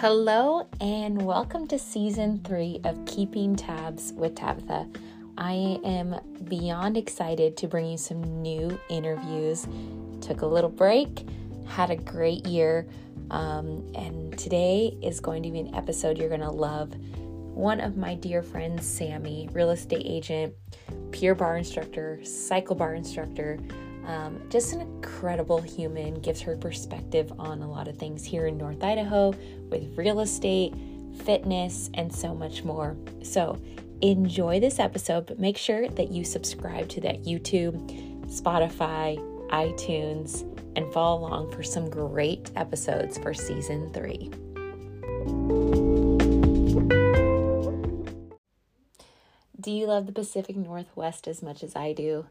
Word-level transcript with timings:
Hello, 0.00 0.66
and 0.80 1.20
welcome 1.20 1.66
to 1.66 1.78
season 1.78 2.40
three 2.42 2.80
of 2.84 3.04
Keeping 3.04 3.54
Tabs 3.54 4.14
with 4.14 4.34
Tabitha. 4.34 4.88
I 5.36 5.78
am 5.84 6.18
beyond 6.44 6.96
excited 6.96 7.54
to 7.58 7.68
bring 7.68 7.84
you 7.84 7.98
some 7.98 8.22
new 8.40 8.80
interviews. 8.88 9.68
Took 10.22 10.40
a 10.40 10.46
little 10.46 10.70
break, 10.70 11.26
had 11.66 11.90
a 11.90 11.96
great 11.96 12.46
year, 12.46 12.88
um, 13.30 13.92
and 13.94 14.38
today 14.38 14.96
is 15.02 15.20
going 15.20 15.42
to 15.42 15.50
be 15.50 15.60
an 15.60 15.74
episode 15.74 16.16
you're 16.16 16.30
going 16.30 16.40
to 16.40 16.50
love. 16.50 16.94
One 16.94 17.78
of 17.78 17.98
my 17.98 18.14
dear 18.14 18.42
friends, 18.42 18.86
Sammy, 18.86 19.50
real 19.52 19.68
estate 19.68 20.06
agent, 20.06 20.54
Pure 21.10 21.34
Barre 21.34 21.58
instructor, 21.58 22.24
cycle 22.24 22.74
bar 22.74 22.94
instructor, 22.94 23.58
um, 24.06 24.40
just 24.48 24.72
an 24.72 24.80
incredible 24.80 25.60
human, 25.60 26.14
gives 26.20 26.40
her 26.40 26.56
perspective 26.56 27.32
on 27.38 27.62
a 27.62 27.70
lot 27.70 27.88
of 27.88 27.96
things 27.96 28.24
here 28.24 28.46
in 28.46 28.56
North 28.56 28.82
Idaho 28.82 29.34
with 29.70 29.96
real 29.96 30.20
estate, 30.20 30.74
fitness, 31.24 31.90
and 31.94 32.12
so 32.14 32.34
much 32.34 32.64
more. 32.64 32.96
So, 33.22 33.60
enjoy 34.00 34.60
this 34.60 34.78
episode, 34.78 35.26
but 35.26 35.38
make 35.38 35.56
sure 35.56 35.88
that 35.88 36.10
you 36.10 36.24
subscribe 36.24 36.88
to 36.90 37.00
that 37.02 37.24
YouTube, 37.24 37.74
Spotify, 38.26 39.18
iTunes, 39.48 40.46
and 40.76 40.92
follow 40.92 41.20
along 41.20 41.52
for 41.52 41.62
some 41.62 41.90
great 41.90 42.50
episodes 42.56 43.18
for 43.18 43.34
season 43.34 43.92
three. 43.92 44.30
Do 49.60 49.70
you 49.70 49.86
love 49.86 50.06
the 50.06 50.12
Pacific 50.12 50.56
Northwest 50.56 51.28
as 51.28 51.42
much 51.42 51.62
as 51.62 51.76
I 51.76 51.92
do? 51.92 52.26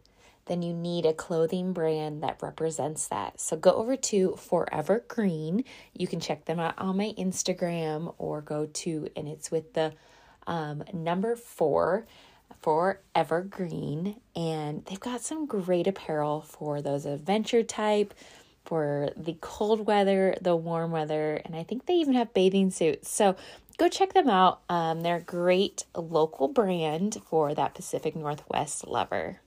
Then 0.50 0.62
you 0.62 0.74
need 0.74 1.06
a 1.06 1.14
clothing 1.14 1.72
brand 1.72 2.24
that 2.24 2.42
represents 2.42 3.08
that. 3.08 3.40
So 3.40 3.56
go 3.56 3.72
over 3.72 3.96
to 3.96 4.36
Forever 4.36 5.06
Green. 5.08 5.64
You 5.94 6.08
can 6.08 6.20
check 6.20 6.46
them 6.46 6.60
out 6.60 6.74
on 6.78 6.98
my 6.98 7.14
Instagram 7.18 8.14
or 8.18 8.42
go 8.42 8.66
to, 8.66 9.08
and 9.16 9.28
it's 9.30 9.50
with 9.50 9.74
the 9.74 9.94
um, 10.48 10.84
number 10.92 11.38
four 11.38 12.06
for 12.62 13.00
Evergreen. 13.16 14.20
And 14.36 14.84
they've 14.86 15.00
got 15.00 15.22
some 15.22 15.46
great 15.46 15.88
apparel 15.88 16.42
for 16.42 16.82
those 16.82 17.06
adventure 17.06 17.64
type, 17.64 18.14
for 18.66 19.10
the 19.16 19.38
cold 19.42 19.86
weather, 19.88 20.36
the 20.42 20.56
warm 20.56 20.92
weather, 20.92 21.42
and 21.46 21.56
I 21.56 21.64
think 21.64 21.86
they 21.86 21.94
even 21.94 22.14
have 22.16 22.34
bathing 22.34 22.72
suits. 22.72 23.10
So 23.10 23.36
go 23.78 23.88
check 23.88 24.14
them 24.14 24.30
out. 24.30 24.62
Um, 24.70 25.02
they're 25.02 25.18
a 25.18 25.22
great 25.22 25.86
local 25.96 26.48
brand 26.48 27.18
for 27.30 27.54
that 27.56 27.74
Pacific 27.74 28.16
Northwest 28.16 28.88
lover. 28.88 29.42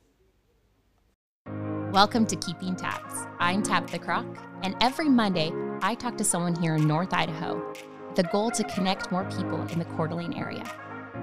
Welcome 1.93 2.25
to 2.29 2.37
Keeping 2.37 2.75
Tabs. 2.75 3.27
I'm 3.39 3.63
Tabitha 3.63 3.99
Crock, 3.99 4.25
and 4.63 4.75
every 4.81 5.11
Monday 5.11 5.53
I 5.83 5.95
talk 5.95 6.17
to 6.17 6.25
someone 6.25 6.57
here 6.57 6.77
in 6.77 6.89
North 6.89 7.13
Idaho 7.13 7.63
with 8.07 8.17
the 8.17 8.23
goal 8.23 8.51
to 8.53 8.65
connect 8.65 9.13
more 9.13 9.25
people 9.25 9.61
in 9.67 9.79
the 9.79 9.85
Coeur 9.85 10.09
d'Alene 10.09 10.33
area. 10.33 10.65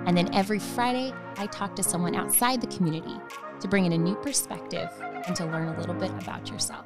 And 0.05 0.15
then 0.15 0.31
every 0.31 0.59
Friday 0.59 1.11
I 1.37 1.47
talk 1.47 1.75
to 1.75 1.81
someone 1.81 2.13
outside 2.13 2.61
the 2.61 2.67
community 2.67 3.15
to 3.59 3.67
bring 3.67 3.85
in 3.85 3.93
a 3.93 3.97
new 3.97 4.13
perspective 4.17 4.91
and 5.25 5.35
to 5.37 5.45
learn 5.45 5.69
a 5.69 5.79
little 5.79 5.95
bit 5.95 6.11
about 6.21 6.51
yourself. 6.51 6.85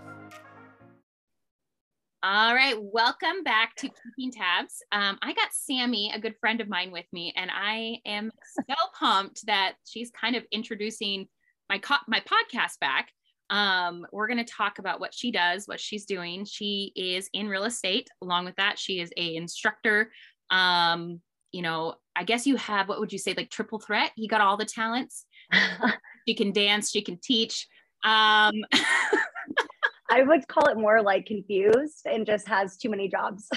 All 2.24 2.56
right, 2.56 2.78
welcome 2.82 3.44
back 3.44 3.76
to 3.80 3.90
Keeping 3.90 4.32
Tabs. 4.32 4.82
Um, 4.94 5.20
I 5.22 5.34
got 5.34 5.50
Sammy, 5.52 6.10
a 6.16 6.22
good 6.22 6.38
friend 6.40 6.62
of 6.62 6.70
mine, 6.70 6.90
with 6.90 7.08
me, 7.12 7.34
and 7.36 7.52
I 7.54 7.98
am 8.06 8.32
so 8.56 8.76
pumped 8.98 9.46
that 9.46 9.74
she's 9.86 10.10
kind 10.10 10.38
of 10.38 10.46
introducing 10.54 11.28
my 11.70 11.80
co- 11.80 11.96
my 12.08 12.22
podcast 12.22 12.80
back. 12.80 13.10
Um, 13.54 14.08
we're 14.12 14.28
going 14.28 14.44
to 14.44 14.52
talk 14.52 14.80
about 14.80 15.00
what 15.00 15.14
she 15.14 15.30
does, 15.32 15.68
what 15.68 15.80
she's 15.80 16.06
doing. 16.06 16.44
She 16.44 16.92
is 16.96 17.30
in 17.34 17.48
real 17.48 17.66
estate. 17.66 18.10
Along 18.24 18.46
with 18.46 18.56
that, 18.56 18.80
she 18.80 19.00
is 19.00 19.12
a 19.16 19.36
instructor. 19.36 20.12
Um, 20.50 21.22
you 21.52 21.62
know, 21.62 21.94
I 22.16 22.24
guess 22.24 22.48
you 22.48 22.56
have 22.56 22.90
what 22.90 23.00
would 23.00 23.14
you 23.14 23.20
say, 23.20 23.36
like 23.38 23.52
triple 23.52 23.78
threat? 23.78 24.10
You 24.16 24.28
got 24.28 24.42
all 24.42 24.58
the 24.58 24.66
talents. 24.66 25.28
she 26.28 26.34
can 26.34 26.52
dance, 26.52 26.90
she 26.90 27.04
can 27.04 27.20
teach. 27.24 27.68
Um, 28.04 28.56
I 30.10 30.24
would 30.24 30.48
call 30.48 30.70
it 30.70 30.78
more 30.78 31.04
like 31.04 31.28
confused 31.28 32.08
and 32.08 32.26
just 32.26 32.48
has 32.48 32.76
too 32.76 32.90
many 32.90 33.08
jobs. 33.08 33.48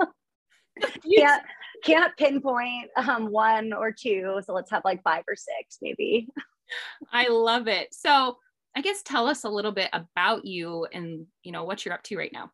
can't 1.14 1.42
can't 1.84 2.16
pinpoint 2.16 2.88
um, 2.96 3.30
one 3.30 3.74
or 3.74 3.92
two. 3.92 4.40
So 4.46 4.54
let's 4.54 4.70
have 4.70 4.82
like 4.86 5.02
five 5.02 5.24
or 5.28 5.36
six, 5.36 5.76
maybe. 5.82 6.30
I 7.12 7.28
love 7.28 7.68
it. 7.68 7.92
So 7.92 8.38
I 8.74 8.80
guess 8.80 9.02
tell 9.02 9.28
us 9.28 9.44
a 9.44 9.48
little 9.50 9.72
bit 9.72 9.90
about 9.92 10.44
you 10.44 10.86
and 10.92 11.26
you 11.42 11.52
know 11.52 11.64
what 11.64 11.84
you're 11.84 11.94
up 11.94 12.02
to 12.04 12.16
right 12.16 12.32
now. 12.32 12.50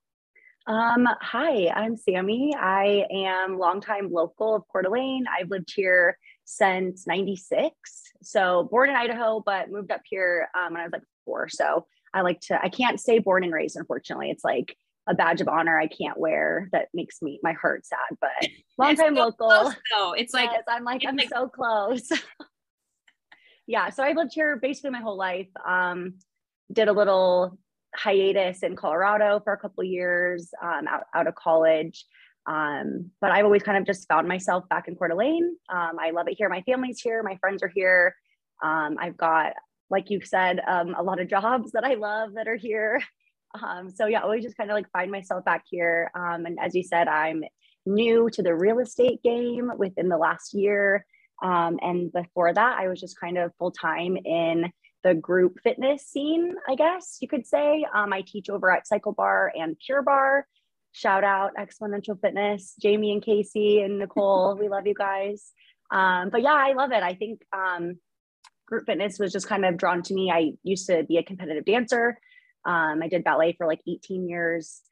Um, 0.67 1.09
hi, 1.23 1.69
I'm 1.69 1.97
Sammy. 1.97 2.55
I 2.55 3.07
am 3.11 3.59
longtime 3.59 4.11
local 4.13 4.55
of 4.57 4.65
Coeur 4.71 4.83
d'Alene. 4.83 5.25
I've 5.29 5.49
lived 5.49 5.73
here 5.75 6.19
since 6.45 7.07
96. 7.07 7.75
So 8.23 8.69
born 8.71 8.91
in 8.91 8.97
Idaho, 8.97 9.43
but 9.45 9.71
moved 9.71 9.91
up 9.91 10.03
here 10.05 10.49
um, 10.55 10.75
when 10.75 10.83
I 10.83 10.85
was 10.85 10.93
like 10.93 11.05
four. 11.25 11.49
So 11.49 11.87
I 12.13 12.21
like 12.21 12.41
to, 12.41 12.63
I 12.63 12.69
can't 12.69 13.01
say 13.01 13.19
born 13.19 13.45
and 13.45 13.53
raised, 13.53 13.77
unfortunately. 13.77 14.31
It's 14.31 14.45
like 14.45 14.77
a 15.09 15.15
badge 15.15 15.41
of 15.41 15.49
honor 15.49 15.79
I 15.79 15.87
can't 15.87 16.19
wear 16.19 16.69
that 16.73 16.89
makes 16.93 17.23
me 17.23 17.41
my 17.43 17.55
heart 17.55 17.87
sad, 17.87 18.19
but 18.21 18.31
long 18.79 18.95
time 18.95 19.17
so 19.17 19.23
local. 19.23 19.49
Close, 19.49 19.75
though. 19.97 20.13
It's 20.13 20.35
like 20.35 20.51
I'm 20.69 20.85
like 20.85 21.03
I'm 21.07 21.17
like, 21.17 21.31
so 21.31 21.49
close. 21.49 22.11
yeah, 23.69 23.91
so 23.91 24.03
I've 24.03 24.17
lived 24.17 24.33
here 24.35 24.57
basically 24.57 24.91
my 24.91 25.01
whole 25.01 25.19
life. 25.19 25.47
Um, 25.65 26.15
did 26.73 26.89
a 26.89 26.93
little 26.93 27.59
hiatus 27.95 28.63
in 28.63 28.77
Colorado 28.77 29.41
for 29.45 29.53
a 29.53 29.59
couple 29.59 29.85
years 29.85 30.51
um, 30.63 30.89
out, 30.89 31.05
out 31.15 31.27
of 31.27 31.35
college. 31.35 32.05
Um, 32.47 33.11
but 33.21 33.31
I've 33.31 33.45
always 33.45 33.63
kind 33.63 33.77
of 33.77 33.85
just 33.85 34.09
found 34.09 34.27
myself 34.27 34.67
back 34.71 34.89
in 34.89 34.97
Coeur 34.97 35.09
d'Alene. 35.09 35.55
Um, 35.69 35.99
I 36.01 36.11
love 36.11 36.29
it 36.29 36.37
here. 36.39 36.49
My 36.49 36.63
family's 36.63 37.01
here. 37.01 37.23
My 37.23 37.37
friends 37.37 37.63
are 37.63 37.73
here. 37.73 38.17
Um, 38.65 38.97
I've 38.99 39.19
got, 39.19 39.53
like 39.91 40.09
you 40.09 40.23
said, 40.23 40.61
um, 40.67 40.95
a 40.99 41.03
lot 41.03 41.21
of 41.21 41.29
jobs 41.29 41.73
that 41.73 41.85
I 41.85 41.95
love 41.95 42.35
that 42.35 42.49
are 42.49 42.57
here. 42.57 43.03
Um, 43.63 43.91
so 43.91 44.07
yeah, 44.07 44.21
always 44.21 44.45
just 44.45 44.59
kind 44.59 44.71
of 44.71 44.75
like 44.75 44.91
find 44.93 45.11
myself 45.11 45.43
back 45.43 45.65
here. 45.69 46.11
and 46.15 46.59
as 46.61 46.75
you 46.75 46.83
said, 46.83 47.09
I'm 47.09 47.43
new 47.87 48.29
to 48.31 48.43
the 48.43 48.55
real 48.55 48.79
estate 48.79 49.23
game 49.23 49.73
within 49.79 50.11
the 50.11 50.19
last 50.19 50.53
year. 50.53 51.07
Um, 51.43 51.79
and 51.81 52.13
before 52.13 52.53
that, 52.53 52.79
I 52.79 52.89
was 52.89 53.01
just 53.01 53.19
kind 53.19 53.39
of 53.39 53.53
full 53.59 53.71
time 53.71 54.17
in 54.17 54.73
the 55.05 55.15
group 55.15 55.59
fitness 55.63 56.07
scene, 56.07 56.55
I 56.69 56.75
guess 56.75 57.19
you 57.21 57.29
could 57.29 57.47
say. 57.47 57.87
Um, 57.95 58.13
I 58.13 58.23
teach 58.27 58.51
over 58.51 58.71
at 58.71 58.87
Cycle 58.87 59.13
Bar 59.13 59.53
and 59.57 59.77
Pure 59.79 60.03
Barre. 60.03 60.47
Shout 60.93 61.23
out 61.23 61.53
Exponential 61.57 62.21
Fitness, 62.21 62.75
Jamie 62.81 63.13
and 63.13 63.23
Casey 63.23 63.81
and 63.81 63.99
Nicole. 63.99 64.57
we 64.61 64.69
love 64.69 64.87
you 64.87 64.95
guys. 64.95 65.53
Um, 65.91 66.31
but 66.31 66.43
yeah, 66.43 66.55
I 66.55 66.73
love 66.73 66.93
it. 66.93 67.03
I 67.03 67.15
think 67.15 67.43
um, 67.53 67.99
group 68.67 68.87
fitness 68.87 69.19
was 69.19 69.33
just 69.33 69.49
kind 69.49 69.65
of 69.65 69.77
drawn 69.77 70.03
to 70.03 70.15
me. 70.15 70.31
I 70.31 70.53
used 70.63 70.89
to 70.89 71.05
be 71.05 71.19
a 71.19 71.23
competitive 71.23 71.65
dancer. 71.65 72.19
Um, 72.65 73.01
I 73.03 73.09
did 73.09 73.25
ballet 73.25 73.55
for 73.57 73.67
like 73.67 73.81
18 73.87 74.29
years. 74.29 74.83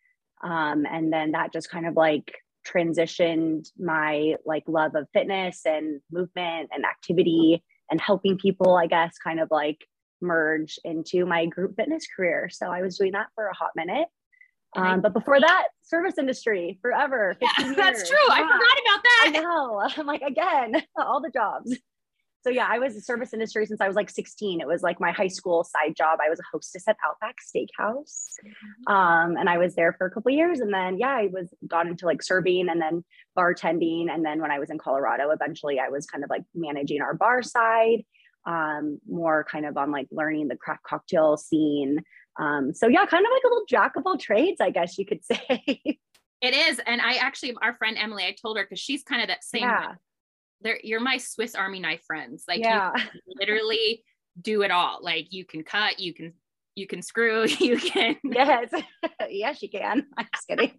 Um, 0.42 0.86
and 0.86 1.12
then 1.12 1.32
that 1.32 1.52
just 1.52 1.70
kind 1.70 1.86
of 1.86 1.94
like 1.94 2.32
transitioned 2.66 3.71
my 3.78 4.34
like 4.44 4.65
love 4.66 4.94
of 4.94 5.06
fitness 5.12 5.62
and 5.65 6.00
movement 6.10 6.71
and 6.72 6.84
activity 6.84 7.62
and 7.91 8.00
helping 8.00 8.37
people 8.37 8.77
i 8.77 8.87
guess 8.87 9.16
kind 9.19 9.41
of 9.41 9.49
like 9.50 9.78
merge 10.21 10.78
into 10.84 11.26
my 11.26 11.47
group 11.47 11.76
fitness 11.76 12.06
career. 12.15 12.49
So 12.50 12.71
i 12.71 12.82
was 12.82 12.99
doing 12.99 13.12
that 13.12 13.28
for 13.34 13.47
a 13.47 13.55
hot 13.55 13.71
minute. 13.76 14.09
Um, 14.75 15.00
but 15.00 15.15
before 15.15 15.41
that 15.41 15.69
service 15.82 16.19
industry 16.19 16.78
forever 16.82 17.34
yeah, 17.41 17.72
that's 17.76 18.09
true. 18.09 18.19
Yeah. 18.28 18.34
i 18.34 18.41
forgot 18.41 18.78
about 18.84 19.03
that. 19.03 19.32
I 19.34 19.41
know. 19.41 19.82
I'm 19.97 20.06
like 20.06 20.22
again 20.22 20.82
all 20.97 21.21
the 21.21 21.31
jobs 21.31 21.76
so 22.46 22.50
yeah, 22.50 22.68
I 22.70 22.78
was 22.78 22.94
in 22.94 23.00
service 23.00 23.32
industry 23.32 23.66
since 23.66 23.80
I 23.80 23.88
was 23.88 23.96
like 23.96 24.08
16. 24.08 24.60
It 24.60 24.68
was 24.68 24.80
like 24.80 25.00
my 25.00 25.10
high 25.10 25.26
school 25.26 25.64
side 25.64 25.96
job. 25.96 26.20
I 26.24 26.30
was 26.30 26.38
a 26.38 26.44
hostess 26.52 26.86
at 26.86 26.96
Outback 27.04 27.38
Steakhouse. 27.44 28.34
Mm-hmm. 28.46 28.92
Um, 28.92 29.37
and 29.37 29.48
I 29.48 29.58
was 29.58 29.75
there 29.75 29.93
for 29.98 30.06
a 30.06 30.10
couple 30.12 30.31
years. 30.31 30.60
And 30.60 30.72
then 30.72 30.96
yeah, 30.96 31.08
I 31.08 31.28
was 31.32 31.52
got 31.66 31.88
into 31.88 32.06
like 32.06 32.22
serving 32.22 32.69
and 32.69 32.81
then 32.81 33.04
bartending. 33.37 34.12
And 34.12 34.25
then 34.25 34.40
when 34.40 34.52
I 34.52 34.60
was 34.60 34.70
in 34.70 34.78
Colorado, 34.78 35.31
eventually 35.31 35.81
I 35.81 35.88
was 35.88 36.06
kind 36.06 36.22
of 36.22 36.31
like 36.31 36.44
managing 36.54 37.02
our 37.02 37.14
bar 37.14 37.43
side, 37.43 38.04
um, 38.46 39.00
more 39.08 39.44
kind 39.50 39.66
of 39.66 39.76
on 39.76 39.90
like 39.90 40.06
learning 40.12 40.46
the 40.46 40.56
craft 40.56 40.84
cocktail 40.84 41.37
scene. 41.37 41.99
Um, 42.38 42.72
so 42.75 42.87
yeah, 42.87 43.06
kind 43.06 43.26
of 43.26 43.32
like 43.32 43.42
a 43.42 43.49
little 43.49 43.66
jack 43.69 43.96
of 43.96 44.04
all 44.06 44.19
trades, 44.19 44.60
I 44.60 44.70
guess 44.70 44.99
you 44.99 45.04
could 45.04 45.25
say. 45.25 45.99
It 46.42 46.54
is. 46.54 46.81
And 46.87 47.00
I 47.00 47.14
actually, 47.14 47.56
our 47.60 47.75
friend 47.75 47.96
Emily, 47.99 48.22
I 48.22 48.37
told 48.40 48.56
her 48.56 48.62
because 48.62 48.78
she's 48.78 49.02
kind 49.02 49.20
of 49.20 49.26
that 49.26 49.42
same 49.42 49.62
yeah 49.62 49.94
they're 50.61 50.81
you're 50.82 51.00
my 51.00 51.19
Swiss 51.19 51.55
Army 51.55 51.81
knife 51.81 52.03
friends. 52.06 52.44
Like 52.49 52.61
yeah. 52.61 52.93
you 52.97 53.20
literally 53.38 54.05
do 54.41 54.62
it 54.62 54.70
all. 54.70 54.99
Like 55.03 55.29
you 55.31 55.44
can 55.44 55.62
cut, 55.62 55.99
you 56.00 56.14
can 56.14 56.35
you 56.75 56.87
can 56.87 57.03
screw, 57.03 57.47
you 57.61 57.79
can 57.79 58.17
Yes. 58.25 58.70
yes, 59.29 59.62
you 59.62 59.69
can. 59.69 60.06
I'm 60.17 60.26
just 60.35 60.47
kidding. 60.47 60.73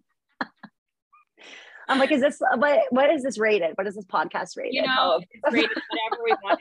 I'm 1.90 1.98
like, 1.98 2.12
is 2.12 2.20
this 2.20 2.38
what 2.56 2.80
what 2.90 3.10
is 3.10 3.22
this 3.22 3.38
rated? 3.38 3.72
What 3.76 3.86
is 3.86 3.94
this 3.94 4.04
podcast 4.04 4.56
rated? 4.56 4.74
You 4.74 4.86
know, 4.86 5.20
it's 5.30 5.54
rated 5.54 5.70
whatever 5.70 6.22
we 6.22 6.34
want 6.42 6.60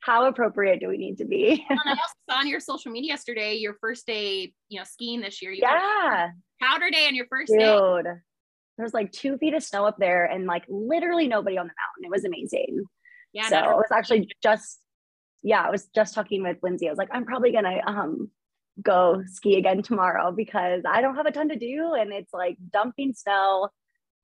How 0.00 0.26
appropriate 0.26 0.80
do 0.80 0.88
we 0.88 0.98
need 0.98 1.16
to 1.18 1.24
be? 1.24 1.64
and 1.70 1.78
I 1.86 1.90
also 1.92 2.14
saw 2.28 2.36
on 2.36 2.48
your 2.48 2.60
social 2.60 2.92
media 2.92 3.12
yesterday, 3.12 3.54
your 3.54 3.74
first 3.80 4.06
day, 4.06 4.52
you 4.68 4.78
know, 4.78 4.84
skiing 4.84 5.22
this 5.22 5.40
year. 5.40 5.52
You 5.52 5.62
yeah. 5.62 6.32
powder 6.60 6.90
day 6.90 7.06
on 7.06 7.14
your 7.14 7.26
first 7.30 7.50
Dude. 7.50 7.60
day 7.60 8.12
there's 8.78 8.94
like 8.94 9.12
two 9.12 9.36
feet 9.38 9.54
of 9.54 9.62
snow 9.62 9.84
up 9.84 9.98
there 9.98 10.24
and 10.24 10.46
like 10.46 10.64
literally 10.68 11.28
nobody 11.28 11.58
on 11.58 11.66
the 11.66 11.72
mountain. 11.72 12.04
It 12.04 12.10
was 12.10 12.24
amazing. 12.24 12.84
Yeah. 13.32 13.48
so 13.48 13.56
I 13.56 13.74
was 13.74 13.90
actually 13.92 14.28
just, 14.42 14.80
yeah, 15.42 15.62
I 15.62 15.70
was 15.70 15.86
just 15.94 16.14
talking 16.14 16.42
with 16.42 16.58
Lindsay. 16.62 16.88
I 16.88 16.90
was 16.90 16.98
like, 16.98 17.10
I'm 17.12 17.24
probably 17.24 17.52
gonna 17.52 17.80
um 17.86 18.30
go 18.80 19.22
ski 19.26 19.56
again 19.56 19.82
tomorrow 19.82 20.32
because 20.32 20.82
I 20.88 21.02
don't 21.02 21.16
have 21.16 21.26
a 21.26 21.32
ton 21.32 21.50
to 21.50 21.56
do 21.56 21.94
and 21.98 22.12
it's 22.12 22.32
like 22.32 22.56
dumping 22.72 23.12
snow. 23.14 23.68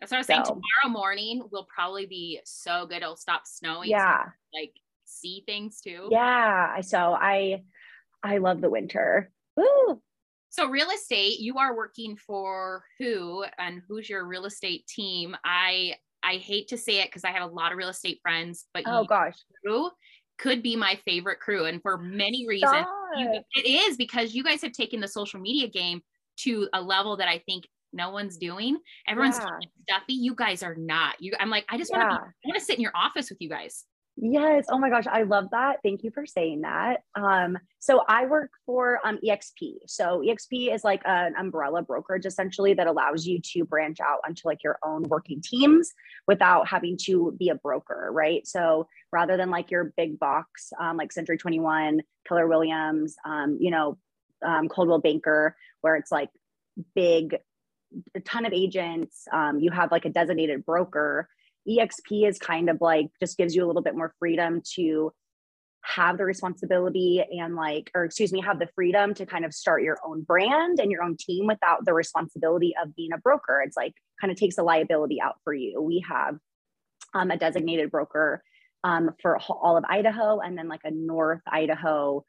That's 0.00 0.12
what 0.12 0.18
I 0.18 0.20
was 0.20 0.26
saying. 0.26 0.44
Tomorrow 0.44 0.88
morning 0.88 1.42
will 1.50 1.66
probably 1.74 2.06
be 2.06 2.40
so 2.44 2.86
good. 2.86 3.02
It'll 3.02 3.16
stop 3.16 3.42
snowing. 3.46 3.90
Yeah. 3.90 4.24
So 4.24 4.30
like 4.60 4.72
see 5.04 5.42
things 5.44 5.80
too. 5.80 6.08
Yeah. 6.10 6.80
So 6.82 6.98
I 6.98 7.62
I 8.22 8.38
love 8.38 8.60
the 8.60 8.70
winter. 8.70 9.30
Woo. 9.56 10.00
So 10.50 10.68
real 10.68 10.88
estate, 10.90 11.40
you 11.40 11.58
are 11.58 11.76
working 11.76 12.16
for 12.16 12.84
who 12.98 13.44
and 13.58 13.82
who's 13.86 14.08
your 14.08 14.26
real 14.26 14.46
estate 14.46 14.86
team? 14.86 15.36
I 15.44 15.94
I 16.22 16.34
hate 16.34 16.68
to 16.68 16.78
say 16.78 17.00
it 17.00 17.08
because 17.08 17.24
I 17.24 17.30
have 17.30 17.48
a 17.48 17.54
lot 17.54 17.72
of 17.72 17.78
real 17.78 17.88
estate 17.88 18.18
friends, 18.22 18.66
but 18.74 18.84
oh 18.86 19.04
gosh, 19.04 19.36
crew 19.64 19.90
could 20.38 20.62
be 20.62 20.76
my 20.76 20.98
favorite 21.04 21.40
crew, 21.40 21.66
and 21.66 21.82
for 21.82 21.98
many 21.98 22.46
reasons. 22.46 22.86
You, 23.16 23.40
it 23.54 23.66
is 23.66 23.96
because 23.96 24.34
you 24.34 24.44
guys 24.44 24.60
have 24.62 24.72
taken 24.72 25.00
the 25.00 25.08
social 25.08 25.40
media 25.40 25.66
game 25.66 26.02
to 26.40 26.68
a 26.72 26.80
level 26.80 27.16
that 27.16 27.28
I 27.28 27.38
think 27.46 27.64
no 27.92 28.10
one's 28.10 28.36
doing. 28.36 28.78
Everyone's 29.06 29.38
yeah. 29.38 29.58
stuffy. 29.88 30.14
You 30.14 30.34
guys 30.34 30.62
are 30.62 30.74
not. 30.74 31.16
You, 31.20 31.32
I'm 31.40 31.50
like, 31.50 31.64
I 31.68 31.78
just 31.78 31.90
want 31.90 32.02
to. 32.02 32.14
Yeah. 32.14 32.20
I 32.20 32.48
want 32.48 32.58
to 32.58 32.64
sit 32.64 32.76
in 32.76 32.82
your 32.82 32.92
office 32.94 33.30
with 33.30 33.38
you 33.40 33.48
guys. 33.48 33.84
Yes. 34.20 34.66
Oh 34.68 34.78
my 34.78 34.90
gosh. 34.90 35.04
I 35.06 35.22
love 35.22 35.50
that. 35.52 35.76
Thank 35.84 36.02
you 36.02 36.10
for 36.10 36.26
saying 36.26 36.62
that. 36.62 37.02
Um, 37.14 37.56
so 37.78 38.02
I 38.08 38.26
work 38.26 38.50
for 38.66 38.98
um, 39.04 39.18
EXP. 39.24 39.74
So 39.86 40.24
EXP 40.26 40.74
is 40.74 40.82
like 40.82 41.02
an 41.04 41.34
umbrella 41.38 41.82
brokerage 41.82 42.26
essentially 42.26 42.74
that 42.74 42.88
allows 42.88 43.26
you 43.26 43.40
to 43.52 43.64
branch 43.64 44.00
out 44.00 44.18
onto 44.26 44.48
like 44.48 44.64
your 44.64 44.76
own 44.84 45.04
working 45.04 45.40
teams 45.40 45.92
without 46.26 46.66
having 46.66 46.96
to 47.02 47.32
be 47.38 47.50
a 47.50 47.54
broker, 47.54 48.08
right? 48.10 48.44
So 48.44 48.88
rather 49.12 49.36
than 49.36 49.50
like 49.50 49.70
your 49.70 49.92
big 49.96 50.18
box, 50.18 50.72
um, 50.80 50.96
like 50.96 51.12
Century 51.12 51.38
21, 51.38 52.00
Keller 52.26 52.48
Williams, 52.48 53.14
um, 53.24 53.58
you 53.60 53.70
know, 53.70 53.98
um, 54.44 54.68
Coldwell 54.68 54.98
Banker, 54.98 55.54
where 55.80 55.94
it's 55.94 56.10
like 56.10 56.30
big, 56.96 57.36
a 58.16 58.20
ton 58.20 58.46
of 58.46 58.52
agents, 58.52 59.28
um, 59.32 59.60
you 59.60 59.70
have 59.70 59.92
like 59.92 60.06
a 60.06 60.10
designated 60.10 60.66
broker 60.66 61.28
exp 61.76 62.28
is 62.28 62.38
kind 62.38 62.70
of 62.70 62.78
like 62.80 63.08
just 63.20 63.36
gives 63.36 63.54
you 63.54 63.64
a 63.64 63.66
little 63.66 63.82
bit 63.82 63.96
more 63.96 64.14
freedom 64.18 64.62
to 64.74 65.12
have 65.82 66.18
the 66.18 66.24
responsibility 66.24 67.24
and 67.38 67.54
like 67.54 67.90
or 67.94 68.04
excuse 68.04 68.32
me 68.32 68.40
have 68.40 68.58
the 68.58 68.68
freedom 68.74 69.14
to 69.14 69.24
kind 69.24 69.44
of 69.44 69.54
start 69.54 69.82
your 69.82 69.98
own 70.04 70.22
brand 70.22 70.78
and 70.80 70.90
your 70.90 71.02
own 71.02 71.16
team 71.16 71.46
without 71.46 71.84
the 71.84 71.94
responsibility 71.94 72.74
of 72.82 72.94
being 72.94 73.12
a 73.12 73.18
broker. 73.18 73.62
It's 73.64 73.76
like 73.76 73.94
kind 74.20 74.30
of 74.30 74.38
takes 74.38 74.56
the 74.56 74.62
liability 74.62 75.20
out 75.20 75.36
for 75.44 75.54
you. 75.54 75.80
We 75.80 76.04
have 76.08 76.36
um, 77.14 77.30
a 77.30 77.38
designated 77.38 77.90
broker 77.90 78.42
um, 78.84 79.10
for 79.22 79.38
all 79.38 79.76
of 79.76 79.84
idaho 79.88 80.40
and 80.40 80.58
then 80.58 80.68
like 80.68 80.84
a 80.84 80.90
north 80.90 81.42
idaho 81.46 82.24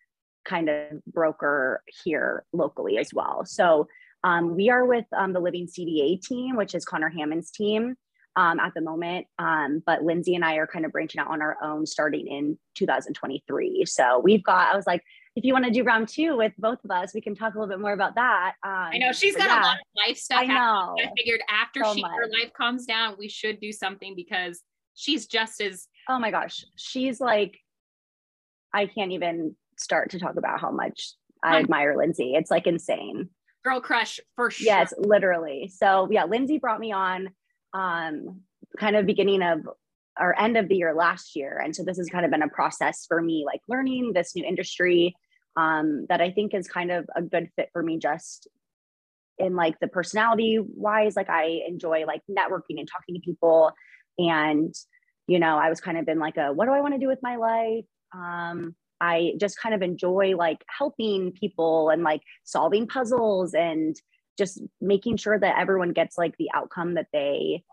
kind 0.45 0.69
of 0.69 1.03
broker 1.05 1.83
here 2.03 2.45
locally 2.53 2.97
as 2.97 3.13
well. 3.13 3.43
So 3.45 3.87
um, 4.23 4.55
we 4.55 4.69
are 4.69 4.85
with 4.85 5.05
um, 5.15 5.33
the 5.33 5.39
living 5.39 5.67
cda 5.67 6.21
team 6.21 6.55
which 6.55 6.75
is 6.75 6.85
connor 6.85 7.09
hammond's 7.09 7.51
team 7.51 7.95
um, 8.39 8.57
at 8.57 8.73
the 8.73 8.79
moment. 8.79 9.27
Um, 9.37 9.83
but 9.85 10.01
Lindsay 10.01 10.33
and 10.33 10.45
I 10.45 10.55
are 10.55 10.67
kind 10.67 10.85
of 10.85 10.93
branching 10.93 11.19
out 11.19 11.27
on 11.27 11.41
our 11.41 11.57
own 11.61 11.85
starting 11.85 12.27
in 12.27 12.57
2023. 12.75 13.83
So 13.85 14.21
we've 14.23 14.43
got, 14.43 14.73
I 14.73 14.77
was 14.77 14.87
like, 14.87 15.03
if 15.35 15.43
you 15.43 15.51
want 15.51 15.65
to 15.65 15.71
do 15.71 15.83
round 15.83 16.07
two 16.07 16.37
with 16.37 16.53
both 16.57 16.79
of 16.85 16.89
us, 16.89 17.13
we 17.13 17.19
can 17.19 17.35
talk 17.35 17.53
a 17.53 17.59
little 17.59 17.71
bit 17.71 17.81
more 17.81 17.91
about 17.91 18.15
that. 18.15 18.53
Um, 18.63 18.91
I 18.93 18.97
know 18.97 19.11
she's 19.11 19.35
got 19.35 19.47
yeah, 19.47 19.59
a 19.59 19.61
lot 19.61 19.75
of 19.75 20.07
life 20.07 20.17
stuff. 20.17 20.39
I 20.39 20.45
know. 20.45 20.95
I 20.97 21.11
figured 21.17 21.41
after 21.49 21.83
so 21.83 21.93
she, 21.93 22.01
her 22.01 22.27
life 22.41 22.51
calms 22.55 22.85
down, 22.85 23.15
we 23.19 23.27
should 23.27 23.59
do 23.59 23.73
something 23.73 24.15
because 24.15 24.61
she's 24.95 25.27
just 25.27 25.59
as. 25.59 25.87
Oh 26.07 26.17
my 26.17 26.31
gosh. 26.31 26.63
She's 26.77 27.19
like, 27.19 27.57
I 28.73 28.85
can't 28.85 29.11
even 29.11 29.55
start 29.77 30.11
to 30.11 30.19
talk 30.19 30.37
about 30.37 30.61
how 30.61 30.71
much 30.71 31.13
I 31.43 31.59
admire 31.59 31.97
Lindsay. 31.97 32.35
It's 32.35 32.51
like 32.51 32.67
insane. 32.67 33.29
Girl 33.65 33.81
crush 33.81 34.21
for 34.37 34.49
sure. 34.49 34.65
Yes, 34.65 34.93
literally. 34.97 35.69
So 35.73 36.07
yeah, 36.09 36.23
Lindsay 36.23 36.57
brought 36.57 36.79
me 36.79 36.93
on 36.93 37.29
um, 37.73 38.41
kind 38.77 38.95
of 38.95 39.05
beginning 39.05 39.41
of 39.41 39.61
or 40.19 40.39
end 40.39 40.57
of 40.57 40.67
the 40.67 40.75
year 40.75 40.93
last 40.93 41.35
year. 41.35 41.61
And 41.63 41.75
so 41.75 41.83
this 41.83 41.97
has 41.97 42.09
kind 42.09 42.25
of 42.25 42.31
been 42.31 42.41
a 42.41 42.49
process 42.49 43.05
for 43.07 43.21
me, 43.21 43.43
like 43.45 43.61
learning 43.69 44.11
this 44.13 44.35
new 44.35 44.43
industry 44.43 45.15
um, 45.55 46.05
that 46.09 46.21
I 46.21 46.31
think 46.31 46.53
is 46.53 46.67
kind 46.67 46.91
of 46.91 47.09
a 47.15 47.21
good 47.21 47.49
fit 47.55 47.69
for 47.71 47.81
me 47.81 47.97
just 47.99 48.47
in 49.37 49.55
like 49.55 49.79
the 49.79 49.87
personality 49.87 50.59
wise. 50.59 51.15
Like 51.15 51.29
I 51.29 51.61
enjoy 51.67 52.05
like 52.05 52.21
networking 52.29 52.79
and 52.79 52.87
talking 52.87 53.15
to 53.15 53.21
people. 53.21 53.71
And, 54.17 54.73
you 55.27 55.39
know, 55.39 55.57
I 55.57 55.69
was 55.69 55.79
kind 55.79 55.97
of 55.97 56.05
been 56.05 56.19
like 56.19 56.35
a, 56.37 56.51
what 56.51 56.65
do 56.65 56.71
I 56.71 56.81
want 56.81 56.95
to 56.95 56.99
do 56.99 57.07
with 57.07 57.19
my 57.23 57.37
life? 57.37 57.85
Um, 58.13 58.75
I 58.99 59.33
just 59.39 59.57
kind 59.59 59.73
of 59.73 59.81
enjoy 59.81 60.35
like 60.35 60.63
helping 60.77 61.31
people 61.31 61.89
and 61.89 62.03
like 62.03 62.21
solving 62.43 62.87
puzzles 62.87 63.53
and 63.53 63.95
just 64.39 64.61
making 64.81 65.17
sure 65.17 65.37
that 65.37 65.59
everyone 65.59 65.93
gets 65.93 66.17
like 66.17 66.35
the 66.37 66.49
outcome 66.55 66.95
that 66.95 67.07
they 67.13 67.63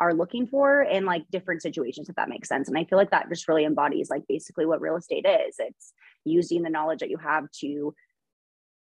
are 0.00 0.12
looking 0.12 0.46
for 0.46 0.82
in 0.82 1.06
like 1.06 1.24
different 1.30 1.62
situations 1.62 2.08
if 2.08 2.16
that 2.16 2.28
makes 2.28 2.48
sense. 2.48 2.68
And 2.68 2.76
i 2.76 2.84
feel 2.84 2.98
like 2.98 3.12
that 3.12 3.28
just 3.28 3.48
really 3.48 3.64
embodies 3.64 4.10
like 4.10 4.24
basically 4.28 4.66
what 4.66 4.80
real 4.80 4.96
estate 4.96 5.26
is. 5.26 5.56
It's 5.58 5.92
using 6.24 6.62
the 6.62 6.70
knowledge 6.70 6.98
that 7.00 7.10
you 7.10 7.18
have 7.18 7.50
to 7.60 7.94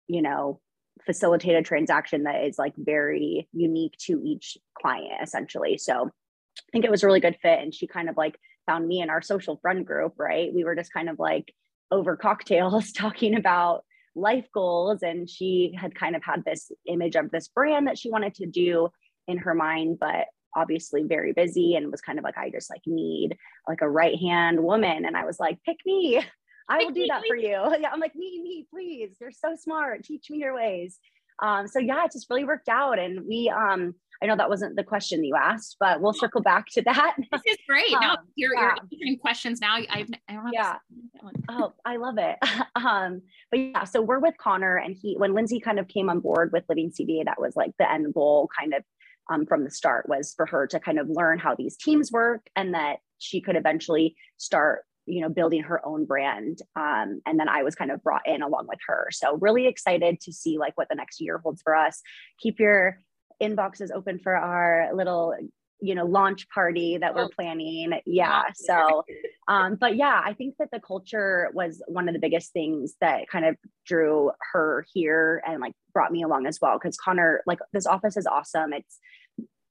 you 0.07 0.23
know 0.23 0.61
facilitate 1.05 1.57
a 1.57 1.63
transaction 1.63 2.23
that 2.23 2.45
is 2.45 2.59
like 2.59 2.75
very 2.77 3.49
unique 3.53 3.95
to 3.99 4.21
each 4.25 4.57
client 4.81 5.21
essentially. 5.23 5.77
So 5.79 6.11
i 6.57 6.71
think 6.73 6.85
it 6.85 6.91
was 6.91 7.03
a 7.03 7.07
really 7.07 7.21
good 7.21 7.37
fit 7.43 7.59
and 7.61 7.75
she 7.75 7.89
kind 7.89 8.09
of 8.09 8.17
like 8.17 8.39
found 8.67 8.87
me 8.87 9.01
in 9.01 9.11
our 9.11 9.21
social 9.21 9.57
friend 9.57 9.85
group 9.85 10.15
right? 10.19 10.55
We 10.55 10.65
were 10.65 10.77
just 10.77 10.93
kind 10.93 11.09
of 11.09 11.19
like 11.19 11.53
over 11.91 12.17
cocktails 12.17 12.93
talking 13.05 13.35
about 13.35 13.85
life 14.15 14.47
goals 14.53 15.03
and 15.03 15.29
she 15.29 15.75
had 15.79 15.95
kind 15.95 16.15
of 16.15 16.23
had 16.23 16.45
this 16.45 16.71
image 16.87 17.17
of 17.17 17.31
this 17.31 17.49
brand 17.49 17.87
that 17.87 17.99
she 17.99 18.11
wanted 18.11 18.35
to 18.35 18.47
do 18.47 18.89
in 19.27 19.39
her 19.39 19.55
mind 19.55 19.99
but 19.99 20.27
obviously 20.57 21.03
very 21.03 21.33
busy 21.33 21.75
and 21.75 21.91
was 21.91 22.01
kind 22.01 22.19
of 22.19 22.25
like 22.25 22.39
i 22.39 22.49
just 22.49 22.71
like 22.71 22.83
need 22.87 23.37
like 23.69 23.81
a 23.81 23.89
right 23.89 24.19
hand 24.19 24.63
woman. 24.63 25.05
And 25.05 25.17
i 25.17 25.25
was 25.25 25.41
like 25.41 25.59
pick 25.65 25.79
me. 25.85 26.23
I 26.69 26.79
will 26.79 26.93
do 26.93 27.07
that 27.09 27.25
for 27.27 27.37
you. 27.37 27.59
Yeah 27.81 27.91
i'm 27.93 28.01
like 28.01 28.15
me 28.15 28.41
me 28.43 28.67
please. 28.71 29.17
You're 29.21 29.33
so 29.33 29.57
smart. 29.57 30.05
Teach 30.05 30.31
me 30.31 30.39
your 30.39 30.55
ways. 30.55 30.99
Um 31.43 31.67
so 31.67 31.79
yeah 31.79 32.05
it 32.05 32.13
just 32.13 32.31
really 32.31 32.45
worked 32.45 32.69
out. 32.69 32.99
And 32.99 33.27
we 33.27 33.51
um 33.51 33.95
I 34.23 34.27
know 34.27 34.37
that 34.37 34.49
wasn't 34.49 34.77
the 34.77 34.85
question 34.85 35.25
you 35.25 35.37
asked, 35.37 35.77
but 35.81 36.01
we'll 36.01 36.13
circle 36.13 36.41
back 36.41 36.67
to 36.73 36.83
that. 36.83 37.17
This 37.33 37.43
is 37.47 37.59
great. 37.69 37.93
Um, 37.95 38.01
no, 38.01 38.17
you're, 38.37 38.55
yeah. 38.55 38.61
you're 38.61 38.77
answering 38.81 39.19
questions 39.19 39.61
now. 39.61 39.77
I've, 39.77 40.09
I 40.29 40.33
don't 40.35 40.53
yeah. 40.53 40.77
oh, 41.49 41.75
I 41.85 41.97
love 41.97 42.17
it. 42.19 42.37
um, 42.77 43.23
but 43.51 43.61
yeah, 43.61 43.85
so 43.85 44.01
we're 44.01 44.21
with 44.21 44.35
Connor 44.39 44.77
and 44.77 44.95
he, 44.95 45.17
when 45.17 45.35
Lindsay 45.35 45.61
kind 45.61 45.79
of 45.79 45.89
came 45.89 46.09
on 46.09 46.21
board 46.21 46.51
with 46.53 46.65
Living 46.69 46.91
CDA, 46.91 47.25
that 47.25 47.41
was 47.41 47.57
like 47.57 47.73
the 47.79 47.91
end 47.91 48.13
goal 48.15 48.49
kind 48.57 48.75
of 48.75 48.83
um, 49.31 49.47
from 49.47 49.65
the 49.65 49.71
start 49.71 50.09
was 50.09 50.35
for 50.37 50.47
her 50.47 50.67
to 50.69 50.81
kind 50.81 50.99
of 50.99 51.09
learn 51.09 51.39
how 51.39 51.55
these 51.55 51.77
teams 51.77 52.13
work 52.13 52.43
and 52.57 52.75
that 52.75 52.99
she 53.19 53.41
could 53.41 53.57
eventually 53.57 54.17
start 54.37 54.85
you 55.07 55.21
know 55.21 55.29
building 55.29 55.63
her 55.63 55.85
own 55.87 56.05
brand 56.05 56.61
um, 56.77 57.21
and 57.27 57.39
then 57.39 57.49
i 57.49 57.63
was 57.63 57.75
kind 57.75 57.91
of 57.91 58.03
brought 58.03 58.27
in 58.27 58.43
along 58.43 58.67
with 58.69 58.79
her 58.87 59.09
so 59.13 59.37
really 59.37 59.67
excited 59.67 60.21
to 60.21 60.33
see 60.33 60.59
like 60.59 60.77
what 60.77 60.89
the 60.89 60.95
next 60.95 61.21
year 61.21 61.39
holds 61.39 61.61
for 61.63 61.75
us 61.75 62.01
keep 62.41 62.59
your 62.59 62.99
inbox 63.49 63.81
is 63.81 63.91
open 63.91 64.19
for 64.19 64.35
our 64.35 64.91
little 64.95 65.35
you 65.81 65.95
know 65.95 66.05
launch 66.07 66.49
party 66.49 66.99
that 66.99 67.15
we're 67.15 67.25
oh. 67.25 67.31
planning. 67.37 67.93
Yeah 68.07 68.45
so 68.55 69.05
um 69.49 69.75
but 69.75 69.97
yeah 69.97 70.21
i 70.25 70.33
think 70.33 70.55
that 70.59 70.71
the 70.73 70.81
culture 70.81 71.51
was 71.53 71.83
one 71.89 72.09
of 72.09 72.15
the 72.15 72.21
biggest 72.21 72.53
things 72.53 72.95
that 73.01 73.29
kind 73.29 73.45
of 73.45 73.57
drew 73.85 74.31
her 74.53 74.87
here 74.95 75.43
and 75.47 75.61
like 75.61 75.75
brought 75.93 76.13
me 76.13 76.23
along 76.23 76.47
as 76.47 76.59
well 76.61 76.79
because 76.79 76.97
connor 76.97 77.43
like 77.47 77.59
this 77.73 77.87
office 77.87 78.17
is 78.17 78.27
awesome. 78.27 78.73
It's 78.73 78.99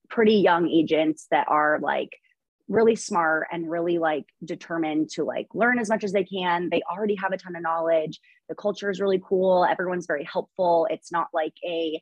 pretty 0.10 0.36
young 0.36 0.70
agents 0.70 1.28
that 1.32 1.48
are 1.50 1.80
like 1.82 2.18
really 2.70 2.96
smart 2.96 3.48
and 3.52 3.70
really 3.70 3.98
like 3.98 4.26
determined 4.44 5.10
to 5.10 5.24
like 5.24 5.48
learn 5.54 5.80
as 5.80 5.90
much 5.90 6.04
as 6.04 6.14
they 6.14 6.24
can. 6.24 6.70
They 6.70 6.82
already 6.90 7.16
have 7.16 7.34
a 7.34 7.38
ton 7.38 7.56
of 7.56 7.62
knowledge. 7.62 8.20
The 8.48 8.56
culture 8.56 8.90
is 8.90 9.02
really 9.02 9.22
cool. 9.24 9.66
Everyone's 9.66 10.06
very 10.06 10.24
helpful. 10.24 10.88
It's 10.90 11.12
not 11.12 11.28
like 11.34 11.54
a 11.66 12.02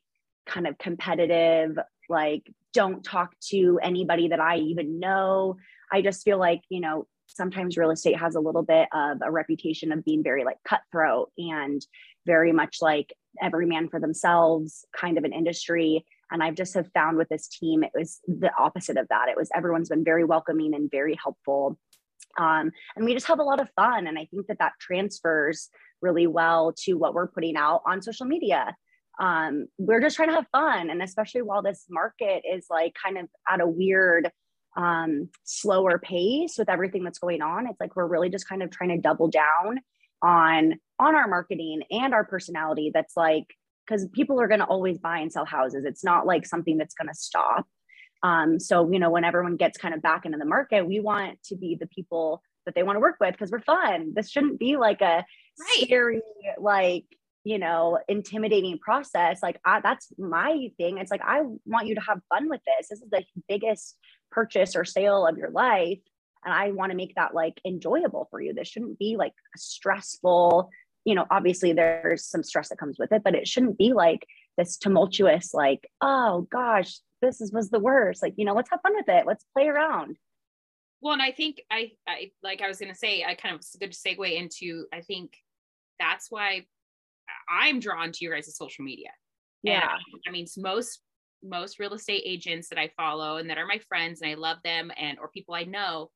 kind 0.52 0.68
of 0.68 0.78
competitive, 0.78 1.78
like, 2.10 2.44
don't 2.74 3.04
talk 3.04 3.32
to 3.50 3.80
anybody 3.82 4.30
that 4.30 4.40
I 4.40 4.58
even 4.58 5.00
know. 5.00 5.58
I 5.92 6.02
just 6.02 6.24
feel 6.24 6.38
like, 6.38 6.62
you 6.70 6.80
know, 6.80 7.08
sometimes 7.28 7.78
real 7.78 7.92
estate 7.92 8.18
has 8.18 8.36
a 8.36 8.40
little 8.40 8.64
bit 8.64 8.88
of 8.94 9.20
a 9.24 9.32
reputation 9.32 9.92
of 9.92 10.04
being 10.04 10.24
very 10.24 10.44
like 10.44 10.58
cutthroat 10.68 11.32
and 11.38 11.86
very 12.26 12.52
much 12.52 12.78
like 12.82 13.14
every 13.42 13.66
man 13.66 13.90
for 13.90 14.00
themselves 14.00 14.86
kind 14.96 15.18
of 15.18 15.24
an 15.24 15.34
industry. 15.34 16.06
And 16.30 16.44
i've 16.44 16.56
just 16.56 16.74
have 16.74 16.92
found 16.94 17.18
with 17.18 17.30
this 17.30 17.48
team 17.48 17.84
it 17.84 17.92
was 17.94 18.20
the 18.28 18.52
opposite 18.58 18.98
of 18.98 19.08
that. 19.10 19.30
It 19.30 19.38
was 19.38 19.50
everyone's 19.56 19.90
been 19.90 20.04
very 20.04 20.26
welcoming 20.26 20.74
and 20.74 20.92
very 20.92 21.18
helpful. 21.22 21.78
Um, 22.38 22.72
and 22.96 23.06
we 23.06 23.14
just 23.14 23.28
have 23.28 23.40
a 23.40 23.44
lot 23.44 23.62
of 23.62 23.70
fun. 23.76 24.08
And 24.08 24.18
i 24.20 24.26
think 24.26 24.48
that 24.48 24.60
that 24.60 24.74
transfers 24.80 25.70
really 26.02 26.28
well 26.28 26.74
to 26.84 26.94
what 26.96 27.14
we're 27.14 27.28
putting 27.28 27.56
out 27.56 27.82
on 27.86 28.02
social 28.02 28.26
media 28.26 28.76
um, 29.22 29.68
we're 29.78 30.02
just 30.02 30.16
trying 30.16 30.30
to 30.30 30.36
have 30.36 30.48
fun. 30.52 30.90
And 30.90 31.02
especially 31.02 31.44
while 31.44 31.62
this 31.62 31.86
market 31.90 32.44
is 32.52 32.66
like 32.70 32.96
kind 33.02 33.18
of 33.18 33.28
at 33.48 33.62
a 33.62 33.68
weird, 33.68 34.32
um, 34.76 35.30
slower 35.44 36.00
pace 36.00 36.56
with 36.58 36.70
everything 36.70 37.04
that's 37.04 37.20
going 37.20 37.42
on, 37.42 37.68
it's 37.68 37.80
like 37.80 37.96
we're 37.96 38.08
really 38.08 38.30
just 38.30 38.50
kind 38.50 38.64
of 38.64 38.72
trying 38.72 38.90
to 38.90 38.98
double 38.98 39.30
down 39.30 39.80
on 40.22 40.76
on 41.00 41.16
our 41.16 41.28
marketing 41.28 41.82
and 41.90 42.14
our 42.14 42.24
personality 42.24 42.92
that's 42.94 43.18
like 43.18 43.46
because 43.86 44.08
people 44.14 44.40
are 44.40 44.48
going 44.48 44.60
to 44.60 44.66
always 44.66 44.98
buy 45.00 45.20
and 45.20 45.32
sell 45.32 45.46
houses 45.46 45.84
it's 45.86 46.04
not 46.04 46.26
like 46.26 46.46
something 46.46 46.78
that's 46.78 46.94
going 46.94 47.08
to 47.08 47.14
stop 47.14 47.66
um, 48.24 48.60
so 48.60 48.92
you 48.92 49.00
know 49.00 49.10
when 49.10 49.24
everyone 49.24 49.56
gets 49.56 49.78
kind 49.78 49.94
of 49.94 50.02
back 50.02 50.26
into 50.26 50.38
the 50.38 50.46
market 50.46 50.88
we 50.88 51.00
want 51.00 51.42
to 51.44 51.56
be 51.56 51.76
the 51.80 51.88
people 51.88 52.42
that 52.66 52.76
they 52.76 52.84
want 52.84 52.96
to 52.96 53.00
work 53.00 53.16
with 53.20 53.32
because 53.32 53.52
we're 53.52 53.62
fun 53.62 54.14
this 54.16 54.30
shouldn't 54.30 54.60
be 54.60 54.78
like 54.78 55.02
a 55.02 55.26
right. 55.60 55.82
scary 55.82 56.22
like 56.60 57.06
you 57.44 57.58
know 57.58 58.00
intimidating 58.08 58.78
process 58.78 59.42
like 59.42 59.60
I, 59.66 59.82
that's 59.82 60.08
my 60.18 60.70
thing. 60.78 60.98
It's 60.98 61.12
like 61.12 61.22
i 61.24 61.42
want 61.66 61.88
you 61.88 61.96
to 61.96 62.02
have 62.02 62.20
fun 62.30 62.50
with 62.50 62.62
this. 62.66 62.90
This 62.90 63.02
is 63.02 63.10
the 63.10 63.24
biggest 63.48 63.98
purchase 64.32 64.76
or 64.76 64.86
sale 64.86 65.26
of 65.26 65.38
your 65.38 65.50
life 65.50 66.00
and 66.46 66.54
i 66.54 66.72
want 66.72 66.92
to 66.92 66.98
make 66.98 67.16
that 67.16 67.34
like 67.34 67.60
enjoyable 67.66 68.28
for 68.30 68.42
you. 68.42 68.54
This 68.54 68.68
shouldn't 68.68 69.00
be 69.00 69.16
like 69.18 69.34
stressful. 69.56 70.70
You 71.06 71.16
know 71.16 71.26
obviously 71.32 71.74
there's 71.74 72.26
some 72.26 72.44
stress 72.44 72.70
that 72.70 72.78
comes 72.78 72.98
with 73.00 73.12
it 73.12 73.24
but 73.24 73.36
it 73.36 73.48
shouldn't 73.48 73.78
be 73.78 73.94
like 73.94 74.26
this 74.58 74.78
tumultuous 74.78 75.54
like 75.54 75.90
oh 76.02 76.48
gosh 76.52 77.00
this 77.22 77.42
is 77.42 77.52
was 77.52 77.70
the 77.70 77.80
worst. 77.80 78.22
Like 78.22 78.34
you 78.38 78.46
know 78.46 78.54
let's 78.54 78.70
have 78.70 78.82
fun 78.82 78.96
with 78.96 79.10
it. 79.10 79.26
Let's 79.26 79.46
play 79.56 79.68
around. 79.68 80.18
Well 81.02 81.14
and 81.14 81.22
i 81.22 81.32
think 81.32 81.64
i 81.72 81.92
i 82.08 82.32
like 82.44 82.62
i 82.62 82.68
was 82.68 82.78
going 82.78 82.92
to 82.92 82.98
say 82.98 83.24
i 83.24 83.34
kind 83.34 83.56
of 83.56 83.62
good 83.80 83.92
segue 83.92 84.32
into 84.32 84.86
i 84.94 85.02
think 85.02 85.36
that's 86.00 86.30
why 86.30 86.66
i'm 87.50 87.80
drawn 87.80 88.12
to 88.12 88.20
your 88.22 88.36
guys' 88.36 88.56
social 88.56 88.84
media. 88.84 89.10
Yeah. 89.64 89.90
And, 89.92 90.22
i 90.28 90.32
mean 90.32 90.48
most 90.58 91.02
most 91.44 91.80
real 91.80 91.94
estate 91.94 92.24
agents 92.26 92.70
that 92.70 92.78
i 92.78 92.92
follow 92.96 93.38
and 93.38 93.50
that 93.50 93.58
are 93.58 93.66
my 93.66 93.80
friends 93.90 94.22
and 94.22 94.30
i 94.30 94.36
love 94.36 94.58
them 94.64 94.92
and 94.98 95.18
or 95.20 95.28
people 95.30 95.56
i 95.56 95.64
know 95.64 96.12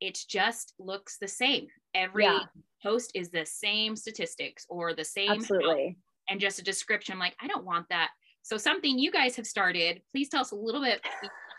it 0.00 0.18
just 0.28 0.74
looks 0.78 1.18
the 1.18 1.28
same. 1.28 1.66
Every 1.94 2.24
yeah. 2.24 2.40
post 2.82 3.12
is 3.14 3.30
the 3.30 3.46
same 3.46 3.96
statistics 3.96 4.66
or 4.68 4.92
the 4.92 5.04
same 5.04 5.30
absolutely. 5.30 5.96
and 6.28 6.40
just 6.40 6.58
a 6.58 6.62
description 6.62 7.14
I'm 7.14 7.18
like 7.18 7.36
i 7.40 7.46
don't 7.46 7.64
want 7.64 7.88
that. 7.90 8.10
So 8.42 8.58
something 8.58 8.98
you 8.98 9.10
guys 9.10 9.36
have 9.36 9.46
started 9.46 10.02
please 10.12 10.28
tell 10.28 10.40
us 10.40 10.50
a 10.50 10.56
little 10.56 10.82
bit. 10.82 11.00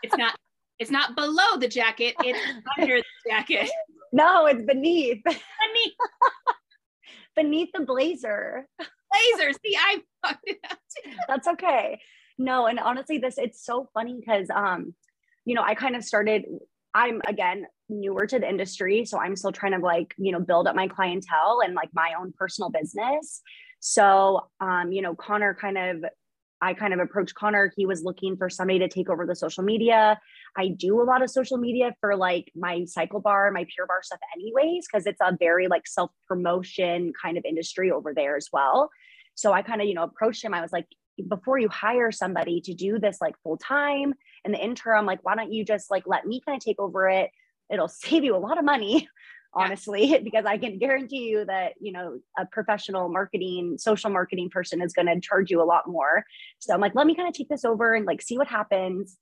It's 0.02 0.16
not 0.16 0.36
it's 0.78 0.90
not 0.90 1.16
below 1.16 1.56
the 1.58 1.68
jacket 1.68 2.14
it's 2.20 2.38
under 2.78 2.98
the 2.98 3.30
jacket. 3.30 3.70
No 4.12 4.46
it's 4.46 4.62
beneath. 4.62 5.22
Beneath. 5.24 5.92
Beneath 7.36 7.68
the 7.74 7.84
blazer 7.84 8.66
blazer 9.36 9.52
see 9.64 9.76
i 9.76 10.00
that's 11.28 11.46
okay. 11.46 12.00
No 12.38 12.66
and 12.66 12.78
honestly 12.78 13.18
this 13.18 13.38
it's 13.38 13.64
so 13.64 13.88
funny 13.94 14.16
because 14.18 14.48
um 14.50 14.94
you 15.44 15.54
know 15.54 15.62
i 15.62 15.74
kind 15.74 15.96
of 15.96 16.04
started 16.04 16.44
i'm 16.94 17.22
again 17.26 17.66
newer 17.88 18.26
to 18.26 18.38
the 18.38 18.48
industry 18.48 19.04
so 19.04 19.18
i'm 19.18 19.36
still 19.36 19.52
trying 19.52 19.72
to 19.72 19.78
like 19.78 20.14
you 20.18 20.32
know 20.32 20.40
build 20.40 20.66
up 20.66 20.74
my 20.74 20.88
clientele 20.88 21.60
and 21.64 21.74
like 21.74 21.90
my 21.94 22.12
own 22.18 22.32
personal 22.38 22.70
business. 22.70 23.40
So 23.80 24.48
um 24.60 24.92
you 24.92 25.02
know 25.02 25.14
connor 25.14 25.54
kind 25.54 25.78
of 25.78 26.04
I 26.60 26.74
kind 26.74 26.94
of 26.94 27.00
approached 27.00 27.34
Connor. 27.34 27.72
He 27.76 27.86
was 27.86 28.02
looking 28.02 28.36
for 28.36 28.48
somebody 28.48 28.78
to 28.78 28.88
take 28.88 29.10
over 29.10 29.26
the 29.26 29.36
social 29.36 29.62
media. 29.62 30.18
I 30.56 30.68
do 30.68 31.00
a 31.00 31.04
lot 31.04 31.22
of 31.22 31.30
social 31.30 31.58
media 31.58 31.94
for 32.00 32.16
like 32.16 32.50
my 32.56 32.84
cycle 32.86 33.20
bar, 33.20 33.50
my 33.50 33.66
pure 33.74 33.86
Barre 33.86 34.02
stuff, 34.02 34.20
anyways, 34.34 34.86
because 34.86 35.06
it's 35.06 35.20
a 35.20 35.36
very 35.38 35.68
like 35.68 35.86
self 35.86 36.10
promotion 36.26 37.12
kind 37.20 37.36
of 37.36 37.44
industry 37.44 37.90
over 37.90 38.14
there 38.14 38.36
as 38.36 38.48
well. 38.52 38.90
So 39.34 39.52
I 39.52 39.62
kind 39.62 39.82
of, 39.82 39.86
you 39.86 39.94
know, 39.94 40.04
approached 40.04 40.42
him. 40.42 40.54
I 40.54 40.62
was 40.62 40.72
like, 40.72 40.86
before 41.28 41.58
you 41.58 41.68
hire 41.68 42.10
somebody 42.10 42.60
to 42.62 42.74
do 42.74 42.98
this 42.98 43.18
like 43.20 43.34
full 43.42 43.58
time 43.58 44.14
in 44.44 44.52
the 44.52 44.62
interim, 44.62 45.06
like, 45.06 45.20
why 45.22 45.34
don't 45.34 45.52
you 45.52 45.64
just 45.64 45.90
like 45.90 46.04
let 46.06 46.26
me 46.26 46.40
kind 46.44 46.56
of 46.56 46.64
take 46.64 46.80
over 46.80 47.08
it? 47.08 47.30
It'll 47.70 47.88
save 47.88 48.24
you 48.24 48.34
a 48.34 48.38
lot 48.38 48.58
of 48.58 48.64
money 48.64 49.08
honestly 49.56 50.04
yeah. 50.04 50.18
because 50.24 50.44
i 50.44 50.58
can 50.58 50.78
guarantee 50.78 51.28
you 51.28 51.44
that 51.44 51.72
you 51.80 51.92
know 51.92 52.18
a 52.38 52.46
professional 52.46 53.08
marketing 53.08 53.76
social 53.78 54.10
marketing 54.10 54.50
person 54.50 54.82
is 54.82 54.92
going 54.92 55.06
to 55.06 55.18
charge 55.20 55.50
you 55.50 55.62
a 55.62 55.64
lot 55.64 55.88
more. 55.88 56.24
So 56.58 56.74
i'm 56.74 56.80
like 56.80 56.94
let 56.94 57.06
me 57.06 57.14
kind 57.14 57.28
of 57.28 57.34
take 57.34 57.48
this 57.48 57.64
over 57.64 57.94
and 57.94 58.06
like 58.06 58.22
see 58.22 58.38
what 58.38 58.46
happens. 58.46 59.16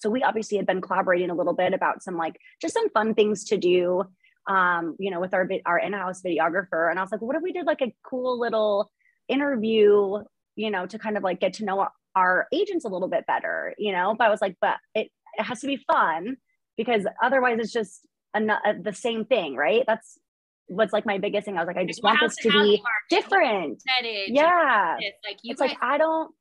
So 0.00 0.10
we 0.10 0.22
obviously 0.22 0.56
had 0.56 0.66
been 0.66 0.80
collaborating 0.80 1.30
a 1.30 1.34
little 1.34 1.54
bit 1.54 1.72
about 1.72 2.02
some 2.02 2.16
like 2.16 2.36
just 2.60 2.74
some 2.74 2.90
fun 2.90 3.14
things 3.14 3.44
to 3.44 3.56
do 3.56 4.04
um 4.48 4.96
you 4.98 5.10
know 5.10 5.20
with 5.20 5.34
our 5.34 5.48
our 5.66 5.78
in-house 5.78 6.22
videographer. 6.22 6.90
And 6.90 6.98
i 6.98 7.02
was 7.02 7.12
like 7.12 7.22
what 7.22 7.36
if 7.36 7.42
we 7.42 7.52
did 7.52 7.66
like 7.66 7.82
a 7.82 7.94
cool 8.02 8.40
little 8.40 8.90
interview 9.28 10.22
you 10.54 10.70
know 10.70 10.86
to 10.86 10.98
kind 10.98 11.16
of 11.16 11.22
like 11.22 11.40
get 11.40 11.54
to 11.54 11.64
know 11.64 11.86
our 12.14 12.46
agents 12.52 12.84
a 12.84 12.88
little 12.88 13.08
bit 13.08 13.26
better 13.26 13.74
you 13.78 13.92
know? 13.92 14.14
But 14.16 14.26
i 14.26 14.30
was 14.30 14.40
like 14.40 14.56
but 14.60 14.76
it, 14.94 15.10
it 15.38 15.42
has 15.42 15.60
to 15.60 15.66
be 15.66 15.76
fun 15.76 16.36
because 16.76 17.06
otherwise 17.22 17.58
it's 17.58 17.72
just 17.72 18.06
an, 18.36 18.50
uh, 18.50 18.58
the 18.82 18.92
same 18.92 19.24
thing, 19.24 19.56
right? 19.56 19.84
That's 19.86 20.18
what's 20.66 20.92
like 20.92 21.06
my 21.06 21.18
biggest 21.18 21.46
thing. 21.46 21.56
I 21.56 21.60
was 21.60 21.66
like, 21.66 21.76
I 21.76 21.84
just 21.84 22.02
want 22.02 22.18
this 22.20 22.36
to 22.42 22.50
be 22.50 22.82
different. 23.10 23.82
Yeah. 24.28 24.96
It's 24.98 25.18
like 25.24 25.38
you 25.42 25.52
it's 25.52 25.60
guys, 25.60 25.70
like 25.70 25.78
I 25.80 25.98
don't. 25.98 26.32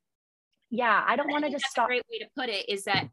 Yeah, 0.71 1.03
I 1.07 1.15
don't 1.15 1.29
want 1.29 1.45
to 1.45 1.51
just 1.51 1.65
stop. 1.65 1.85
A 1.85 1.87
great 1.87 2.03
way 2.11 2.19
to 2.19 2.25
put 2.35 2.49
it 2.49 2.67
is 2.67 2.83
that 2.85 3.07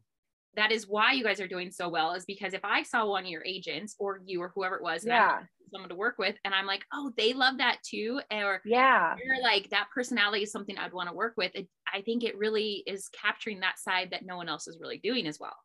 that 0.55 0.71
is 0.71 0.87
why 0.87 1.13
you 1.13 1.23
guys 1.23 1.39
are 1.39 1.47
doing 1.47 1.71
so 1.71 1.87
well. 1.87 2.13
Is 2.13 2.25
because 2.25 2.53
if 2.53 2.65
I 2.65 2.83
saw 2.83 3.07
one 3.07 3.23
of 3.23 3.29
your 3.29 3.45
agents 3.45 3.95
or 3.99 4.21
you 4.25 4.41
or 4.41 4.51
whoever 4.53 4.75
it 4.75 4.83
was, 4.83 5.05
yeah. 5.05 5.39
someone 5.71 5.89
to 5.89 5.95
work 5.95 6.15
with, 6.17 6.35
and 6.43 6.53
I'm 6.53 6.65
like, 6.65 6.83
oh, 6.93 7.13
they 7.15 7.33
love 7.33 7.59
that 7.59 7.77
too, 7.87 8.19
or 8.31 8.61
yeah, 8.65 9.15
you're 9.23 9.41
like 9.41 9.69
that 9.69 9.87
personality 9.93 10.43
is 10.43 10.51
something 10.51 10.77
I'd 10.77 10.93
want 10.93 11.09
to 11.09 11.15
work 11.15 11.35
with. 11.37 11.51
It, 11.53 11.67
I 11.91 12.01
think 12.01 12.23
it 12.23 12.37
really 12.37 12.83
is 12.87 13.09
capturing 13.09 13.59
that 13.61 13.79
side 13.79 14.09
that 14.11 14.25
no 14.25 14.35
one 14.35 14.49
else 14.49 14.67
is 14.67 14.79
really 14.81 14.97
doing 14.97 15.27
as 15.27 15.39
well. 15.39 15.55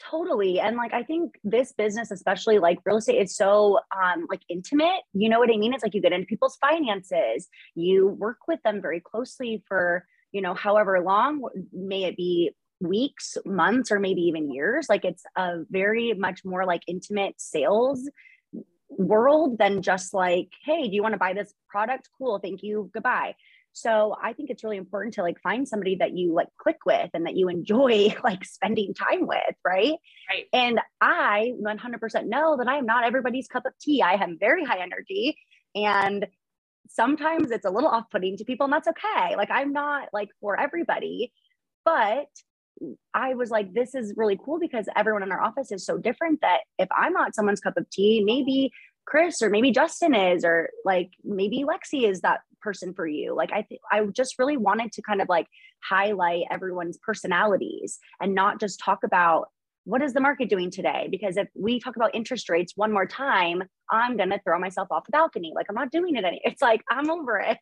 Totally. 0.00 0.60
And 0.60 0.76
like 0.76 0.94
I 0.94 1.02
think 1.02 1.34
this 1.42 1.72
business, 1.72 2.10
especially 2.10 2.58
like 2.58 2.78
real 2.84 2.98
estate, 2.98 3.20
is 3.20 3.34
so 3.34 3.80
um 4.00 4.26
like 4.30 4.42
intimate. 4.48 5.02
You 5.12 5.28
know 5.28 5.38
what 5.40 5.50
I 5.52 5.56
mean? 5.56 5.74
It's 5.74 5.82
like 5.82 5.94
you 5.94 6.00
get 6.00 6.12
into 6.12 6.26
people's 6.26 6.56
finances, 6.56 7.48
you 7.74 8.06
work 8.06 8.38
with 8.46 8.62
them 8.62 8.80
very 8.80 9.00
closely 9.00 9.62
for, 9.66 10.06
you 10.30 10.40
know, 10.40 10.54
however 10.54 11.00
long, 11.00 11.42
may 11.72 12.04
it 12.04 12.16
be 12.16 12.52
weeks, 12.80 13.36
months, 13.44 13.90
or 13.90 13.98
maybe 13.98 14.20
even 14.22 14.52
years. 14.52 14.86
Like 14.88 15.04
it's 15.04 15.24
a 15.36 15.64
very 15.68 16.12
much 16.14 16.44
more 16.44 16.64
like 16.64 16.82
intimate 16.86 17.34
sales 17.40 18.08
world 18.90 19.58
than 19.58 19.82
just 19.82 20.14
like, 20.14 20.48
hey, 20.64 20.88
do 20.88 20.94
you 20.94 21.02
want 21.02 21.14
to 21.14 21.18
buy 21.18 21.32
this 21.32 21.52
product? 21.68 22.08
Cool, 22.16 22.38
thank 22.38 22.62
you, 22.62 22.90
goodbye. 22.94 23.34
So 23.78 24.16
I 24.20 24.32
think 24.32 24.50
it's 24.50 24.64
really 24.64 24.76
important 24.76 25.14
to 25.14 25.22
like 25.22 25.40
find 25.40 25.66
somebody 25.68 25.96
that 25.96 26.16
you 26.16 26.34
like 26.34 26.48
click 26.58 26.78
with 26.84 27.10
and 27.14 27.26
that 27.26 27.36
you 27.36 27.48
enjoy 27.48 28.14
like 28.24 28.44
spending 28.44 28.92
time 28.92 29.26
with, 29.26 29.54
right? 29.64 29.94
Right. 30.28 30.46
And 30.52 30.80
I 31.00 31.52
100% 31.60 32.26
know 32.26 32.56
that 32.56 32.68
I 32.68 32.78
am 32.78 32.86
not 32.86 33.04
everybody's 33.04 33.46
cup 33.46 33.66
of 33.66 33.72
tea. 33.80 34.02
I 34.02 34.16
have 34.16 34.30
very 34.40 34.64
high 34.64 34.80
energy 34.82 35.38
and 35.74 36.26
sometimes 36.88 37.50
it's 37.50 37.66
a 37.66 37.70
little 37.70 37.88
off-putting 37.88 38.38
to 38.38 38.44
people 38.44 38.64
and 38.64 38.72
that's 38.72 38.88
okay. 38.88 39.36
Like 39.36 39.50
I'm 39.50 39.72
not 39.72 40.08
like 40.12 40.30
for 40.40 40.58
everybody, 40.58 41.32
but 41.84 42.28
I 43.14 43.34
was 43.34 43.50
like, 43.50 43.74
this 43.74 43.94
is 43.94 44.14
really 44.16 44.38
cool 44.42 44.58
because 44.58 44.86
everyone 44.96 45.22
in 45.22 45.32
our 45.32 45.42
office 45.42 45.70
is 45.70 45.84
so 45.84 45.98
different 45.98 46.40
that 46.40 46.60
if 46.78 46.88
I'm 46.96 47.12
not 47.12 47.34
someone's 47.34 47.60
cup 47.60 47.76
of 47.76 47.88
tea, 47.90 48.22
maybe 48.24 48.72
Chris 49.04 49.40
or 49.40 49.50
maybe 49.50 49.70
Justin 49.70 50.14
is, 50.14 50.44
or 50.44 50.70
like 50.84 51.10
maybe 51.24 51.64
Lexi 51.64 52.08
is 52.08 52.20
that 52.20 52.40
person 52.60 52.94
for 52.94 53.06
you. 53.06 53.34
Like 53.34 53.52
I 53.52 53.62
think 53.62 53.80
I 53.90 54.04
just 54.14 54.38
really 54.38 54.56
wanted 54.56 54.92
to 54.92 55.02
kind 55.02 55.20
of 55.20 55.28
like 55.28 55.46
highlight 55.82 56.44
everyone's 56.50 56.98
personalities 56.98 57.98
and 58.20 58.34
not 58.34 58.60
just 58.60 58.80
talk 58.80 59.00
about 59.04 59.48
what 59.84 60.02
is 60.02 60.12
the 60.12 60.20
market 60.20 60.50
doing 60.50 60.70
today? 60.70 61.08
Because 61.10 61.38
if 61.38 61.48
we 61.54 61.80
talk 61.80 61.96
about 61.96 62.14
interest 62.14 62.50
rates 62.50 62.74
one 62.76 62.92
more 62.92 63.06
time, 63.06 63.62
I'm 63.90 64.16
gonna 64.16 64.38
throw 64.44 64.58
myself 64.58 64.88
off 64.90 65.06
the 65.06 65.12
balcony. 65.12 65.52
Like 65.54 65.66
I'm 65.68 65.74
not 65.74 65.90
doing 65.90 66.16
it 66.16 66.24
any. 66.24 66.40
It's 66.44 66.60
like 66.60 66.82
I'm 66.90 67.10
over 67.10 67.38
it. 67.38 67.58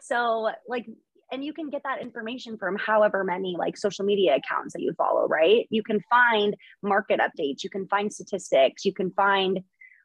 so 0.00 0.50
like 0.68 0.86
and 1.32 1.42
you 1.42 1.54
can 1.54 1.70
get 1.70 1.82
that 1.84 2.02
information 2.02 2.58
from 2.58 2.76
however 2.76 3.24
many 3.24 3.56
like 3.58 3.76
social 3.76 4.04
media 4.04 4.36
accounts 4.36 4.74
that 4.74 4.82
you 4.82 4.92
follow 4.92 5.26
right 5.26 5.66
you 5.70 5.82
can 5.82 6.00
find 6.10 6.54
market 6.82 7.18
updates 7.20 7.64
you 7.64 7.70
can 7.70 7.88
find 7.88 8.12
statistics 8.12 8.84
you 8.84 8.92
can 8.92 9.10
find 9.12 9.60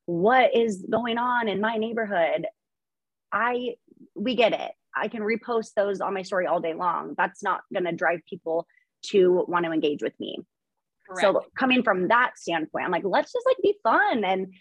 what 0.06 0.56
is 0.56 0.86
going 0.90 1.18
on 1.18 1.48
in 1.48 1.60
my 1.62 1.76
neighborhood 1.76 2.46
i 3.32 3.76
we 4.18 4.36
get 4.36 4.54
it. 4.54 4.72
I 4.96 5.08
can 5.08 5.22
repost 5.22 5.74
those 5.76 6.02
on 6.02 6.14
my 6.14 6.24
story 6.24 6.48
all 6.48 6.60
day 6.60 6.74
long. 6.74 7.14
That's 7.18 7.44
not 7.44 7.62
going 7.72 7.86
to 7.86 7.92
drive 7.92 8.22
people 8.28 8.68
to 9.08 9.46
want 9.48 9.66
to 9.66 9.72
engage 9.72 10.02
with 10.02 10.20
me. 10.20 10.40
Correct. 11.08 11.22
so 11.22 11.46
coming 11.58 11.84
from 11.84 12.10
that 12.10 12.32
standpoint 12.36 12.84
i'm 12.84 12.92
like 12.92 13.06
let's 13.06 13.32
just 13.32 13.46
like 13.46 13.56
be 13.64 13.76
fun. 13.82 14.26
And 14.26 14.54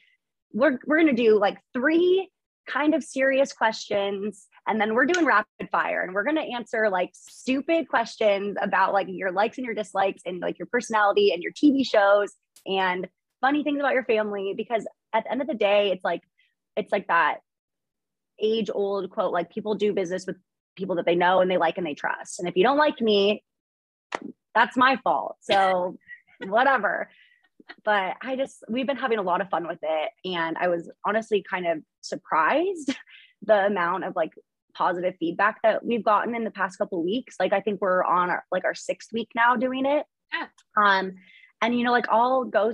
we're 0.53 0.79
we're 0.87 1.03
going 1.03 1.15
to 1.15 1.23
do 1.23 1.39
like 1.39 1.59
three 1.73 2.31
kind 2.69 2.95
of 2.95 3.03
serious 3.03 3.53
questions 3.53 4.47
and 4.67 4.81
then 4.81 4.95
we're 4.95 5.07
doing 5.07 5.25
rapid 5.25 5.69
fire 5.71 6.03
and 6.03 6.13
we're 6.13 6.25
going 6.25 6.37
to 6.37 6.43
answer 6.43 6.89
like 6.89 7.11
stupid 7.15 7.89
questions 7.89 8.57
about 8.61 8.93
like 8.93 9.07
your 9.09 9.31
likes 9.31 9.57
and 9.57 9.65
your 9.65 9.75
dislikes 9.75 10.23
and 10.27 10.41
like 10.41 10.59
your 10.59 10.67
personality 10.67 11.33
and 11.33 11.45
your 11.45 11.53
tv 11.53 11.87
shows 11.87 12.35
and 12.67 13.07
funny 13.41 13.63
things 13.63 13.79
about 13.79 13.93
your 13.93 14.05
family 14.05 14.55
because 14.57 14.87
at 15.13 15.25
the 15.25 15.33
end 15.33 15.41
of 15.41 15.47
the 15.47 15.55
day, 15.55 15.91
it's 15.93 16.05
like 16.05 16.23
it's 16.77 16.93
like 16.93 17.09
that 17.09 17.39
age 18.41 18.71
old 18.73 19.11
quote 19.11 19.33
like 19.33 19.51
people 19.51 19.75
do 19.75 19.93
business 19.93 20.27
with 20.27 20.37
people 20.77 20.97
that 20.97 21.07
they 21.07 21.15
know 21.15 21.41
and 21.41 21.51
they 21.51 21.57
like 21.57 21.79
and 21.79 21.87
they 21.87 21.95
trust. 21.95 22.39
And 22.39 22.49
if 22.49 22.57
you 22.57 22.63
don't 22.63 22.77
like 22.77 23.01
me, 23.01 23.43
that's 24.55 24.77
my 24.77 24.97
fault. 25.03 25.37
So 25.41 25.97
whatever. 26.47 27.11
But 27.85 28.17
I 28.23 28.37
just 28.37 28.63
we've 28.69 28.87
been 28.87 28.97
having 28.97 29.19
a 29.19 29.23
lot 29.23 29.41
of 29.41 29.49
fun 29.49 29.67
with 29.67 29.81
it. 29.83 30.11
And 30.25 30.57
I 30.59 30.69
was 30.69 30.91
honestly 31.05 31.45
kind 31.49 31.67
of 31.67 31.79
surprised 32.03 32.95
the 33.43 33.67
amount 33.67 34.05
of 34.05 34.15
like 34.15 34.33
positive 34.75 35.15
feedback 35.19 35.57
that 35.63 35.85
we've 35.85 36.05
gotten 36.05 36.35
in 36.35 36.45
the 36.45 36.51
past 36.51 36.79
couple 36.79 37.03
weeks. 37.03 37.37
Like 37.41 37.53
I 37.53 37.61
think 37.61 37.81
we're 37.81 38.05
on 38.05 38.31
our 38.31 38.45
like 38.53 38.65
our 38.65 38.75
sixth 38.75 39.13
week 39.13 39.31
now 39.35 39.57
doing 39.57 39.87
it. 39.87 40.05
Yeah. 40.33 40.47
Um, 40.77 41.15
and 41.63 41.77
you 41.77 41.85
know, 41.85 41.93
like 41.93 42.09
I'll 42.09 42.45
go 42.45 42.73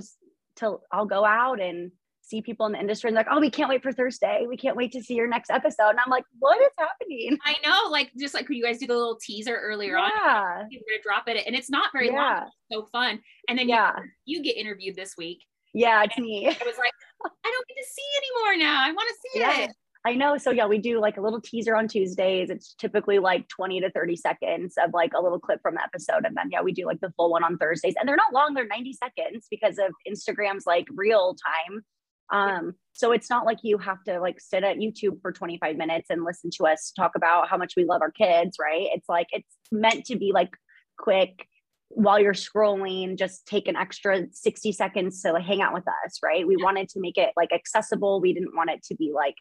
to 0.57 0.79
I'll 0.91 1.05
go 1.05 1.25
out 1.25 1.61
and 1.61 1.91
see 2.33 2.41
people 2.41 2.65
in 2.65 2.71
the 2.71 2.79
industry 2.79 3.09
and 3.09 3.15
like, 3.15 3.27
oh, 3.29 3.39
we 3.39 3.51
can't 3.51 3.69
wait 3.69 3.83
for 3.83 3.91
Thursday. 3.91 4.45
We 4.49 4.57
can't 4.57 4.75
wait 4.75 4.91
to 4.93 5.03
see 5.03 5.13
your 5.13 5.27
next 5.27 5.51
episode. 5.51 5.89
And 5.89 5.99
I'm 5.99 6.09
like, 6.09 6.25
what 6.39 6.59
is 6.61 6.71
happening? 6.77 7.37
I 7.45 7.55
know, 7.65 7.91
like 7.91 8.11
just 8.17 8.33
like 8.33 8.47
could 8.47 8.55
you 8.55 8.63
guys 8.63 8.79
do 8.79 8.87
the 8.87 8.95
little 8.95 9.19
teaser 9.21 9.55
earlier 9.55 9.97
yeah. 9.97 10.03
on. 10.03 10.67
We're 10.71 10.79
gonna 10.89 11.03
drop 11.03 11.27
it, 11.27 11.43
and 11.45 11.55
it's 11.55 11.69
not 11.69 11.91
very 11.93 12.07
Yeah. 12.07 12.39
long. 12.41 12.49
So 12.71 12.85
fun. 12.91 13.19
And 13.47 13.59
then 13.59 13.69
Yeah. 13.69 13.91
you, 14.25 14.37
you 14.37 14.43
get 14.43 14.57
interviewed 14.57 14.95
this 14.95 15.15
week. 15.17 15.43
Yeah, 15.73 16.03
it's 16.03 16.17
me. 16.17 16.47
I 16.47 16.49
was 16.49 16.77
like, 16.77 16.93
I 17.25 17.51
don't 17.51 17.67
get 17.67 17.77
to 17.77 17.87
see 17.87 18.09
anymore 18.17 18.63
now. 18.67 18.83
I 18.83 18.91
want 18.91 19.07
to 19.09 19.15
see 19.21 19.39
Yeah. 19.39 19.59
it. 19.65 19.71
I 20.05 20.15
know. 20.15 20.37
So 20.37 20.51
yeah, 20.51 20.65
we 20.65 20.79
do 20.79 20.99
like 20.99 21.15
a 21.17 21.21
little 21.21 21.39
teaser 21.39 21.77
on 21.77 21.87
Tuesdays. 21.87 22.49
It's 22.49 22.73
typically 22.73 23.19
like 23.19 23.47
20 23.47 23.79
to 23.81 23.89
30 23.91 24.17
seconds 24.17 24.73
of 24.83 24.91
like 24.93 25.11
a 25.15 25.21
little 25.21 25.39
clip 25.39 25.61
from 25.61 25.75
the 25.75 25.83
episode. 25.83 26.25
And 26.25 26.35
then 26.35 26.49
yeah, 26.51 26.61
we 26.61 26.73
do 26.73 26.85
like 26.85 26.99
the 26.99 27.13
full 27.15 27.31
one 27.31 27.43
on 27.43 27.57
Thursdays. 27.57 27.93
And 27.97 28.07
they're 28.07 28.17
not 28.17 28.33
long, 28.33 28.53
they're 28.53 28.67
90 28.67 28.93
seconds 28.93 29.47
because 29.49 29.77
of 29.77 29.93
Instagram's 30.07 30.65
like 30.65 30.87
real 30.93 31.35
time. 31.35 31.83
Um, 32.31 32.73
so 32.93 33.11
it's 33.11 33.29
not 33.29 33.45
like 33.45 33.59
you 33.63 33.77
have 33.77 34.03
to 34.05 34.19
like 34.19 34.39
sit 34.39 34.63
at 34.63 34.77
YouTube 34.77 35.21
for 35.21 35.31
25 35.31 35.75
minutes 35.75 36.07
and 36.09 36.23
listen 36.23 36.49
to 36.57 36.65
us 36.65 36.91
talk 36.95 37.11
about 37.15 37.49
how 37.49 37.57
much 37.57 37.73
we 37.75 37.85
love 37.85 38.01
our 38.01 38.11
kids, 38.11 38.57
right? 38.59 38.87
It's 38.93 39.09
like 39.09 39.27
it's 39.31 39.55
meant 39.71 40.05
to 40.05 40.15
be 40.15 40.31
like 40.33 40.51
quick 40.97 41.47
while 41.95 42.19
you're 42.19 42.33
scrolling, 42.33 43.17
just 43.17 43.45
take 43.45 43.67
an 43.67 43.75
extra 43.75 44.25
60 44.31 44.71
seconds 44.71 45.21
to 45.21 45.33
like 45.33 45.43
hang 45.43 45.61
out 45.61 45.73
with 45.73 45.83
us, 46.05 46.19
right? 46.23 46.47
We 46.47 46.57
wanted 46.57 46.89
to 46.89 46.99
make 46.99 47.17
it 47.17 47.29
like 47.35 47.51
accessible. 47.53 48.19
We 48.19 48.33
didn't 48.33 48.55
want 48.55 48.71
it 48.71 48.83
to 48.85 48.95
be 48.95 49.11
like 49.13 49.35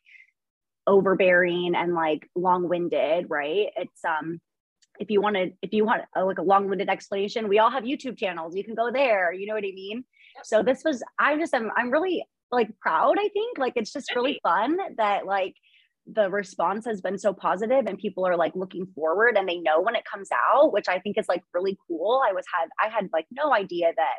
overbearing 0.86 1.74
and 1.74 1.94
like 1.94 2.28
long-winded, 2.34 3.26
right? 3.28 3.68
It's 3.76 4.04
um 4.04 4.40
if 5.00 5.10
you 5.10 5.22
wanted 5.22 5.54
if 5.62 5.72
you 5.72 5.84
want 5.84 6.02
a, 6.14 6.24
like 6.24 6.38
a 6.38 6.42
long-winded 6.42 6.88
explanation, 6.88 7.48
we 7.48 7.58
all 7.58 7.70
have 7.70 7.84
YouTube 7.84 8.18
channels. 8.18 8.54
You 8.54 8.64
can 8.64 8.74
go 8.74 8.90
there, 8.92 9.32
you 9.32 9.46
know 9.46 9.54
what 9.54 9.64
I 9.64 9.72
mean? 9.74 10.04
So 10.44 10.62
this 10.62 10.82
was 10.84 11.02
I 11.18 11.36
just 11.38 11.54
am 11.54 11.70
I'm 11.76 11.90
really 11.90 12.24
like 12.52 12.68
proud, 12.80 13.16
I 13.18 13.28
think. 13.28 13.58
Like 13.58 13.72
it's 13.76 13.92
just 13.92 14.14
really 14.14 14.38
fun 14.42 14.76
that 14.96 15.26
like 15.26 15.54
the 16.06 16.28
response 16.30 16.84
has 16.84 17.00
been 17.00 17.18
so 17.18 17.32
positive 17.32 17.86
and 17.86 17.96
people 17.98 18.26
are 18.26 18.36
like 18.36 18.54
looking 18.56 18.86
forward 18.94 19.36
and 19.36 19.48
they 19.48 19.58
know 19.58 19.80
when 19.80 19.94
it 19.96 20.04
comes 20.04 20.28
out, 20.32 20.72
which 20.72 20.88
I 20.88 20.98
think 20.98 21.16
is 21.18 21.28
like 21.28 21.42
really 21.54 21.76
cool. 21.88 22.20
I 22.28 22.32
was 22.32 22.44
had 22.52 22.68
I 22.80 22.88
had 22.92 23.08
like 23.12 23.26
no 23.30 23.52
idea 23.52 23.92
that 23.96 24.14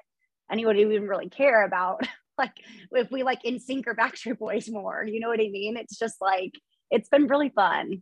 anybody 0.52 0.86
would 0.86 0.94
even 0.94 1.08
really 1.08 1.30
care 1.30 1.66
about 1.66 2.02
like 2.38 2.54
if 2.92 3.12
we 3.12 3.24
like 3.24 3.44
NSYNC 3.44 3.84
or 3.88 3.96
Backstreet 3.96 4.40
Boys 4.40 4.70
more. 4.70 5.06
You 5.08 5.20
know 5.20 5.28
what 5.30 5.40
I 5.40 5.50
mean? 5.50 5.78
It's 5.78 5.98
just 5.98 6.16
like 6.22 6.52
it's 6.90 7.10
been 7.10 7.28
really 7.28 7.50
fun. 7.50 8.02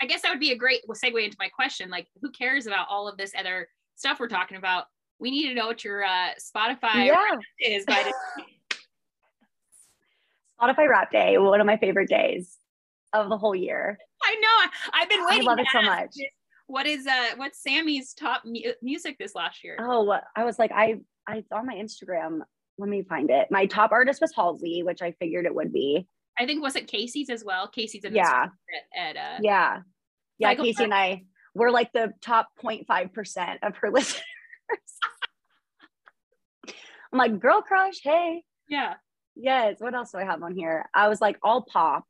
I 0.00 0.06
guess 0.06 0.22
that 0.22 0.30
would 0.30 0.40
be 0.40 0.50
a 0.50 0.56
great 0.56 0.80
segue 0.90 1.24
into 1.24 1.36
my 1.38 1.48
question. 1.48 1.88
Like, 1.88 2.08
who 2.20 2.30
cares 2.32 2.66
about 2.66 2.88
all 2.90 3.06
of 3.08 3.16
this 3.16 3.30
other 3.38 3.68
stuff 3.94 4.18
we're 4.18 4.26
talking 4.26 4.56
about? 4.56 4.86
We 5.20 5.30
need 5.30 5.48
to 5.48 5.54
know 5.54 5.68
what 5.68 5.84
your 5.84 6.02
uh, 6.02 6.30
Spotify 6.40 7.06
Yeah. 7.06 7.36
is 7.60 7.84
by 7.86 8.02
the 8.36 8.42
Spotify 10.62 10.88
Wrapped 10.88 11.12
Day, 11.12 11.38
one 11.38 11.60
of 11.60 11.66
my 11.66 11.76
favorite 11.76 12.08
days 12.08 12.56
of 13.12 13.28
the 13.28 13.36
whole 13.36 13.54
year. 13.54 13.98
I 14.22 14.34
know. 14.36 14.70
I, 14.92 15.00
have 15.00 15.08
been 15.08 15.24
waiting. 15.26 15.48
I 15.48 15.50
love 15.50 15.58
it 15.58 15.66
so 15.72 15.82
much. 15.82 16.14
What 16.66 16.86
is 16.86 17.06
uh 17.06 17.30
what's 17.36 17.62
Sammy's 17.62 18.14
top 18.14 18.42
mu- 18.44 18.72
music 18.80 19.18
this 19.18 19.34
last 19.34 19.62
year? 19.64 19.76
Oh, 19.80 20.18
I 20.36 20.44
was 20.44 20.58
like, 20.58 20.70
I 20.72 21.00
I 21.28 21.38
it's 21.38 21.52
on 21.52 21.66
my 21.66 21.74
Instagram. 21.74 22.40
Let 22.78 22.88
me 22.88 23.02
find 23.02 23.30
it. 23.30 23.48
My 23.50 23.66
top 23.66 23.92
artist 23.92 24.20
was 24.20 24.32
Halsey, 24.34 24.82
which 24.82 25.02
I 25.02 25.12
figured 25.20 25.44
it 25.44 25.54
would 25.54 25.72
be. 25.72 26.06
I 26.38 26.46
think 26.46 26.62
was 26.62 26.76
it 26.76 26.86
Casey's 26.86 27.28
as 27.28 27.44
well. 27.44 27.68
Casey's 27.68 28.04
Yeah. 28.10 28.46
at, 28.96 29.16
at 29.16 29.16
uh 29.16 29.38
Yeah. 29.42 29.80
Yeah, 30.38 30.54
Casey 30.54 30.84
and 30.84 30.94
I 30.94 31.24
we're 31.54 31.70
like 31.70 31.92
the 31.92 32.12
top 32.22 32.48
0.5% 32.64 33.58
of 33.62 33.76
her 33.76 33.90
listeners. 33.92 34.22
I'm 37.12 37.18
like, 37.18 37.38
girl 37.38 37.60
crush, 37.60 38.00
hey. 38.02 38.42
yeah. 38.68 38.94
Yes. 39.36 39.76
What 39.78 39.94
else 39.94 40.12
do 40.12 40.18
I 40.18 40.24
have 40.24 40.42
on 40.42 40.54
here? 40.54 40.86
I 40.94 41.08
was 41.08 41.20
like 41.20 41.38
all 41.42 41.62
pop, 41.62 42.04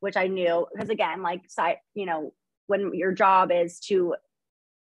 which 0.00 0.16
I 0.16 0.26
knew 0.26 0.66
because 0.72 0.88
again, 0.90 1.22
like 1.22 1.42
side, 1.48 1.76
you 1.94 2.06
know, 2.06 2.32
when 2.66 2.94
your 2.94 3.12
job 3.12 3.50
is 3.52 3.78
to 3.80 4.14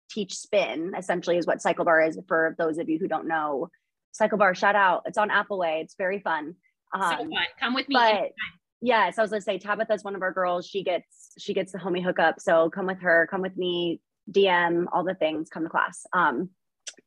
teach 0.10 0.36
spin, 0.36 0.94
essentially 0.98 1.38
is 1.38 1.48
what 1.48 1.62
Cycle 1.62 1.86
Bar 1.86 2.04
is 2.04 2.20
for 2.28 2.56
those 2.58 2.78
of 2.78 2.90
you 2.90 3.00
who 3.00 3.08
don't 3.08 3.28
know. 3.28 3.70
Cycle 4.12 4.38
Bar, 4.38 4.56
shout 4.56 4.76
out. 4.76 5.04
It's 5.06 5.18
on 5.18 5.30
Apple 5.32 5.58
Way. 5.58 5.82
It's 5.84 5.96
very 5.98 6.20
fun. 6.20 6.56
so 6.94 7.00
Um, 7.02 7.18
fun. 7.18 7.32
Come 7.60 7.74
with 7.74 7.90
me. 7.90 7.96
but 7.96 8.32
yes, 8.82 9.18
I 9.18 9.22
was 9.22 9.32
gonna 9.32 9.42
say 9.42 9.58
Tabitha's 9.58 10.04
one 10.04 10.16
of 10.16 10.22
our 10.22 10.32
girls. 10.32 10.66
She 10.68 10.84
gets 10.84 11.34
she 11.38 11.54
gets 11.54 11.72
the 11.72 11.80
homie 11.80 12.04
hookup. 12.04 12.40
So 12.40 12.70
come 12.70 12.86
with 12.86 13.02
her, 13.02 13.28
come 13.30 13.42
with 13.42 13.58
me, 13.58 14.00
DM, 14.32 14.86
all 14.94 15.04
the 15.04 15.16
things, 15.16 15.50
come 15.50 15.64
to 15.64 15.70
class. 15.70 16.06
Um, 16.14 16.50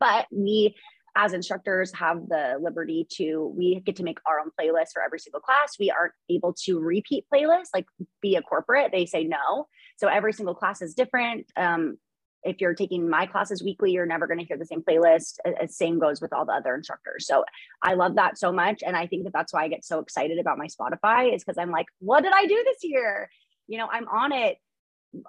but 0.01 0.27
we 0.31 0.77
as 1.19 1.33
instructors 1.33 1.93
have 1.95 2.29
the 2.29 2.57
liberty 2.63 3.05
to 3.11 3.53
we 3.57 3.81
get 3.81 3.97
to 3.97 4.05
make 4.05 4.19
our 4.25 4.39
own 4.39 4.51
playlist 4.59 4.93
for 4.93 5.03
every 5.03 5.19
single 5.19 5.41
class. 5.41 5.77
We 5.79 5.91
aren't 5.91 6.15
able 6.31 6.55
to 6.65 6.79
repeat 6.79 7.27
playlists 7.33 7.71
like 7.75 7.87
be 8.23 8.37
a 8.37 8.43
corporate. 8.43 8.93
They 8.93 9.05
say 9.05 9.25
no. 9.25 9.67
So 9.97 10.07
every 10.07 10.33
single 10.33 10.55
class 10.55 10.81
is 10.81 10.95
different. 10.95 11.47
Um, 11.57 11.99
if 12.45 12.61
you're 12.61 12.75
taking 12.75 13.11
my 13.11 13.27
classes 13.27 13.65
weekly, 13.65 13.91
you're 13.91 14.07
never 14.07 14.29
going 14.29 14.39
to 14.39 14.45
hear 14.45 14.57
the 14.57 14.65
same 14.65 14.81
playlist. 14.83 15.39
Same 15.67 15.99
goes 15.99 16.21
with 16.21 16.33
all 16.33 16.47
the 16.47 16.53
other 16.53 16.77
instructors. 16.77 17.27
So 17.27 17.45
I 17.83 17.95
love 17.95 18.15
that 18.15 18.39
so 18.39 18.53
much. 18.53 18.85
And 18.87 18.97
I 18.97 19.09
think 19.09 19.25
that 19.25 19.33
that's 19.33 19.53
why 19.53 19.65
I 19.65 19.69
get 19.69 19.85
so 19.85 19.99
excited 19.99 20.39
about 20.39 20.57
my 20.57 20.69
Spotify 20.69 21.35
is 21.35 21.43
because 21.43 21.59
I'm 21.59 21.73
like, 21.73 21.87
what 21.99 22.23
did 22.23 22.33
I 22.33 22.47
do 22.47 22.63
this 22.65 22.79
year? 22.83 23.29
You 23.67 23.79
know, 23.79 23.89
I'm 23.91 24.07
on 24.07 24.31
it. 24.31 24.59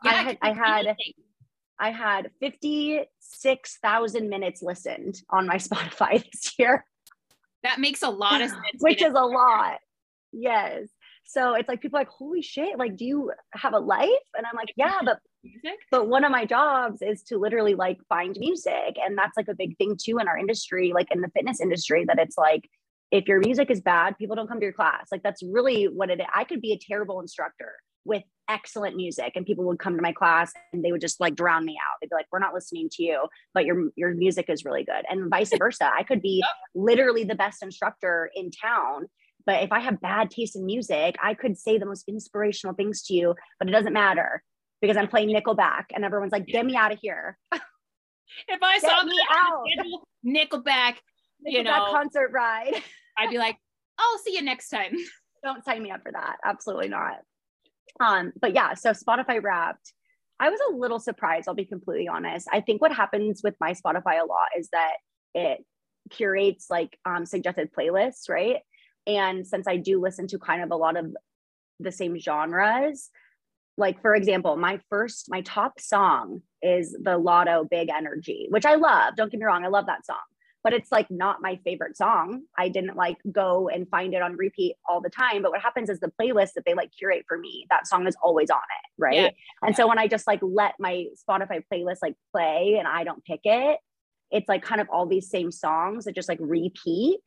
I 0.06 0.14
had, 0.14 0.38
I 0.44 0.54
had. 0.54 0.96
I 1.80 1.92
had 1.92 2.32
56,000 2.40 4.30
minutes 4.30 4.62
listened 4.62 5.22
on 5.30 5.48
my 5.48 5.56
Spotify 5.58 6.24
this 6.32 6.54
year, 6.60 6.86
that 7.64 7.80
makes 7.80 8.02
a 8.04 8.10
lot 8.10 8.42
of 8.42 8.50
sense. 8.52 8.62
which 8.80 9.02
is 9.02 9.14
a 9.14 9.26
lot. 9.26 9.80
Yes. 10.32 10.88
So 11.26 11.54
it's 11.54 11.68
like 11.70 11.82
people 11.82 11.98
are 11.98 12.02
like, 12.02 12.10
holy 12.10 12.42
shit, 12.42 12.78
like, 12.78 12.96
do 12.98 13.06
you 13.06 13.32
have 13.54 13.74
a 13.74 13.80
life? 13.80 14.08
And 14.36 14.46
I'm 14.46 14.56
like, 14.56 14.74
yeah, 14.76 15.00
but 15.04 15.20
music. 15.44 15.80
but 15.92 16.08
one 16.08 16.24
of 16.24 16.32
my 16.32 16.46
jobs 16.46 17.02
is 17.02 17.24
to 17.24 17.38
literally 17.38 17.76
like 17.76 17.98
find 18.10 18.36
music 18.40 18.98
and 19.04 19.18
that's 19.18 19.38
like 19.38 19.48
a 19.48 19.56
big 19.56 19.78
thing 19.78 19.96
too 20.02 20.18
in 20.20 20.28
our 20.28 20.38
industry 20.38 20.92
like 20.94 21.08
in 21.12 21.22
the 21.22 21.30
fitness 21.30 21.62
industry 21.62 22.04
that 22.06 22.20
it's 22.20 22.38
like 22.38 22.70
if 23.12 23.28
your 23.28 23.40
music 23.40 23.72
is 23.72 23.82
bad 23.82 24.18
people 24.18 24.36
don't 24.36 24.48
come 24.48 24.60
to 24.60 24.66
your 24.66 24.74
class 24.74 25.08
like 25.12 25.24
that's 25.24 25.42
really 25.42 25.86
what 25.86 26.10
it 26.10 26.20
is 26.20 26.26
i 26.36 26.44
could 26.44 26.62
be 26.62 26.74
a 26.74 26.78
terrible 26.78 27.22
instructor 27.22 27.74
with 28.10 28.24
excellent 28.50 28.96
music 28.96 29.34
and 29.36 29.46
people 29.46 29.64
would 29.66 29.78
come 29.78 29.96
to 29.96 30.02
my 30.02 30.12
class 30.12 30.52
and 30.74 30.84
they 30.84 30.92
would 30.92 31.02
just 31.02 31.20
like 31.20 31.36
drown 31.36 31.64
me 31.64 31.78
out 31.78 31.98
they'd 32.02 32.10
be 32.10 32.16
like 32.16 32.26
we're 32.32 32.40
not 32.40 32.54
listening 32.54 32.90
to 32.92 33.04
you 33.04 33.28
but 33.54 33.64
your 33.64 33.92
your 33.96 34.14
music 34.16 34.50
is 34.50 34.66
really 34.66 34.84
good 34.84 35.06
and 35.08 35.30
vice 35.30 35.52
versa 35.58 35.88
i 35.96 36.02
could 36.02 36.22
be 36.22 36.44
literally 36.74 37.24
the 37.24 37.36
best 37.36 37.62
instructor 37.62 38.32
in 38.36 38.50
town 38.50 39.06
but 39.46 39.62
if 39.62 39.72
i 39.72 39.80
have 39.80 40.02
bad 40.02 40.32
taste 40.32 40.56
in 40.56 40.66
music 40.66 41.16
i 41.24 41.36
could 41.36 41.56
say 41.56 41.78
the 41.78 41.86
most 41.86 42.06
inspirational 42.08 42.74
things 42.74 43.04
to 43.04 43.14
you 43.14 43.36
but 43.60 43.68
it 43.68 43.72
doesn't 43.72 43.94
matter 43.94 44.42
because 44.82 44.98
I'm 44.98 45.08
playing 45.08 45.30
Nickelback 45.30 45.86
and 45.94 46.06
everyone's 46.06 46.32
like, 46.32 46.46
get 46.46 46.66
me 46.66 46.76
out 46.76 46.92
of 46.92 47.00
here. 47.02 47.38
If 48.48 48.60
I 48.62 48.78
saw 48.78 49.04
me 49.04 49.12
the 49.12 49.36
out. 49.36 49.64
schedule, 49.74 50.08
Nickelback, 50.24 50.98
you 51.44 51.64
know, 51.64 51.88
concert 51.92 52.30
ride. 52.32 52.76
I'd 53.18 53.32
be 53.32 53.40
like, 53.40 53.58
I'll 53.98 54.20
see 54.20 54.36
you 54.36 54.44
next 54.44 54.70
time. 54.70 54.96
Don't 55.44 55.66
sign 55.66 55.82
me 55.82 55.90
up 55.90 56.04
for 56.04 56.12
that. 56.12 56.36
Absolutely 56.46 56.90
not. 56.90 57.16
Um, 58.00 58.32
but 58.40 58.54
yeah, 58.54 58.74
so 58.74 58.92
Spotify 58.92 59.42
wrapped. 59.44 59.94
I 60.40 60.50
was 60.50 60.60
a 60.70 60.76
little 60.76 61.00
surprised, 61.00 61.48
I'll 61.48 61.56
be 61.56 61.66
completely 61.66 62.08
honest. 62.08 62.48
I 62.52 62.62
think 62.62 62.82
what 62.82 62.94
happens 62.94 63.42
with 63.44 63.56
my 63.60 63.74
Spotify 63.74 64.22
a 64.22 64.26
lot 64.26 64.50
is 64.58 64.70
that 64.72 64.94
it 65.34 65.66
curates 66.10 66.70
like 66.70 66.98
um, 67.06 67.26
suggested 67.26 67.72
playlists, 67.78 68.30
right? 68.30 68.58
And 69.06 69.46
since 69.46 69.68
I 69.68 69.78
do 69.78 70.02
listen 70.02 70.28
to 70.28 70.40
kind 70.40 70.64
of 70.64 70.72
a 70.72 70.76
lot 70.76 70.98
of 70.98 71.14
the 71.80 71.92
same 71.92 72.18
genres, 72.18 73.10
like 73.78 74.02
for 74.02 74.16
example, 74.16 74.56
my 74.58 74.80
first, 74.90 75.28
my 75.30 75.42
top 75.42 75.80
song 75.80 76.42
is 76.62 76.92
the 76.92 77.18
Latto 77.18 77.70
Big 77.70 77.90
Energy, 77.90 78.48
which 78.50 78.66
I 78.66 78.76
love. 78.76 79.16
Don't 79.16 79.32
get 79.32 79.40
me 79.40 79.46
wrong, 79.46 79.64
I 79.64 79.70
love 79.70 79.86
that 79.88 80.06
song, 80.06 80.18
but 80.64 80.74
it's 80.74 80.92
like 80.92 81.10
not 81.10 81.42
my 81.42 81.60
favorite 81.64 81.96
song. 81.96 82.44
I 82.58 82.68
didn't 82.68 82.96
like 82.96 83.18
go 83.32 83.70
and 83.70 83.88
find 83.90 84.14
it 84.14 84.22
on 84.22 84.36
repeat 84.36 84.76
all 84.88 85.00
the 85.00 85.10
time. 85.10 85.42
But 85.42 85.52
what 85.52 85.62
happens 85.62 85.90
is 85.90 86.00
the 86.00 86.12
playlist 86.20 86.54
that 86.54 86.64
they 86.66 86.74
like 86.74 86.92
curate 86.98 87.26
for 87.28 87.38
me, 87.38 87.66
that 87.70 87.88
song 87.88 88.08
is 88.08 88.16
always 88.22 88.50
on 88.50 88.58
it, 88.58 89.02
right? 89.02 89.16
Yeah. 89.16 89.30
And 89.62 89.76
so 89.76 89.88
when 89.88 89.98
I 89.98 90.08
just 90.08 90.28
like 90.28 90.40
let 90.42 90.74
my 90.80 91.06
Spotify 91.30 91.64
playlist 91.72 92.00
like 92.02 92.16
play 92.34 92.76
and 92.78 92.88
I 92.88 93.04
don't 93.06 93.24
pick 93.24 93.42
it, 93.46 93.80
it's 94.32 94.50
like 94.50 94.62
kind 94.62 94.82
of 94.82 94.90
all 94.90 95.06
these 95.06 95.30
same 95.30 95.52
songs 95.52 96.06
that 96.06 96.16
just 96.16 96.30
like 96.30 96.40
repeat. 96.42 97.22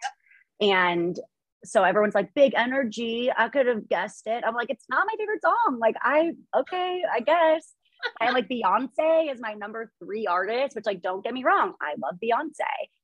And 0.60 1.18
so 1.64 1.82
everyone's 1.84 2.14
like 2.14 2.34
big 2.34 2.52
energy. 2.54 3.30
I 3.34 3.48
could 3.48 3.66
have 3.66 3.88
guessed 3.88 4.26
it. 4.26 4.44
I'm 4.46 4.54
like, 4.54 4.70
it's 4.70 4.84
not 4.90 5.06
my 5.06 5.14
favorite 5.16 5.40
song. 5.42 5.78
Like 5.80 5.96
I 6.02 6.32
okay, 6.54 7.02
I 7.10 7.20
guess. 7.20 7.72
and 8.20 8.34
like 8.34 8.48
Beyonce 8.50 9.32
is 9.32 9.40
my 9.40 9.54
number 9.54 9.90
three 10.02 10.26
artist, 10.26 10.76
which 10.76 10.86
like 10.86 11.00
don't 11.00 11.24
get 11.24 11.32
me 11.32 11.44
wrong, 11.44 11.74
I 11.80 11.94
love 12.02 12.16
Beyonce, 12.22 12.60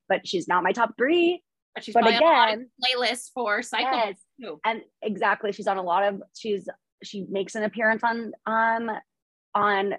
but 0.09 0.27
she's 0.27 0.49
not 0.49 0.63
my 0.63 0.73
top 0.73 0.95
three. 0.97 1.43
But 1.75 1.85
she's 1.85 1.95
But 1.95 2.03
probably 2.03 2.17
on 2.17 2.23
a 2.23 2.27
lot 2.27 2.49
of 2.49 2.55
again- 2.55 2.71
playlists 2.83 3.31
for 3.33 3.63
cycle. 3.63 4.15
Yes. 4.39 4.55
And 4.65 4.83
exactly, 5.03 5.53
she's 5.53 5.67
on 5.69 5.77
a 5.77 5.83
lot 5.83 6.03
of 6.05 6.23
she's 6.37 6.69
she 7.05 7.27
makes 7.31 7.55
an 7.55 7.63
appearance 7.65 8.03
on 8.03 8.33
um 8.47 8.91
on 9.55 9.95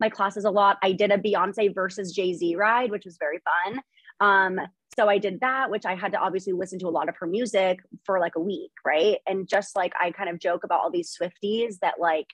my 0.00 0.08
classes 0.08 0.44
a 0.44 0.50
lot. 0.50 0.78
I 0.82 0.92
did 0.92 1.10
a 1.12 1.18
Beyonce 1.18 1.72
versus 1.74 2.12
Jay-Z 2.12 2.56
ride, 2.56 2.90
which 2.90 3.04
was 3.04 3.16
very 3.18 3.38
fun. 3.44 3.80
Um, 4.20 4.60
so 4.96 5.08
I 5.08 5.18
did 5.18 5.40
that, 5.40 5.70
which 5.70 5.86
I 5.86 5.94
had 5.94 6.12
to 6.12 6.18
obviously 6.18 6.52
listen 6.52 6.78
to 6.80 6.88
a 6.88 6.90
lot 6.90 7.08
of 7.08 7.16
her 7.18 7.26
music 7.26 7.78
for 8.04 8.18
like 8.20 8.34
a 8.36 8.40
week, 8.40 8.72
right? 8.84 9.18
And 9.26 9.48
just 9.48 9.74
like 9.76 9.92
I 10.00 10.10
kind 10.10 10.28
of 10.30 10.38
joke 10.38 10.64
about 10.64 10.80
all 10.80 10.90
these 10.90 11.16
Swifties 11.16 11.78
that 11.80 11.94
like 11.98 12.26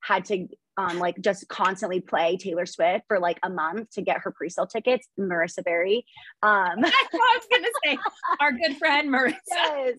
had 0.00 0.24
to 0.26 0.46
um 0.76 0.98
like 0.98 1.20
just 1.20 1.48
constantly 1.48 2.00
play 2.00 2.36
Taylor 2.36 2.66
Swift 2.66 3.04
for 3.08 3.18
like 3.18 3.38
a 3.42 3.50
month 3.50 3.90
to 3.90 4.02
get 4.02 4.18
her 4.22 4.30
pre-sale 4.30 4.66
tickets, 4.66 5.06
Marissa 5.18 5.64
Berry. 5.64 6.04
Um 6.42 6.80
That's 6.80 6.94
what 7.10 7.22
I 7.22 7.38
was 7.38 7.46
gonna 7.50 7.68
say. 7.84 7.98
Our 8.40 8.52
good 8.52 8.76
friend 8.78 9.10
Marissa. 9.10 9.34
yes. 9.48 9.98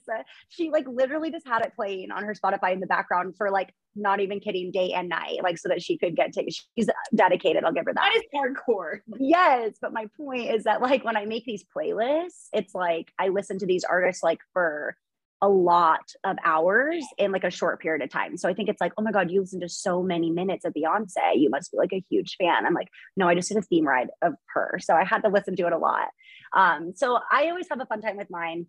She 0.50 0.70
like 0.70 0.88
literally 0.88 1.32
just 1.32 1.48
had 1.48 1.64
it 1.64 1.74
playing 1.76 2.12
on 2.12 2.24
her 2.24 2.34
Spotify 2.34 2.74
in 2.74 2.80
the 2.80 2.88
background 2.88 3.36
for 3.38 3.52
like 3.52 3.74
not 3.96 4.22
even 4.22 4.40
kidding 4.40 4.72
day 4.72 4.94
and 4.94 5.10
night, 5.10 5.44
like 5.44 5.58
so 5.58 5.68
that 5.70 5.82
she 5.82 5.98
could 5.98 6.16
get 6.16 6.34
tickets. 6.34 6.66
She's 6.78 6.90
dedicated. 7.14 7.64
I'll 7.64 7.74
give 7.74 7.86
her 7.86 7.94
that. 7.94 8.12
That 8.14 8.16
is 8.16 8.24
hardcore. 8.34 9.00
yes. 9.20 9.74
But 9.82 9.94
my 9.94 10.08
point 10.18 10.50
is 10.50 10.64
that 10.64 10.82
like 10.82 11.04
when 11.04 11.18
I 11.18 11.26
make 11.26 11.46
these 11.46 11.66
playlists, 11.76 12.48
it's 12.54 12.74
like 12.74 13.12
I 13.20 13.28
listen 13.28 13.60
to 13.60 13.66
these 13.66 13.84
artists 13.84 14.24
like 14.24 14.40
for 14.54 14.96
a 15.42 15.50
lot 15.50 16.12
of 16.24 16.38
hours 16.46 17.04
in 17.18 17.32
like 17.32 17.44
a 17.44 17.50
short 17.50 17.82
period 17.82 18.04
of 18.04 18.10
time. 18.10 18.38
So 18.38 18.48
I 18.48 18.54
think 18.54 18.70
it's 18.70 18.80
like, 18.80 18.94
oh 18.98 19.02
my 19.02 19.12
God, 19.12 19.32
you 19.32 19.42
listen 19.42 19.60
to 19.62 19.70
so 19.70 20.04
many 20.04 20.30
minutes 20.30 20.66
of 20.66 20.74
Beyonce. 20.74 21.36
You 21.36 21.50
must 21.50 21.72
be 21.72 21.78
like 21.78 21.94
a 21.94 22.04
huge 22.10 22.36
fan. 22.38 22.66
I'm 22.66 22.74
like, 22.74 22.90
no, 23.18 23.28
I 23.28 23.36
just 23.36 23.50
did 23.50 23.58
a 23.58 23.62
theme 23.62 23.88
ride 23.88 24.10
of 24.22 24.34
her. 24.54 24.80
So 24.82 24.96
I 24.96 25.04
had 25.04 25.24
to 25.24 25.30
listen 25.30 25.56
to 25.56 25.68
it 25.68 25.74
a 25.74 25.78
lot. 25.78 26.10
Um, 26.56 26.94
so 26.96 27.20
I 27.32 27.50
always 27.50 27.68
have 27.70 27.82
a 27.82 27.86
fun 27.86 28.02
time 28.02 28.18
with 28.18 28.30
mine. 28.30 28.68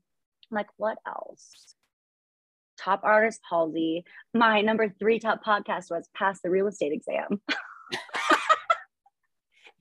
I'm 0.51 0.55
like, 0.55 0.69
what 0.77 0.99
else? 1.07 1.75
Top 2.79 3.03
artist 3.05 3.41
Halsey. 3.49 4.05
My 4.33 4.63
number 4.63 4.89
three 4.99 5.19
top 5.19 5.45
podcast 5.45 5.91
was 5.91 6.09
Pass 6.15 6.41
the 6.43 6.51
Real 6.51 6.69
Estate 6.69 6.93
Exam 6.93 7.41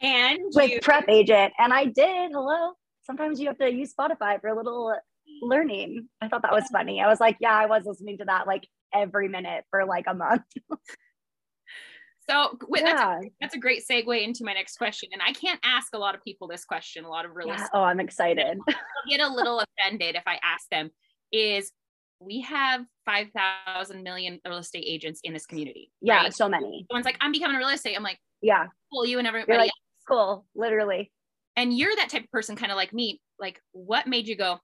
And 0.02 0.40
with 0.56 0.72
you, 0.72 0.80
Prep 0.82 1.06
Agent. 1.08 1.54
And 1.60 1.72
I 1.72 1.86
did. 1.86 2.32
Hello. 2.34 2.74
Sometimes 3.04 3.40
you 3.40 3.48
have 3.48 3.58
to 3.60 3.72
use 3.72 3.94
Spotify 3.94 4.42
for 4.42 4.48
a 4.48 4.56
little 4.56 4.96
learning. 5.42 6.08
I 6.22 6.28
thought 6.28 6.44
that 6.44 6.52
was 6.52 6.68
funny. 6.72 7.02
I 7.02 7.08
was 7.08 7.20
like, 7.20 7.38
yeah, 7.40 7.54
I 7.54 7.66
was 7.66 7.86
listening 7.86 8.18
to 8.20 8.26
that 8.26 8.48
like 8.48 8.68
every 8.94 9.28
minute 9.28 9.64
for 9.70 9.86
like 9.86 10.06
a 10.08 10.14
month. 10.14 10.44
so 12.30 12.58
wait, 12.68 12.84
that's, 12.84 13.02
a, 13.02 13.20
yeah. 13.24 13.30
that's 13.40 13.56
a 13.56 13.60
great 13.60 13.84
segue 13.90 14.24
into 14.24 14.44
my 14.44 14.54
next 14.54 14.78
question. 14.78 15.10
And 15.14 15.22
I 15.22 15.34
can't 15.34 15.60
ask 15.64 15.94
a 15.94 15.98
lot 15.98 16.16
of 16.16 16.24
people 16.24 16.48
this 16.48 16.66
question, 16.66 17.06
a 17.06 17.10
lot 17.10 17.26
of 17.26 17.36
real 17.36 17.48
yeah. 17.48 17.56
estate 17.56 17.70
Oh, 17.74 17.84
I'm 17.84 18.00
excited. 18.00 18.60
get 19.10 19.22
a 19.22 19.28
little 19.28 19.64
offended 19.80 20.16
if 20.16 20.24
I 20.28 20.40
ask 20.44 20.68
them 20.70 20.92
is 21.32 21.72
we 22.20 22.42
have 22.42 22.82
5,000 23.06 24.04
million 24.04 24.40
real 24.46 24.60
estate 24.60 24.84
agents 24.88 25.22
in 25.24 25.34
this 25.34 25.46
community. 25.46 25.92
Yeah, 26.02 26.24
right? 26.24 26.34
so 26.34 26.48
many. 26.48 26.86
Someone's 26.90 27.06
like, 27.06 27.18
I'm 27.20 27.32
becoming 27.32 27.56
a 27.56 27.60
real 27.60 27.70
estate. 27.70 27.96
I'm 27.96 28.04
like, 28.04 28.20
Yeah. 28.42 28.68
cool, 28.94 29.06
you 29.06 29.18
and 29.18 29.28
everybody. 29.28 29.58
Like, 29.58 29.72
cool, 30.08 30.46
literally. 30.56 31.12
and 31.56 31.76
you're 31.76 31.96
that 31.96 32.10
type 32.10 32.24
of 32.24 32.32
person, 32.32 32.56
kind 32.56 32.72
of 32.72 32.76
like 32.76 32.94
me. 32.94 33.20
Like, 33.40 33.60
what 33.72 34.06
made 34.08 34.28
you 34.28 34.36
go, 34.36 34.60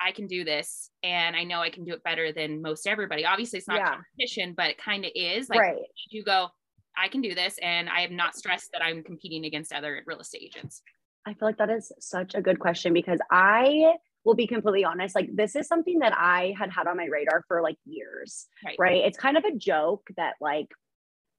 I 0.00 0.12
can 0.12 0.26
do 0.26 0.44
this 0.44 0.90
and 1.02 1.34
I 1.36 1.44
know 1.44 1.60
I 1.60 1.70
can 1.70 1.84
do 1.84 1.92
it 1.92 2.02
better 2.02 2.32
than 2.32 2.60
most 2.62 2.86
everybody? 2.86 3.24
Obviously, 3.24 3.58
it's 3.58 3.68
not 3.68 3.78
Yeah. 3.78 3.94
competition, 3.94 4.54
but 4.56 4.70
it 4.70 4.78
kind 4.78 5.04
of 5.04 5.12
is. 5.14 5.48
Like, 5.48 5.60
right. 5.60 5.82
you 6.10 6.24
go, 6.24 6.48
I 6.96 7.08
can 7.08 7.20
do 7.20 7.34
this 7.34 7.58
and 7.62 7.88
I 7.88 8.00
am 8.02 8.14
not 8.16 8.36
stressed 8.36 8.70
that 8.72 8.82
I'm 8.82 9.02
competing 9.02 9.44
against 9.44 9.72
other 9.72 10.02
real 10.06 10.20
estate 10.20 10.42
agents. 10.42 10.82
I 11.26 11.34
feel 11.34 11.48
like 11.48 11.58
that 11.58 11.70
is 11.70 11.90
such 12.00 12.34
a 12.34 12.42
good 12.42 12.58
question 12.58 12.92
because 12.92 13.18
I 13.30 13.94
will 14.24 14.34
be 14.34 14.46
completely 14.46 14.84
honest. 14.84 15.14
Like, 15.14 15.30
this 15.34 15.56
is 15.56 15.66
something 15.66 15.98
that 16.00 16.12
I 16.16 16.54
had 16.58 16.70
had 16.70 16.86
on 16.86 16.96
my 16.96 17.06
radar 17.06 17.44
for 17.48 17.62
like 17.62 17.76
years, 17.84 18.46
Right. 18.64 18.76
right? 18.78 19.04
It's 19.04 19.18
kind 19.18 19.36
of 19.36 19.44
a 19.44 19.54
joke 19.56 20.08
that 20.16 20.34
like 20.40 20.68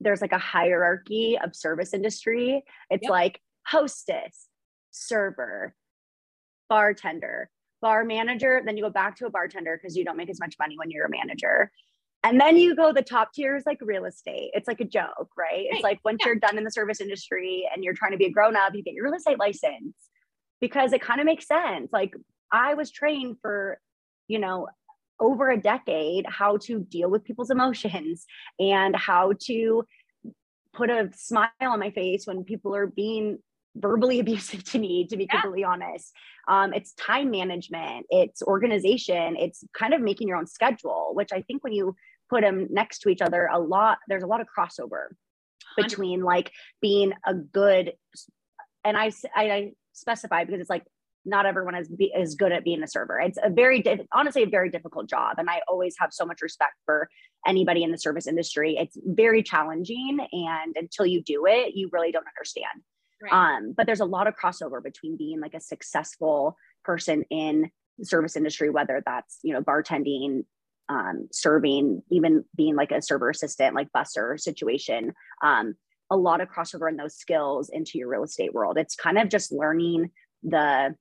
there's 0.00 0.20
like 0.20 0.32
a 0.32 0.38
hierarchy 0.38 1.38
of 1.42 1.54
service 1.56 1.94
industry. 1.94 2.62
It's 2.90 3.04
Yep. 3.04 3.10
like 3.10 3.40
hostess, 3.66 4.48
server, 4.90 5.74
bartender, 6.68 7.50
bar 7.86 8.04
manager. 8.04 8.52
Then 8.64 8.76
you 8.76 8.82
go 8.82 8.90
back 8.90 9.16
to 9.18 9.26
a 9.26 9.30
bartender 9.30 9.78
because 9.80 9.96
you 9.96 10.04
don't 10.04 10.16
make 10.16 10.30
as 10.30 10.40
much 10.40 10.54
money 10.58 10.74
when 10.76 10.90
you're 10.90 11.06
a 11.06 11.10
manager. 11.10 11.70
And 12.24 12.40
then 12.40 12.56
you 12.56 12.74
go 12.74 12.92
the 12.92 13.02
top 13.02 13.28
tier 13.32 13.54
is 13.54 13.64
like 13.64 13.78
real 13.80 14.04
estate. 14.06 14.50
It's 14.54 14.66
like 14.66 14.80
a 14.80 14.84
joke, 14.84 15.30
right? 15.38 15.66
It's 15.70 15.74
Right. 15.74 15.90
like 15.90 16.00
once 16.04 16.18
Yeah. 16.20 16.26
you're 16.28 16.42
done 16.46 16.58
in 16.58 16.64
the 16.64 16.70
service 16.78 17.00
industry 17.00 17.68
and 17.72 17.84
you're 17.84 17.94
trying 17.94 18.10
to 18.16 18.18
be 18.18 18.24
a 18.24 18.30
grown 18.30 18.56
up, 18.56 18.74
you 18.74 18.82
get 18.82 18.94
your 18.94 19.04
real 19.04 19.14
estate 19.14 19.38
license 19.38 19.94
because 20.60 20.92
it 20.92 21.00
kind 21.00 21.20
of 21.20 21.26
makes 21.26 21.46
sense. 21.46 21.92
Like 21.92 22.12
I 22.50 22.74
was 22.74 22.90
trained 22.90 23.36
for, 23.40 23.78
you 24.26 24.40
know, 24.40 24.66
over 25.20 25.50
a 25.50 25.60
decade 25.72 26.24
how 26.28 26.56
to 26.66 26.80
deal 26.80 27.08
with 27.08 27.22
people's 27.28 27.50
emotions 27.50 28.26
and 28.58 28.96
how 28.96 29.32
to 29.48 29.84
put 30.74 30.90
a 30.90 31.10
smile 31.14 31.50
on 31.60 31.78
my 31.78 31.90
face 31.90 32.26
when 32.26 32.42
people 32.42 32.74
are 32.74 32.88
being 32.88 33.38
verbally 33.78 34.20
abusive 34.24 34.64
to 34.64 34.78
me 34.78 35.06
to 35.08 35.16
be 35.16 35.24
Yeah. 35.24 35.40
completely 35.40 35.64
honest. 35.64 36.12
Um, 36.48 36.72
it's 36.72 36.92
time 36.94 37.30
management 37.30 38.06
it's 38.10 38.40
organization 38.42 39.36
it's 39.36 39.64
kind 39.76 39.92
of 39.94 40.00
making 40.00 40.28
your 40.28 40.36
own 40.36 40.46
schedule 40.46 41.10
which 41.14 41.30
i 41.32 41.42
think 41.42 41.64
when 41.64 41.72
you 41.72 41.96
put 42.30 42.42
them 42.42 42.68
next 42.70 43.00
to 43.00 43.08
each 43.08 43.20
other 43.20 43.48
a 43.52 43.58
lot 43.58 43.98
there's 44.08 44.22
a 44.22 44.26
lot 44.28 44.40
of 44.40 44.46
crossover 44.56 45.08
between 45.76 46.22
like 46.22 46.52
being 46.80 47.12
a 47.26 47.34
good 47.34 47.92
and 48.84 48.96
I 48.96 49.10
I 49.34 49.72
specify 49.92 50.44
because 50.44 50.60
it's 50.60 50.70
like 50.70 50.84
not 51.24 51.44
everyone 51.44 51.74
is 51.74 51.88
be, 51.88 52.12
is 52.16 52.36
good 52.36 52.52
at 52.52 52.62
being 52.62 52.82
a 52.84 52.86
server. 52.86 53.18
It's 53.18 53.38
a 53.42 53.50
very 53.50 53.82
diff- 53.82 54.06
honestly 54.12 54.44
a 54.44 54.48
very 54.48 54.70
difficult 54.70 55.08
job 55.08 55.36
and 55.38 55.50
i 55.50 55.60
always 55.68 55.96
have 55.98 56.10
so 56.12 56.24
much 56.24 56.40
respect 56.40 56.74
for 56.84 57.08
anybody 57.46 57.82
in 57.82 57.90
the 57.90 57.98
service 57.98 58.26
industry. 58.26 58.76
It's 58.78 58.96
very 59.04 59.42
challenging 59.42 60.18
and 60.32 60.76
until 60.76 61.06
you 61.06 61.22
do 61.22 61.46
it 61.46 61.74
you 61.74 61.88
really 61.92 62.12
don't 62.12 62.26
understand 62.28 62.82
Right. 63.22 63.32
um, 63.32 63.72
but 63.76 63.86
there's 63.86 64.00
a 64.00 64.04
lot 64.04 64.26
of 64.26 64.34
crossover 64.36 64.82
between 64.82 65.16
being 65.16 65.40
like 65.40 65.54
a 65.54 65.60
successful 65.60 66.56
person 66.84 67.24
in 67.30 67.70
the 67.98 68.04
service 68.04 68.36
industry 68.36 68.68
whether 68.68 69.02
that's 69.06 69.38
you 69.42 69.54
know 69.54 69.62
bartending 69.62 70.44
um, 70.88 71.28
serving 71.32 72.02
even 72.10 72.44
being 72.54 72.76
like 72.76 72.92
a 72.92 73.02
server 73.02 73.30
assistant 73.30 73.74
like 73.74 73.88
busser 73.94 74.38
situation. 74.38 75.12
Um, 75.42 75.74
a 76.10 76.16
lot 76.16 76.40
of 76.40 76.48
crossover 76.48 76.88
in 76.88 76.96
those 76.96 77.16
skills 77.16 77.68
into 77.68 77.98
your 77.98 78.08
real 78.08 78.22
estate 78.22 78.54
world. 78.54 78.78
It's 78.78 78.94
kind 78.94 79.18
of 79.18 79.28
just 79.28 79.50
learning 79.50 80.10
the 80.42 80.94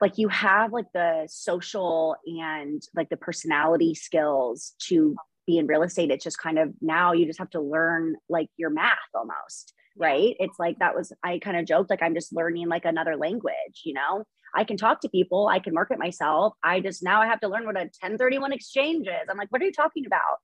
like 0.00 0.18
you 0.18 0.28
have 0.28 0.72
like 0.72 0.86
the 0.94 1.26
social 1.28 2.14
and 2.24 2.80
like 2.94 3.08
the 3.08 3.16
personality 3.16 3.94
skills 3.94 4.74
to 4.82 5.16
be 5.46 5.58
in 5.58 5.66
real 5.66 5.82
estate. 5.82 6.12
It's 6.12 6.22
just 6.22 6.38
kind 6.38 6.58
of 6.58 6.72
now 6.80 7.12
you 7.12 7.26
just 7.26 7.40
have 7.40 7.50
to 7.50 7.60
learn 7.60 8.14
like 8.28 8.48
your 8.56 8.70
math 8.70 8.98
almost 9.14 9.74
right? 9.98 10.36
It's 10.38 10.58
like 10.58 10.78
that 10.78 10.94
was 10.94 11.12
i 11.22 11.38
kind 11.38 11.56
of 11.56 11.66
joked 11.66 11.90
like 11.90 12.02
i'm 12.02 12.14
just 12.14 12.32
learning 12.32 12.68
like 12.68 12.84
another 12.84 13.16
language 13.16 13.82
you 13.84 13.94
know? 13.94 14.24
I 14.54 14.64
can 14.64 14.76
talk 14.76 15.00
to 15.00 15.08
people 15.08 15.48
i 15.48 15.58
can 15.58 15.74
market 15.74 15.98
myself 15.98 16.54
i 16.62 16.80
just 16.80 17.02
now 17.02 17.20
i 17.20 17.26
have 17.26 17.40
to 17.40 17.48
learn 17.48 17.66
what 17.66 17.76
a 17.76 17.80
1031 17.80 18.52
exchange 18.52 19.06
is. 19.06 19.28
I'm 19.30 19.36
like 19.36 19.50
what 19.50 19.60
are 19.62 19.66
you 19.66 19.72
talking 19.72 20.04
about? 20.06 20.38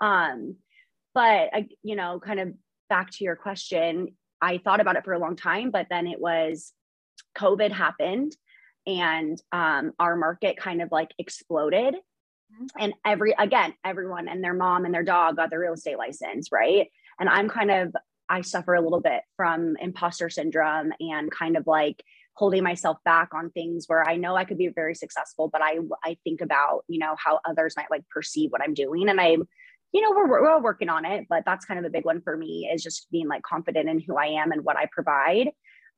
Um 0.00 0.56
but 1.14 1.48
I, 1.54 1.68
you 1.82 1.96
know 1.96 2.20
kind 2.20 2.40
of 2.40 2.52
back 2.90 3.10
to 3.12 3.24
your 3.24 3.36
question 3.36 4.08
i 4.42 4.58
thought 4.58 4.80
about 4.80 4.96
it 4.96 5.04
for 5.04 5.12
a 5.14 5.18
long 5.18 5.36
time 5.36 5.70
but 5.70 5.86
then 5.90 6.06
it 6.06 6.20
was 6.20 6.72
covid 7.36 7.72
happened 7.72 8.36
and 8.86 9.40
um, 9.50 9.92
our 9.98 10.14
market 10.16 10.56
kind 10.56 10.80
of 10.82 10.92
like 10.92 11.10
exploded. 11.18 11.94
Mhm. 12.54 12.68
and 12.78 12.94
every 13.04 13.34
again 13.36 13.74
everyone 13.84 14.28
and 14.28 14.44
their 14.44 14.54
mom 14.54 14.84
and 14.84 14.94
their 14.94 15.02
dog 15.02 15.34
got 15.36 15.50
their 15.50 15.58
real 15.58 15.72
estate 15.72 15.98
license 15.98 16.52
right? 16.52 16.88
And 17.18 17.28
i'm 17.28 17.48
kind 17.48 17.72
of 17.72 17.92
i 18.28 18.40
suffer 18.40 18.74
a 18.74 18.80
little 18.80 19.00
bit 19.00 19.22
from 19.36 19.76
imposter 19.80 20.28
syndrome 20.28 20.92
and 21.00 21.30
kind 21.30 21.56
of 21.56 21.66
like 21.66 22.02
holding 22.34 22.62
myself 22.62 22.98
back 23.04 23.30
on 23.32 23.50
things 23.50 23.84
where 23.86 24.06
i 24.08 24.16
know 24.16 24.36
i 24.36 24.44
could 24.44 24.58
be 24.58 24.68
very 24.68 24.94
successful 24.94 25.48
but 25.52 25.62
i 25.62 25.78
i 26.04 26.16
think 26.24 26.40
about 26.40 26.84
you 26.88 26.98
know 26.98 27.14
how 27.18 27.40
others 27.44 27.74
might 27.76 27.90
like 27.90 28.02
perceive 28.08 28.50
what 28.50 28.62
i'm 28.62 28.74
doing 28.74 29.08
and 29.08 29.20
i'm 29.20 29.42
you 29.92 30.02
know 30.02 30.10
we're, 30.10 30.28
we're 30.28 30.48
all 30.48 30.62
working 30.62 30.88
on 30.88 31.04
it 31.04 31.26
but 31.28 31.42
that's 31.46 31.64
kind 31.64 31.78
of 31.78 31.86
a 31.86 31.90
big 31.90 32.04
one 32.04 32.20
for 32.20 32.36
me 32.36 32.70
is 32.72 32.82
just 32.82 33.10
being 33.10 33.28
like 33.28 33.42
confident 33.42 33.88
in 33.88 34.00
who 34.00 34.16
i 34.16 34.26
am 34.26 34.52
and 34.52 34.64
what 34.64 34.76
i 34.76 34.86
provide. 34.92 35.48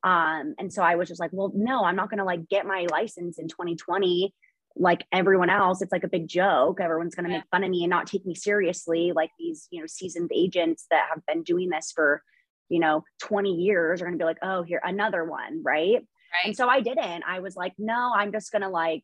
Um 0.03 0.55
and 0.57 0.71
so 0.71 0.81
i 0.81 0.95
was 0.95 1.09
just 1.09 1.19
like 1.19 1.31
well 1.33 1.51
no 1.53 1.83
i'm 1.83 1.97
not 1.97 2.09
going 2.09 2.19
to 2.19 2.23
like 2.23 2.47
get 2.47 2.65
my 2.65 2.87
license 2.89 3.37
in 3.37 3.49
2020 3.49 4.33
like 4.79 5.05
everyone 5.11 5.49
else 5.49 5.81
it's 5.81 5.91
like 5.91 6.03
a 6.03 6.09
big 6.09 6.27
joke. 6.27 6.79
Everyone's 6.81 7.13
going 7.13 7.25
to 7.25 7.35
make 7.35 7.43
fun 7.51 7.63
of 7.63 7.69
me 7.69 7.83
and 7.83 7.89
not 7.89 8.07
take 8.07 8.25
me 8.25 8.33
seriously 8.33 9.11
like 9.13 9.31
these 9.37 9.67
you 9.71 9.81
know 9.81 9.87
seasoned 9.87 10.31
agents 10.33 10.85
that 10.89 11.07
have 11.13 11.25
been 11.25 11.43
doing 11.43 11.69
this 11.69 11.91
for 11.93 12.23
you 12.69 12.79
know 12.79 13.03
20 13.21 13.51
years 13.51 14.01
are 14.01 14.05
going 14.05 14.17
to 14.17 14.21
be 14.21 14.25
like 14.25 14.39
oh 14.41 14.63
here 14.63 14.81
another 14.83 15.23
one 15.25 15.61
right? 15.63 16.05
Right. 16.31 16.45
and 16.45 16.55
so 16.55 16.67
i 16.67 16.79
didn't. 16.79 17.23
I 17.27 17.39
was 17.39 17.55
like 17.55 17.73
no 17.77 18.13
i'm 18.15 18.31
just 18.31 18.51
going 18.51 18.61
to 18.61 18.69
like 18.69 19.03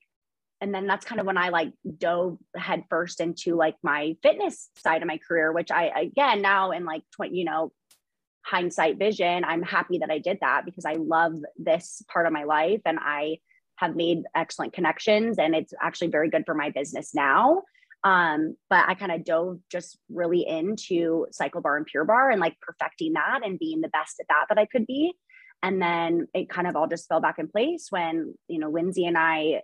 and 0.61 0.73
then 0.73 0.85
that's 0.85 1.05
kind 1.05 1.19
of 1.19 1.25
when 1.25 1.37
i 1.37 1.49
like 1.49 1.73
dove 1.97 2.37
headfirst 2.55 3.19
into 3.19 3.55
like 3.55 3.75
my 3.81 4.15
fitness 4.21 4.69
side 4.77 5.01
of 5.01 5.07
my 5.07 5.17
career 5.17 5.51
which 5.51 5.71
i 5.71 5.85
again 5.87 6.43
now 6.43 6.71
in 6.71 6.85
like 6.85 7.01
20 7.15 7.35
you 7.35 7.45
know 7.45 7.71
hindsight 8.45 8.97
vision, 8.97 9.43
I'm 9.43 9.63
happy 9.63 9.97
that 9.99 10.11
I 10.11 10.19
did 10.19 10.37
that 10.41 10.65
because 10.65 10.85
I 10.85 10.93
love 10.93 11.33
this 11.57 12.03
part 12.07 12.27
of 12.27 12.33
my 12.33 12.43
life 12.43 12.81
and 12.85 12.99
I 13.01 13.39
have 13.77 13.95
made 13.95 14.23
excellent 14.35 14.73
connections 14.73 15.37
and 15.37 15.55
it's 15.55 15.73
actually 15.81 16.07
very 16.07 16.29
good 16.29 16.43
for 16.45 16.53
my 16.53 16.69
business 16.69 17.13
now. 17.13 17.63
Um, 18.03 18.55
but 18.69 18.87
I 18.87 18.93
kind 18.93 19.11
of 19.11 19.25
dove 19.25 19.59
just 19.71 19.97
really 20.09 20.47
into 20.47 21.25
cycle 21.31 21.61
bar 21.61 21.75
and 21.75 21.85
pure 21.85 22.05
Barre 22.05 22.31
and 22.31 22.39
like 22.39 22.59
perfecting 22.61 23.13
that 23.13 23.41
and 23.43 23.57
being 23.57 23.81
the 23.81 23.89
best 23.89 24.19
at 24.19 24.27
that 24.29 24.45
that 24.49 24.59
I 24.59 24.65
could 24.65 24.85
be. 24.85 25.13
And 25.63 25.81
then 25.81 26.27
it 26.33 26.49
kind 26.49 26.67
of 26.67 26.75
all 26.75 26.87
just 26.87 27.07
fell 27.07 27.19
back 27.19 27.39
in 27.39 27.47
place 27.47 27.87
when, 27.89 28.35
you 28.47 28.59
know, 28.59 28.69
Lindsay 28.69 29.05
and 29.05 29.17
I 29.17 29.63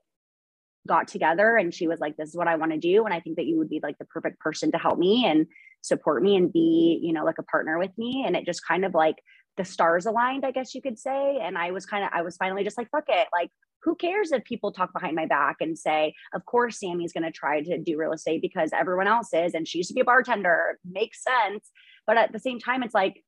got 0.88 1.08
together 1.08 1.56
and 1.56 1.72
she 1.72 1.88
was 1.88 2.00
like, 2.00 2.18
this 2.18 2.30
is 2.30 2.36
what 2.36 2.48
I 2.48 2.56
want 2.56 2.72
to 2.72 2.80
do. 2.80 3.06
And 3.06 3.14
I 3.14 3.20
think 3.20 3.36
that 3.36 3.46
you 3.46 3.58
would 3.60 3.70
be 3.70 3.80
like 3.84 4.00
the 4.00 4.06
perfect 4.06 4.40
person 4.40 4.72
to 4.72 4.80
help 4.80 4.98
me 4.98 5.26
and 5.28 5.46
support 5.82 6.24
me 6.24 6.36
and 6.36 6.52
be, 6.52 7.00
you 7.04 7.14
know, 7.14 7.24
like 7.24 7.38
a 7.38 7.44
partner 7.44 7.78
with 7.78 7.96
me. 7.98 8.24
And 8.26 8.36
it 8.36 8.46
just 8.46 8.66
kind 8.66 8.86
of 8.86 8.96
like 8.96 9.18
the 9.58 9.66
stars 9.66 10.08
aligned, 10.08 10.46
I 10.46 10.52
guess 10.52 10.74
you 10.74 10.82
could 10.82 10.98
say. 10.98 11.40
And 11.42 11.58
I 11.58 11.72
was 11.72 11.86
kind 11.86 12.04
of, 12.04 12.10
I 12.14 12.24
was 12.24 12.38
finally 12.38 12.64
just 12.64 12.78
like, 12.78 12.90
fuck 12.90 13.06
it. 13.08 13.28
Like, 13.32 13.52
who 13.84 13.96
cares 13.96 14.32
if 14.32 14.44
people 14.44 14.72
talk 14.72 14.94
behind 14.94 15.16
my 15.16 15.26
back 15.26 15.58
and 15.60 15.78
say, 15.78 16.14
of 16.34 16.46
course, 16.46 16.80
Sammy's 16.80 17.14
going 17.14 17.24
to 17.24 17.32
try 17.32 17.62
to 17.62 17.78
do 17.78 17.98
real 17.98 18.14
estate 18.14 18.42
because 18.42 18.72
everyone 18.74 19.08
else 19.08 19.34
is, 19.34 19.54
and 19.54 19.68
she 19.68 19.80
used 19.80 19.90
to 19.90 19.96
be 19.96 20.02
a 20.02 20.06
bartender. 20.06 20.80
Makes 20.90 21.24
sense. 21.24 21.70
But 22.06 22.18
at 22.18 22.32
the 22.32 22.40
same 22.40 22.60
time, 22.60 22.84
it's 22.84 22.94
like, 22.94 23.24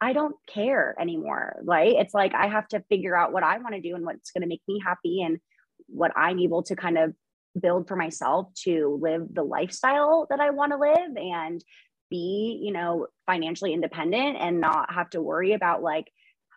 I 0.00 0.12
don't 0.14 0.36
care 0.48 0.94
anymore. 0.98 1.60
Right. 1.62 1.94
It's 1.96 2.14
like 2.14 2.34
I 2.34 2.48
have 2.48 2.66
to 2.68 2.82
figure 2.88 3.16
out 3.16 3.32
what 3.32 3.42
I 3.42 3.58
want 3.58 3.74
to 3.74 3.82
do 3.82 3.94
and 3.94 4.04
what's 4.06 4.30
going 4.30 4.42
to 4.42 4.48
make 4.48 4.62
me 4.66 4.80
happy 4.84 5.22
and 5.22 5.38
what 5.86 6.12
I'm 6.16 6.38
able 6.38 6.62
to 6.64 6.76
kind 6.76 6.96
of 6.96 7.12
build 7.60 7.88
for 7.88 7.96
myself 7.96 8.48
to 8.64 8.98
live 9.02 9.26
the 9.32 9.42
lifestyle 9.42 10.26
that 10.30 10.40
I 10.40 10.50
want 10.50 10.72
to 10.72 10.78
live 10.78 11.16
and 11.16 11.62
be, 12.08 12.60
you 12.62 12.72
know, 12.72 13.08
financially 13.26 13.74
independent 13.74 14.38
and 14.40 14.60
not 14.60 14.92
have 14.92 15.10
to 15.10 15.22
worry 15.22 15.52
about 15.52 15.82
like 15.82 16.10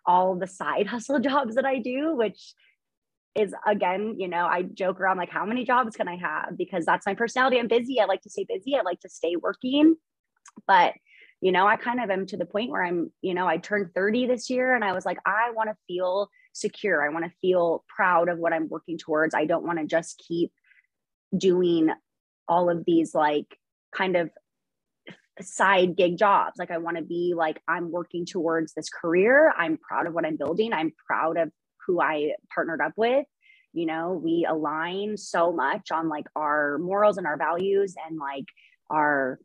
all 0.06 0.36
the 0.36 0.46
side 0.46 0.86
hustle 0.88 1.18
jobs 1.18 1.56
that 1.56 1.66
I 1.66 1.78
do, 1.78 2.14
which 2.16 2.54
is 3.34 3.54
again, 3.66 4.16
you 4.18 4.28
know, 4.28 4.46
I 4.46 4.62
joke 4.62 5.00
around 5.00 5.18
like, 5.18 5.30
how 5.30 5.44
many 5.44 5.64
jobs 5.64 5.96
can 5.96 6.08
I 6.08 6.16
have? 6.16 6.56
Because 6.56 6.84
that's 6.84 7.06
my 7.06 7.14
personality. 7.14 7.58
I'm 7.58 7.68
busy. 7.68 8.00
I 8.00 8.04
like 8.04 8.22
to 8.22 8.30
stay 8.30 8.46
busy. 8.48 8.76
I 8.76 8.82
like 8.82 9.00
to 9.00 9.08
stay 9.08 9.36
working. 9.36 9.96
But, 10.66 10.94
you 11.40 11.50
know, 11.50 11.66
I 11.66 11.76
kind 11.76 12.00
of 12.00 12.10
am 12.10 12.26
to 12.26 12.36
the 12.36 12.46
point 12.46 12.70
where 12.70 12.84
I'm, 12.84 13.12
you 13.22 13.34
know, 13.34 13.46
I 13.46 13.56
turned 13.56 13.92
30 13.94 14.26
this 14.26 14.50
year 14.50 14.74
and 14.74 14.84
I 14.84 14.92
was 14.92 15.04
like, 15.04 15.18
I 15.26 15.50
want 15.50 15.68
to 15.70 15.76
feel 15.88 16.28
secure. 16.52 17.04
I 17.04 17.12
want 17.12 17.24
to 17.24 17.32
feel 17.40 17.84
proud 17.88 18.28
of 18.28 18.38
what 18.38 18.52
I'm 18.52 18.68
working 18.68 18.98
towards. 18.98 19.34
I 19.34 19.46
don't 19.46 19.66
want 19.66 19.78
to 19.80 19.86
just 19.86 20.22
keep 20.26 20.52
doing 21.36 21.90
all 22.46 22.70
of 22.70 22.84
these 22.84 23.14
like 23.14 23.58
kind 23.92 24.16
of 24.16 24.30
side 25.40 25.96
gig 25.96 26.16
jobs. 26.16 26.58
Like 26.58 26.70
I 26.70 26.78
want 26.78 26.96
to 26.96 27.02
be 27.02 27.34
like 27.36 27.60
I'm 27.66 27.90
working 27.90 28.26
towards 28.26 28.72
this 28.74 28.88
career. 28.88 29.52
I'm 29.56 29.76
proud 29.76 30.06
of 30.06 30.14
what 30.14 30.24
I'm 30.24 30.36
building. 30.36 30.72
I'm 30.72 30.92
proud 31.06 31.36
of 31.36 31.50
who 31.86 32.00
I 32.00 32.34
partnered 32.52 32.80
up 32.80 32.92
with. 32.96 33.26
You 33.72 33.86
know, 33.86 34.20
we 34.22 34.46
align 34.48 35.16
so 35.16 35.52
much 35.52 35.90
on 35.90 36.08
like 36.08 36.26
our 36.36 36.78
morals 36.78 37.16
and 37.16 37.26
our 37.26 37.36
values 37.36 37.94
and 38.08 38.18
like 38.18 38.46
our 38.90 39.38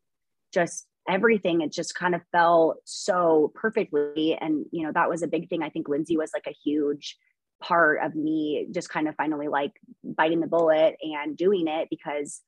just 0.54 0.86
everything 1.08 1.62
it 1.62 1.72
just 1.72 1.96
kind 1.96 2.14
of 2.14 2.22
fell 2.32 2.76
so 2.86 3.52
perfectly 3.56 4.38
and 4.40 4.66
you 4.72 4.84
know 4.84 4.92
that 4.92 5.10
was 5.10 5.24
a 5.24 5.28
big 5.28 5.50
thing 5.50 5.64
i 5.64 5.70
think 5.70 5.88
lindsay 5.88 6.18
was 6.18 6.32
like 6.34 6.46
a 6.46 6.56
huge 6.64 7.18
part 7.62 8.00
of 8.04 8.16
me 8.16 8.68
just 8.72 8.90
kind 8.90 9.08
of 9.08 9.16
finally 9.16 9.48
like 9.48 9.72
biting 10.04 10.40
the 10.40 10.48
bullet 10.48 10.96
and 11.02 11.36
doing 11.36 11.68
it 11.68 11.88
because 11.90 12.42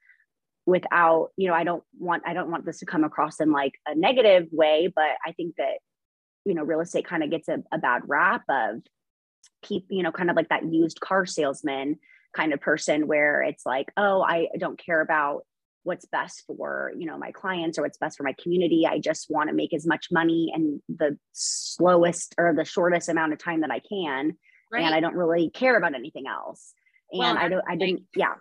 without 0.66 1.30
you 1.38 1.48
know 1.48 1.54
i 1.54 1.64
don't 1.64 1.84
want 2.00 2.24
i 2.26 2.34
don't 2.34 2.52
want 2.52 2.66
this 2.66 2.80
to 2.80 2.86
come 2.86 3.04
across 3.04 3.40
in 3.40 3.52
like 3.52 3.74
a 3.88 3.96
negative 3.96 4.48
way 4.52 4.92
but 4.94 5.16
i 5.26 5.32
think 5.32 5.56
that 5.58 5.80
you 6.46 6.54
know 6.54 6.64
real 6.64 6.82
estate 6.82 7.06
kind 7.06 7.24
of 7.24 7.32
gets 7.32 7.48
a, 7.48 7.64
a 7.72 7.78
bad 7.78 8.04
rap 8.06 8.44
of 8.50 8.76
keep 9.62 9.86
you 9.90 10.04
know 10.04 10.12
kind 10.12 10.30
of 10.30 10.36
like 10.36 10.50
that 10.50 10.66
used 10.66 11.00
car 11.00 11.26
salesman 11.26 11.98
kind 12.36 12.54
of 12.54 12.62
person 12.62 13.08
where 13.08 13.42
it's 13.42 13.66
like 13.66 13.92
oh 13.98 14.22
i 14.22 14.48
don't 14.60 14.80
care 14.80 15.02
about 15.02 15.44
what's 15.84 16.06
best 16.06 16.44
for 16.46 16.92
you 16.98 17.06
know 17.06 17.18
my 17.18 17.32
clients 17.32 17.78
or 17.78 17.84
what's 17.84 17.98
best 17.98 18.18
for 18.18 18.24
my 18.24 18.36
community. 18.42 18.86
I 18.88 19.00
just 19.00 19.30
want 19.30 19.50
to 19.50 19.56
make 19.56 19.74
as 19.74 19.86
much 19.86 20.08
money 20.12 20.52
and 20.54 20.82
the 20.88 21.18
slowest 21.32 22.36
or 22.38 22.54
the 22.56 22.66
shortest 22.66 23.10
amount 23.10 23.34
of 23.34 23.40
time 23.40 23.62
that 23.62 23.72
i 23.72 23.80
can 23.80 24.38
right. 24.72 24.84
and 24.84 24.94
i 24.94 25.00
don't 25.00 25.16
really 25.16 25.50
care 25.50 25.78
about 25.78 25.96
anything 25.96 26.26
else. 26.28 26.74
And 27.12 27.20
well, 27.20 27.38
i 27.38 27.48
don't 27.48 27.64
i 27.68 27.76
didn't 27.76 28.04
yeah. 28.16 28.36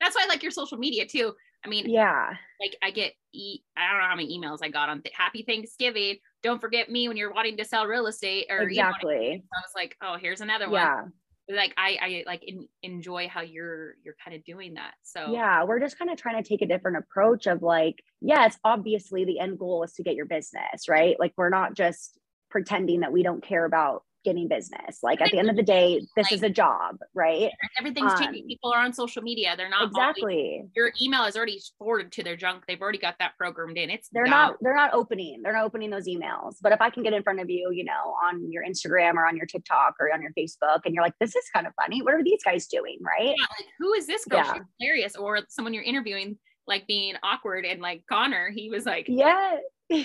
That's 0.00 0.14
why 0.14 0.24
i 0.24 0.26
like 0.26 0.42
your 0.42 0.52
social 0.52 0.78
media 0.78 1.06
too 1.06 1.34
i 1.66 1.68
mean 1.68 1.88
yeah. 1.88 2.30
like 2.60 2.76
i 2.82 2.90
get 2.90 3.12
e- 3.32 3.60
i 3.76 3.90
don't 3.90 4.00
know 4.00 4.06
how 4.06 4.16
many 4.16 4.38
emails 4.38 4.58
i 4.62 4.68
got 4.68 4.88
on 4.88 5.02
th- 5.02 5.14
happy 5.14 5.42
thanksgiving. 5.42 6.16
Don't 6.42 6.60
forget 6.60 6.88
me 6.88 7.08
when 7.08 7.16
you're 7.16 7.32
wanting 7.32 7.56
to 7.56 7.64
sell 7.64 7.86
real 7.86 8.06
estate 8.06 8.46
or 8.48 8.60
exactly. 8.60 9.14
you 9.14 9.38
know, 9.38 9.44
i 9.54 9.60
was 9.60 9.72
like 9.74 9.96
oh 10.02 10.16
here's 10.20 10.40
another 10.40 10.70
one. 10.70 10.80
Yeah. 10.80 11.02
Like 11.48 11.74
I, 11.76 11.98
I 12.02 12.24
like 12.26 12.42
in, 12.44 12.66
enjoy 12.82 13.28
how 13.28 13.40
you're 13.40 13.94
you're 14.04 14.16
kind 14.24 14.36
of 14.36 14.44
doing 14.44 14.74
that 14.74 14.94
so. 15.02 15.32
Yeah 15.32 15.64
we're 15.64 15.80
just 15.80 15.98
kind 15.98 16.10
of 16.10 16.16
trying 16.16 16.42
to 16.42 16.48
take 16.48 16.62
a 16.62 16.66
different 16.66 16.98
approach 16.98 17.46
of 17.46 17.62
like 17.62 18.02
yes 18.20 18.56
obviously 18.64 19.24
the 19.24 19.38
end 19.38 19.58
goal 19.58 19.82
is 19.82 19.92
to 19.94 20.02
get 20.02 20.14
your 20.14 20.26
business 20.26 20.88
right? 20.88 21.16
Like 21.18 21.34
we're 21.36 21.50
not 21.50 21.74
just 21.74 22.18
pretending 22.50 23.00
that 23.00 23.12
we 23.12 23.22
don't 23.22 23.42
care 23.42 23.64
about 23.64 24.02
getting 24.26 24.48
business. 24.48 24.98
Like 25.02 25.22
at 25.22 25.30
the 25.30 25.38
end 25.38 25.48
of 25.48 25.56
the 25.56 25.62
day, 25.62 26.00
this 26.16 26.26
like, 26.26 26.32
is 26.32 26.42
a 26.42 26.50
job, 26.50 26.98
right? 27.14 27.50
Everything's 27.78 28.12
um, 28.12 28.18
changing. 28.18 28.46
People 28.46 28.72
are 28.72 28.80
on 28.80 28.92
social 28.92 29.22
media. 29.22 29.54
They're 29.56 29.70
not 29.70 29.84
exactly. 29.84 30.58
Always, 30.58 30.70
your 30.74 30.92
email 31.00 31.24
is 31.24 31.36
already 31.36 31.60
forwarded 31.78 32.12
to 32.12 32.22
their 32.22 32.36
junk. 32.36 32.64
They've 32.66 32.80
already 32.80 32.98
got 32.98 33.14
that 33.20 33.32
programmed 33.38 33.78
in. 33.78 33.88
It's 33.88 34.08
they're 34.12 34.26
not 34.26 34.56
they're 34.60 34.74
not 34.74 34.92
opening. 34.92 35.40
They're 35.42 35.52
not 35.52 35.64
opening 35.64 35.90
those 35.90 36.06
emails. 36.06 36.56
But 36.60 36.72
if 36.72 36.80
I 36.80 36.90
can 36.90 37.04
get 37.04 37.12
in 37.12 37.22
front 37.22 37.40
of 37.40 37.48
you, 37.48 37.70
you 37.72 37.84
know, 37.84 38.16
on 38.22 38.50
your 38.50 38.64
Instagram 38.64 39.14
or 39.14 39.26
on 39.26 39.36
your 39.36 39.46
TikTok 39.46 39.94
or 40.00 40.12
on 40.12 40.20
your 40.20 40.32
Facebook, 40.36 40.80
and 40.84 40.94
you're 40.94 41.04
like, 41.04 41.14
this 41.20 41.34
is 41.34 41.44
kind 41.54 41.66
of 41.66 41.72
funny. 41.80 42.02
What 42.02 42.14
are 42.14 42.24
these 42.24 42.42
guys 42.44 42.66
doing, 42.66 42.98
right? 43.00 43.28
Yeah, 43.38 43.46
like 43.58 43.68
who 43.78 43.92
is 43.94 44.06
this 44.06 44.24
girl? 44.24 44.42
Yeah. 44.44 44.54
She's 44.54 44.62
hilarious. 44.80 45.16
Or 45.16 45.40
someone 45.48 45.72
you're 45.72 45.84
interviewing, 45.84 46.36
like 46.66 46.86
being 46.88 47.14
awkward 47.22 47.64
and 47.64 47.80
like 47.80 48.02
Connor, 48.10 48.50
he 48.50 48.68
was 48.70 48.84
like, 48.84 49.06
yeah. 49.08 49.58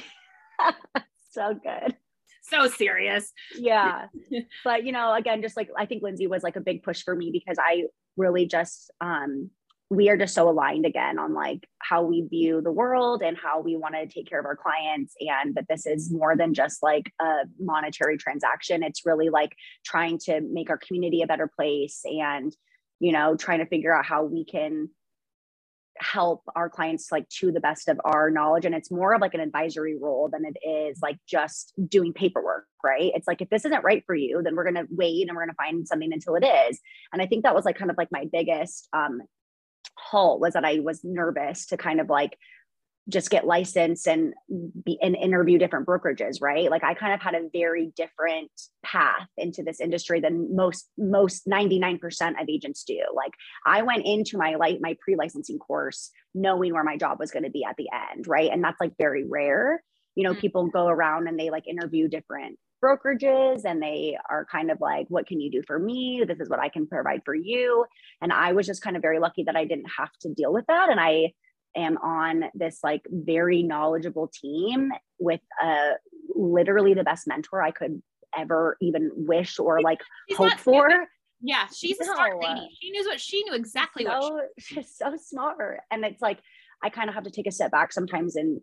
so 1.32 1.60
good 1.64 1.96
so 2.52 2.68
serious. 2.68 3.32
Yeah. 3.56 4.08
but 4.64 4.86
you 4.86 4.92
know, 4.92 5.14
again, 5.14 5.42
just 5.42 5.58
like 5.58 5.70
I 5.78 5.86
think 5.86 6.04
Lindsay 6.04 6.28
was 6.28 6.44
like 6.44 6.56
a 6.56 6.62
big 6.62 6.84
push 6.84 7.04
for 7.04 7.16
me 7.16 7.32
because 7.32 7.58
I 7.60 7.86
really 8.18 8.46
just 8.46 8.92
um 9.00 9.50
we 9.92 10.10
are 10.10 10.16
just 10.16 10.34
so 10.34 10.48
aligned 10.48 10.86
again 10.86 11.20
on 11.20 11.34
like 11.34 11.68
how 11.80 12.02
we 12.02 12.22
view 12.22 12.62
the 12.62 12.72
world 12.72 13.22
and 13.22 13.38
how 13.38 13.60
we 13.60 13.76
want 13.76 13.94
to 13.94 14.08
take 14.08 14.26
care 14.26 14.40
of 14.40 14.46
our 14.46 14.56
clients 14.56 15.14
and 15.20 15.54
that 15.54 15.66
this 15.68 15.86
is 15.86 16.10
more 16.10 16.38
than 16.38 16.54
just 16.54 16.82
like 16.82 17.12
a 17.20 17.40
monetary 17.60 18.18
transaction 18.18 18.84
it's 18.84 19.06
really 19.06 19.30
like 19.30 19.54
trying 19.86 20.18
to 20.18 20.40
make 20.40 20.70
our 20.70 20.78
community 20.78 21.22
a 21.22 21.28
better 21.28 21.52
place 21.54 22.02
and 22.06 22.56
you 23.02 23.12
know 23.12 23.36
trying 23.36 23.60
to 23.60 23.66
figure 23.66 23.94
out 23.94 24.06
how 24.06 24.24
we 24.24 24.46
can 24.46 24.90
help 26.02 26.44
our 26.56 26.70
clients 26.70 27.12
like 27.12 27.28
to 27.30 27.52
the 27.52 27.60
best 27.60 27.88
of 27.88 28.00
our 28.04 28.30
knowledge 28.30 28.66
and 28.66 28.76
it's 28.76 28.92
more 28.92 29.14
of 29.14 29.22
like 29.22 29.34
an 29.34 29.40
advisory 29.40 29.98
role 29.98 30.30
than 30.30 30.44
it 30.46 30.58
is 30.68 31.00
like 31.02 31.18
just 31.28 31.74
doing 31.88 32.14
paperwork 32.14 32.66
right? 32.84 33.12
It's 33.14 33.28
like 33.28 33.42
if 33.42 33.50
this 33.50 33.64
isn't 33.66 33.84
right 33.84 34.04
for 34.08 34.16
you 34.16 34.42
then 34.44 34.56
we're 34.56 34.64
going 34.64 34.76
to 34.76 34.88
wait 34.90 35.28
and 35.28 35.36
we're 35.36 35.44
going 35.44 35.54
to 35.54 35.56
find 35.56 35.88
something 35.88 36.12
until 36.12 36.36
it 36.36 36.44
is. 36.44 36.80
And 37.14 37.22
i 37.22 37.26
think 37.26 37.44
that 37.44 37.56
was 37.56 37.66
like 37.66 37.78
kind 37.78 37.92
of 37.92 37.98
like 37.98 38.12
my 38.12 38.26
biggest 38.32 38.88
um 38.94 39.22
halt 39.98 40.40
was 40.40 40.54
that 40.54 40.66
i 40.66 40.80
was 40.80 41.04
nervous 41.04 41.68
to 41.68 41.78
kind 41.78 42.00
of 42.00 42.10
like 42.10 42.38
just 43.10 43.30
get 43.30 43.46
licensed 43.46 44.08
and 44.08 44.34
be 44.86 44.98
and 45.02 45.16
interview 45.16 45.58
different 45.58 45.88
brokerages 45.88 46.42
right? 46.42 46.70
Like 46.70 46.84
i 46.84 46.94
kind 46.94 47.14
of 47.14 47.22
had 47.22 47.36
a 47.36 47.50
very 47.52 47.92
different 47.96 48.52
path 48.84 49.28
into 49.38 49.64
this 49.64 49.80
industry 49.80 50.20
than 50.20 50.56
most 50.56 50.90
most 50.98 51.48
99% 51.48 52.42
of 52.42 52.50
agents 52.50 52.84
do. 52.84 53.00
Like 53.16 53.34
i 53.66 53.82
went 53.82 54.06
into 54.06 54.38
my 54.38 54.56
like 54.56 54.80
my 54.82 54.96
pre-licensing 55.02 55.60
course 55.60 56.12
knowing 56.34 56.74
where 56.74 56.84
my 56.84 56.98
job 56.98 57.20
was 57.20 57.32
going 57.32 57.44
to 57.44 57.50
be 57.50 57.66
at 57.68 57.76
the 57.78 57.90
end 58.12 58.28
right? 58.28 58.52
And 58.52 58.64
that's 58.64 58.80
like 58.80 58.94
very 58.98 59.26
rare. 59.28 59.84
You 60.16 60.24
know 60.24 60.32
mm-hmm. 60.32 60.42
people 60.42 60.68
go 60.68 60.88
around 60.88 61.28
and 61.28 61.40
they 61.40 61.50
like 61.50 61.68
interview 61.68 62.08
different 62.08 62.60
brokerages 62.84 63.64
and 63.64 63.82
they 63.82 64.18
are 64.30 64.46
kind 64.52 64.72
of 64.72 64.82
like 64.82 65.06
what 65.10 65.28
can 65.28 65.40
you 65.40 65.52
do 65.52 65.62
for 65.66 65.78
me? 65.78 66.24
This 66.28 66.40
is 66.40 66.50
what 66.50 66.60
i 66.60 66.70
can 66.70 66.88
provide 66.88 67.22
for 67.26 67.36
you. 67.36 67.86
And 68.22 68.32
i 68.32 68.54
was 68.54 68.66
just 68.66 68.82
kind 68.82 68.96
of 68.96 69.02
very 69.02 69.20
lucky 69.20 69.44
that 69.44 69.56
i 69.56 69.66
didn't 69.66 69.92
have 69.98 70.12
to 70.22 70.34
deal 70.34 70.54
with 70.54 70.66
that. 70.68 70.90
And 70.90 71.00
i 71.00 71.34
am 71.76 71.98
on 71.98 72.46
this 72.54 72.80
like 72.84 73.02
very 73.10 73.64
knowledgeable 73.64 74.30
team 74.34 74.92
with 75.20 75.42
uh 75.64 75.92
literally 76.36 76.94
the 76.94 77.04
best 77.04 77.28
mentor 77.28 77.62
I 77.62 77.72
could 77.72 78.02
ever 78.38 78.78
even 78.82 79.12
wish 79.16 79.60
or 79.60 79.82
like 79.82 80.02
she's 80.30 80.38
hope 80.38 80.58
for. 80.58 81.08
Yeah, 81.42 81.68
she's 81.76 82.00
no. 82.00 82.12
a 82.12 82.16
smart 82.16 82.38
lady. 82.40 82.70
She 82.80 82.92
knows 82.92 83.06
what 83.06 83.20
she 83.20 83.44
knew 83.44 83.54
exactly 83.54 84.06
so, 84.06 84.20
what 84.20 84.46
she 84.60 84.76
she's 84.76 84.96
so 84.96 85.16
smart. 85.18 85.82
And 85.90 86.06
it's 86.06 86.22
like 86.22 86.40
I 86.84 86.90
kind 86.90 87.10
of 87.10 87.16
have 87.16 87.24
to 87.24 87.32
take 87.32 87.48
a 87.48 87.52
step 87.52 87.72
back 87.72 87.92
sometimes 87.92 88.36
and 88.36 88.62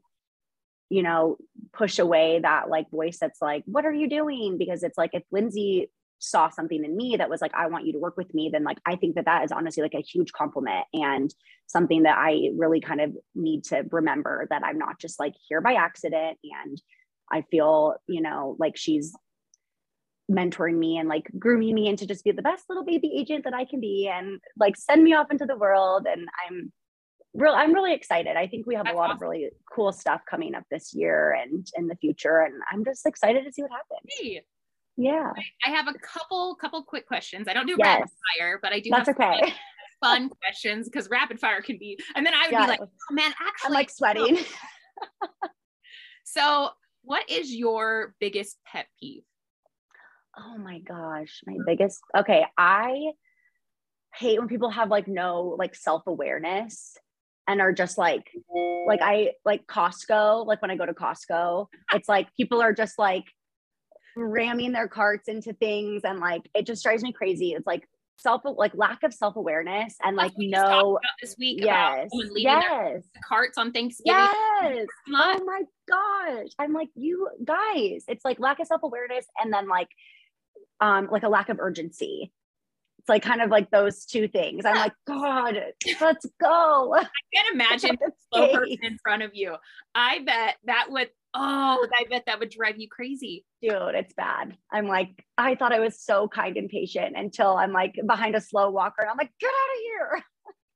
you 0.90 1.02
know 1.02 1.36
push 1.72 1.98
away 1.98 2.40
that 2.40 2.68
like 2.68 2.90
voice 2.90 3.18
that's 3.20 3.42
like, 3.42 3.64
what 3.66 3.84
are 3.84 3.92
you 3.92 4.08
doing? 4.08 4.58
Because 4.58 4.82
it's 4.82 4.98
like 4.98 5.10
if 5.12 5.24
Lindsay 5.30 5.90
saw 6.18 6.48
something 6.48 6.84
in 6.84 6.96
me 6.96 7.16
that 7.16 7.30
was 7.30 7.40
like, 7.40 7.54
I 7.54 7.68
want 7.68 7.86
you 7.86 7.92
to 7.92 7.98
work 7.98 8.16
with 8.16 8.32
me, 8.34 8.50
then 8.52 8.64
like 8.64 8.78
I 8.86 8.96
think 8.96 9.14
that 9.14 9.26
that 9.26 9.44
is 9.44 9.52
honestly 9.52 9.82
like 9.82 9.94
a 9.94 10.00
huge 10.00 10.32
compliment 10.32 10.86
and 10.92 11.32
something 11.66 12.02
that 12.04 12.18
I 12.18 12.50
really 12.56 12.80
kind 12.80 13.00
of 13.00 13.16
need 13.34 13.64
to 13.64 13.84
remember 13.90 14.46
that 14.50 14.64
I'm 14.64 14.78
not 14.78 14.98
just 14.98 15.20
like 15.20 15.34
here 15.48 15.60
by 15.60 15.74
accident 15.74 16.38
and 16.42 16.80
I 17.30 17.42
feel, 17.50 17.96
you 18.06 18.22
know, 18.22 18.56
like 18.58 18.76
she's 18.76 19.14
mentoring 20.30 20.76
me 20.76 20.98
and 20.98 21.08
like 21.08 21.30
grooming 21.38 21.74
me 21.74 21.88
into 21.88 22.06
just 22.06 22.24
be 22.24 22.32
the 22.32 22.42
best 22.42 22.64
little 22.68 22.84
baby 22.84 23.12
agent 23.16 23.44
that 23.44 23.54
I 23.54 23.64
can 23.64 23.80
be 23.80 24.10
and 24.12 24.40
like 24.58 24.76
send 24.76 25.02
me 25.02 25.14
off 25.14 25.30
into 25.30 25.46
the 25.46 25.56
world. 25.56 26.06
And 26.10 26.28
I'm 26.46 26.72
real 27.34 27.52
I'm 27.54 27.72
really 27.72 27.94
excited. 27.94 28.36
I 28.36 28.46
think 28.46 28.66
we 28.66 28.74
have 28.74 28.84
That's 28.84 28.94
a 28.94 28.98
lot 28.98 29.10
awesome. 29.10 29.16
of 29.16 29.22
really 29.22 29.50
cool 29.72 29.92
stuff 29.92 30.20
coming 30.28 30.54
up 30.54 30.64
this 30.70 30.92
year 30.94 31.32
and 31.32 31.66
in 31.76 31.86
the 31.86 31.96
future. 31.96 32.40
And 32.40 32.54
I'm 32.70 32.84
just 32.84 33.06
excited 33.06 33.44
to 33.44 33.52
see 33.52 33.62
what 33.62 33.70
happens. 33.70 34.08
Hey. 34.08 34.42
Yeah. 34.98 35.32
I 35.64 35.70
have 35.70 35.86
a 35.86 35.94
couple 35.94 36.56
couple 36.56 36.82
quick 36.82 37.06
questions. 37.06 37.46
I 37.46 37.54
don't 37.54 37.66
do 37.66 37.76
yes. 37.78 38.00
rapid 38.00 38.10
fire, 38.36 38.58
but 38.60 38.72
I 38.72 38.80
do 38.80 38.90
That's 38.90 39.08
okay. 39.08 39.40
Fun, 39.40 39.52
fun 40.02 40.30
questions 40.42 40.88
because 40.88 41.08
rapid 41.08 41.38
fire 41.38 41.62
can 41.62 41.78
be 41.78 41.98
and 42.16 42.26
then 42.26 42.34
I 42.34 42.46
would 42.46 42.52
yeah. 42.52 42.64
be 42.64 42.68
like, 42.68 42.80
oh 42.82 43.14
man, 43.14 43.32
actually 43.40 43.66
I'm 43.68 43.72
like 43.72 43.90
sweating. 43.90 44.38
so 46.24 46.70
what 47.02 47.30
is 47.30 47.54
your 47.54 48.14
biggest 48.18 48.58
pet 48.66 48.86
peeve? 48.98 49.22
Oh 50.36 50.58
my 50.58 50.80
gosh, 50.80 51.42
my 51.46 51.56
biggest. 51.64 52.00
Okay, 52.16 52.44
I 52.58 53.12
hate 54.16 54.40
when 54.40 54.48
people 54.48 54.70
have 54.70 54.88
like 54.88 55.06
no 55.06 55.54
like 55.58 55.76
self-awareness 55.76 56.96
and 57.46 57.60
are 57.60 57.72
just 57.72 57.98
like 57.98 58.30
like 58.86 59.00
I 59.00 59.32
like 59.44 59.64
Costco, 59.66 60.44
like 60.44 60.60
when 60.60 60.72
I 60.72 60.76
go 60.76 60.86
to 60.86 60.92
Costco, 60.92 61.66
it's 61.94 62.08
like 62.08 62.34
people 62.36 62.60
are 62.60 62.72
just 62.72 62.98
like 62.98 63.24
ramming 64.18 64.72
their 64.72 64.88
carts 64.88 65.28
into 65.28 65.52
things 65.52 66.02
and 66.04 66.20
like 66.20 66.48
it 66.54 66.66
just 66.66 66.82
drives 66.82 67.02
me 67.02 67.12
crazy. 67.12 67.52
It's 67.52 67.66
like 67.66 67.88
self 68.18 68.42
like 68.44 68.72
lack 68.74 69.02
of 69.04 69.14
self-awareness 69.14 69.96
and 70.02 70.16
like 70.16 70.32
no 70.36 70.98
this 71.22 71.36
week 71.38 71.60
yes. 71.62 72.08
yes. 72.36 73.02
carts 73.24 73.56
on 73.56 73.72
thanksgiving. 73.72 74.14
Yes. 74.16 74.86
Oh 75.10 75.44
my 75.44 75.62
gosh. 75.88 76.48
I'm 76.58 76.72
like 76.72 76.88
you 76.94 77.28
guys. 77.44 78.04
It's 78.08 78.24
like 78.24 78.38
lack 78.40 78.60
of 78.60 78.66
self-awareness 78.66 79.26
and 79.40 79.52
then 79.52 79.68
like 79.68 79.88
um 80.80 81.08
like 81.10 81.22
a 81.22 81.28
lack 81.28 81.48
of 81.48 81.58
urgency. 81.60 82.32
It's 82.98 83.08
like 83.08 83.22
kind 83.22 83.40
of 83.40 83.50
like 83.50 83.70
those 83.70 84.04
two 84.04 84.28
things. 84.28 84.64
I'm 84.64 84.76
like 84.76 84.92
god 85.06 85.54
let's 86.00 86.26
go. 86.40 86.94
I 86.94 87.06
can't 87.34 87.54
imagine 87.54 87.98
a 88.06 88.10
slow 88.32 88.48
person 88.52 88.78
in 88.82 88.98
front 89.02 89.22
of 89.22 89.30
you. 89.34 89.54
I 89.94 90.18
bet 90.20 90.56
that 90.64 90.86
would 90.90 91.10
oh 91.34 91.86
i 91.98 92.04
bet 92.10 92.24
that 92.26 92.38
would 92.38 92.50
drive 92.50 92.78
you 92.78 92.88
crazy 92.88 93.44
dude 93.62 93.94
it's 93.94 94.14
bad 94.14 94.56
i'm 94.72 94.86
like 94.86 95.24
i 95.36 95.54
thought 95.54 95.72
i 95.72 95.80
was 95.80 96.00
so 96.00 96.28
kind 96.28 96.56
and 96.56 96.68
patient 96.68 97.16
until 97.16 97.56
i'm 97.56 97.72
like 97.72 97.94
behind 98.06 98.34
a 98.34 98.40
slow 98.40 98.70
walker 98.70 99.02
and 99.02 99.10
i'm 99.10 99.16
like 99.16 99.32
get 99.40 99.48
out 99.48 99.76
of 99.76 99.82
here. 99.82 100.24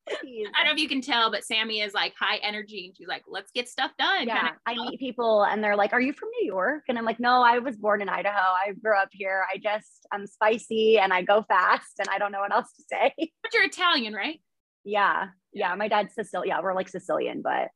I 0.08 0.14
don't 0.58 0.66
know 0.66 0.72
if 0.72 0.78
you 0.78 0.88
can 0.88 1.00
tell, 1.00 1.30
but 1.30 1.44
Sammy 1.44 1.80
is 1.80 1.94
like 1.94 2.14
high 2.18 2.36
energy 2.36 2.86
and 2.86 2.96
she's 2.96 3.06
like, 3.06 3.22
let's 3.28 3.50
get 3.52 3.68
stuff 3.68 3.92
done. 3.98 4.26
Yeah. 4.26 4.40
Kind 4.40 4.48
of 4.48 4.60
I 4.66 4.74
meet 4.74 4.98
people 4.98 5.44
and 5.44 5.62
they're 5.62 5.76
like, 5.76 5.92
Are 5.92 6.00
you 6.00 6.12
from 6.12 6.28
New 6.40 6.46
York? 6.46 6.84
And 6.88 6.98
I'm 6.98 7.04
like, 7.04 7.20
No, 7.20 7.42
I 7.42 7.58
was 7.58 7.76
born 7.76 8.02
in 8.02 8.08
Idaho. 8.08 8.36
I 8.36 8.72
grew 8.72 8.96
up 8.96 9.08
here. 9.12 9.44
I 9.52 9.58
just, 9.58 10.06
I'm 10.12 10.26
spicy 10.26 10.98
and 10.98 11.12
I 11.12 11.22
go 11.22 11.44
fast 11.46 11.98
and 11.98 12.08
I 12.08 12.18
don't 12.18 12.32
know 12.32 12.40
what 12.40 12.52
else 12.52 12.72
to 12.76 12.82
say. 12.90 13.14
But 13.42 13.54
you're 13.54 13.64
Italian, 13.64 14.12
right? 14.12 14.40
Yeah. 14.84 15.28
Yeah. 15.52 15.74
My 15.74 15.88
dad's 15.88 16.14
Sicilian. 16.14 16.56
Yeah. 16.56 16.62
We're 16.62 16.74
like 16.74 16.88
Sicilian, 16.88 17.42
but 17.42 17.68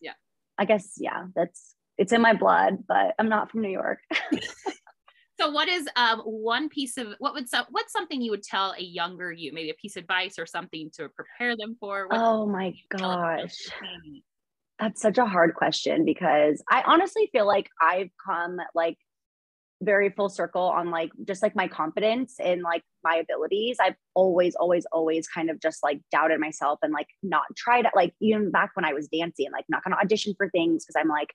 yeah. 0.00 0.14
I 0.58 0.64
guess, 0.64 0.94
yeah, 0.98 1.26
that's, 1.34 1.74
it's 1.98 2.12
in 2.12 2.22
my 2.22 2.32
blood, 2.32 2.84
but 2.86 3.14
I'm 3.18 3.28
not 3.28 3.50
from 3.50 3.62
New 3.62 3.70
York. 3.70 3.98
So, 5.40 5.50
what 5.50 5.68
is 5.68 5.88
um, 5.94 6.18
one 6.20 6.68
piece 6.68 6.96
of 6.96 7.14
what 7.20 7.32
would 7.32 7.48
so, 7.48 7.62
what's 7.70 7.92
something 7.92 8.20
you 8.20 8.32
would 8.32 8.42
tell 8.42 8.74
a 8.76 8.82
younger 8.82 9.30
you, 9.30 9.52
maybe 9.52 9.70
a 9.70 9.74
piece 9.74 9.96
of 9.96 10.02
advice 10.02 10.36
or 10.36 10.46
something 10.46 10.90
to 10.94 11.08
prepare 11.10 11.56
them 11.56 11.76
for? 11.78 12.08
What's 12.08 12.20
oh 12.20 12.46
my 12.46 12.74
gosh, 12.96 13.54
that's 14.80 15.00
such 15.00 15.18
a 15.18 15.26
hard 15.26 15.54
question 15.54 16.04
because 16.04 16.62
I 16.68 16.82
honestly 16.84 17.28
feel 17.30 17.46
like 17.46 17.70
I've 17.80 18.10
come 18.26 18.58
like 18.74 18.98
very 19.80 20.10
full 20.10 20.28
circle 20.28 20.62
on 20.62 20.90
like 20.90 21.10
just 21.24 21.40
like 21.40 21.54
my 21.54 21.68
confidence 21.68 22.40
in 22.40 22.62
like 22.62 22.82
my 23.04 23.16
abilities. 23.16 23.76
I've 23.80 23.94
always, 24.14 24.56
always, 24.56 24.86
always 24.90 25.28
kind 25.28 25.50
of 25.50 25.60
just 25.60 25.84
like 25.84 26.00
doubted 26.10 26.40
myself 26.40 26.80
and 26.82 26.92
like 26.92 27.06
not 27.22 27.44
tried. 27.56 27.86
Like 27.94 28.12
even 28.20 28.50
back 28.50 28.70
when 28.74 28.84
I 28.84 28.92
was 28.92 29.06
dancing, 29.06 29.52
like 29.52 29.66
not 29.68 29.84
gonna 29.84 29.96
audition 30.02 30.34
for 30.36 30.50
things 30.50 30.84
because 30.84 31.00
I'm 31.00 31.08
like, 31.08 31.32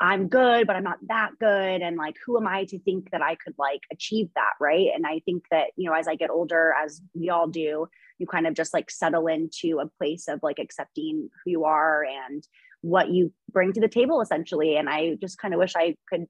I'm 0.00 0.28
good, 0.28 0.66
but 0.66 0.74
I'm 0.74 0.82
not 0.82 0.98
that 1.08 1.30
good. 1.38 1.80
And 1.80 1.96
like, 1.96 2.16
who 2.26 2.36
am 2.36 2.48
I 2.48 2.64
to 2.64 2.78
think 2.80 3.10
that 3.10 3.22
I 3.22 3.36
could 3.36 3.54
like 3.58 3.82
achieve 3.92 4.28
that? 4.34 4.54
Right. 4.60 4.88
And 4.94 5.06
I 5.06 5.20
think 5.20 5.44
that, 5.50 5.68
you 5.76 5.88
know, 5.88 5.96
as 5.96 6.08
I 6.08 6.16
get 6.16 6.30
older, 6.30 6.74
as 6.82 7.00
we 7.14 7.30
all 7.30 7.46
do, 7.46 7.88
you 8.18 8.26
kind 8.26 8.46
of 8.46 8.54
just 8.54 8.74
like 8.74 8.90
settle 8.90 9.28
into 9.28 9.78
a 9.78 9.88
place 9.98 10.28
of 10.28 10.40
like 10.42 10.58
accepting 10.58 11.30
who 11.44 11.50
you 11.50 11.64
are 11.64 12.04
and 12.04 12.46
what 12.80 13.10
you 13.10 13.32
bring 13.50 13.72
to 13.72 13.80
the 13.80 13.88
table 13.88 14.20
essentially. 14.20 14.76
And 14.76 14.88
I 14.88 15.14
just 15.20 15.38
kind 15.38 15.54
of 15.54 15.58
wish 15.58 15.74
I 15.76 15.96
could 16.08 16.26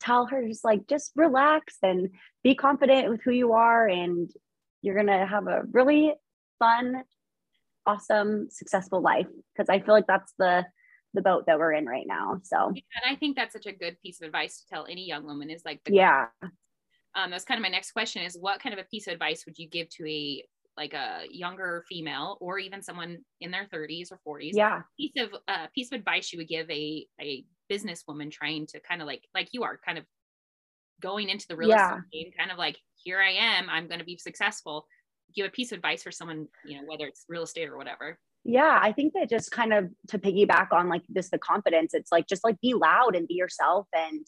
tell 0.00 0.26
her 0.26 0.46
just 0.46 0.64
like, 0.64 0.86
just 0.86 1.12
relax 1.16 1.76
and 1.82 2.10
be 2.42 2.54
confident 2.54 3.10
with 3.10 3.20
who 3.22 3.32
you 3.32 3.52
are. 3.52 3.86
And 3.86 4.30
you're 4.80 4.94
going 4.94 5.06
to 5.06 5.26
have 5.26 5.48
a 5.48 5.62
really 5.72 6.14
fun, 6.60 7.02
awesome, 7.84 8.48
successful 8.50 9.00
life. 9.00 9.26
Cause 9.56 9.66
I 9.68 9.80
feel 9.80 9.94
like 9.94 10.06
that's 10.06 10.32
the, 10.38 10.64
the 11.14 11.22
boat 11.22 11.46
that 11.46 11.58
we're 11.58 11.72
in 11.72 11.86
right 11.86 12.06
now. 12.06 12.40
So, 12.42 12.72
yeah, 12.74 12.82
and 13.02 13.14
I 13.14 13.16
think 13.16 13.36
that's 13.36 13.52
such 13.52 13.66
a 13.66 13.72
good 13.72 14.00
piece 14.00 14.20
of 14.20 14.26
advice 14.26 14.60
to 14.60 14.66
tell 14.66 14.86
any 14.88 15.06
young 15.06 15.24
woman 15.24 15.50
is 15.50 15.62
like, 15.64 15.80
yeah. 15.88 16.26
Um, 17.14 17.30
that's 17.30 17.44
kind 17.44 17.58
of 17.58 17.62
my 17.62 17.68
next 17.68 17.92
question 17.92 18.22
is 18.22 18.38
what 18.40 18.60
kind 18.60 18.72
of 18.72 18.78
a 18.78 18.88
piece 18.88 19.06
of 19.06 19.12
advice 19.12 19.44
would 19.44 19.58
you 19.58 19.68
give 19.68 19.88
to 19.90 20.06
a 20.06 20.42
like 20.78 20.94
a 20.94 21.24
younger 21.30 21.84
female 21.86 22.38
or 22.40 22.58
even 22.58 22.82
someone 22.82 23.18
in 23.42 23.50
their 23.50 23.66
30s 23.66 24.08
or 24.10 24.38
40s? 24.38 24.52
Yeah. 24.54 24.80
Piece 24.98 25.12
of 25.18 25.28
uh, 25.46 25.66
piece 25.74 25.92
of 25.92 25.98
advice 25.98 26.32
you 26.32 26.38
would 26.38 26.48
give 26.48 26.70
a 26.70 27.06
a 27.20 27.44
businesswoman 27.70 28.30
trying 28.30 28.66
to 28.68 28.80
kind 28.80 29.02
of 29.02 29.06
like 29.06 29.24
like 29.34 29.48
you 29.52 29.62
are 29.62 29.78
kind 29.84 29.98
of 29.98 30.04
going 31.00 31.28
into 31.28 31.46
the 31.48 31.56
real 31.56 31.68
yeah. 31.68 31.96
estate 31.96 32.10
game, 32.12 32.32
kind 32.38 32.50
of 32.50 32.56
like 32.56 32.78
here 32.94 33.20
I 33.20 33.32
am, 33.32 33.68
I'm 33.68 33.88
going 33.88 33.98
to 33.98 34.06
be 34.06 34.16
successful. 34.16 34.86
Give 35.34 35.44
a 35.44 35.50
piece 35.50 35.72
of 35.72 35.76
advice 35.76 36.02
for 36.02 36.12
someone, 36.12 36.46
you 36.64 36.80
know, 36.80 36.86
whether 36.86 37.06
it's 37.06 37.24
real 37.28 37.42
estate 37.42 37.68
or 37.68 37.76
whatever 37.76 38.18
yeah 38.44 38.78
i 38.82 38.92
think 38.92 39.12
that 39.12 39.30
just 39.30 39.50
kind 39.50 39.72
of 39.72 39.88
to 40.08 40.18
piggyback 40.18 40.72
on 40.72 40.88
like 40.88 41.02
this 41.08 41.30
the 41.30 41.38
confidence 41.38 41.94
it's 41.94 42.12
like 42.12 42.26
just 42.26 42.44
like 42.44 42.60
be 42.60 42.74
loud 42.74 43.14
and 43.14 43.28
be 43.28 43.34
yourself 43.34 43.86
and 43.94 44.26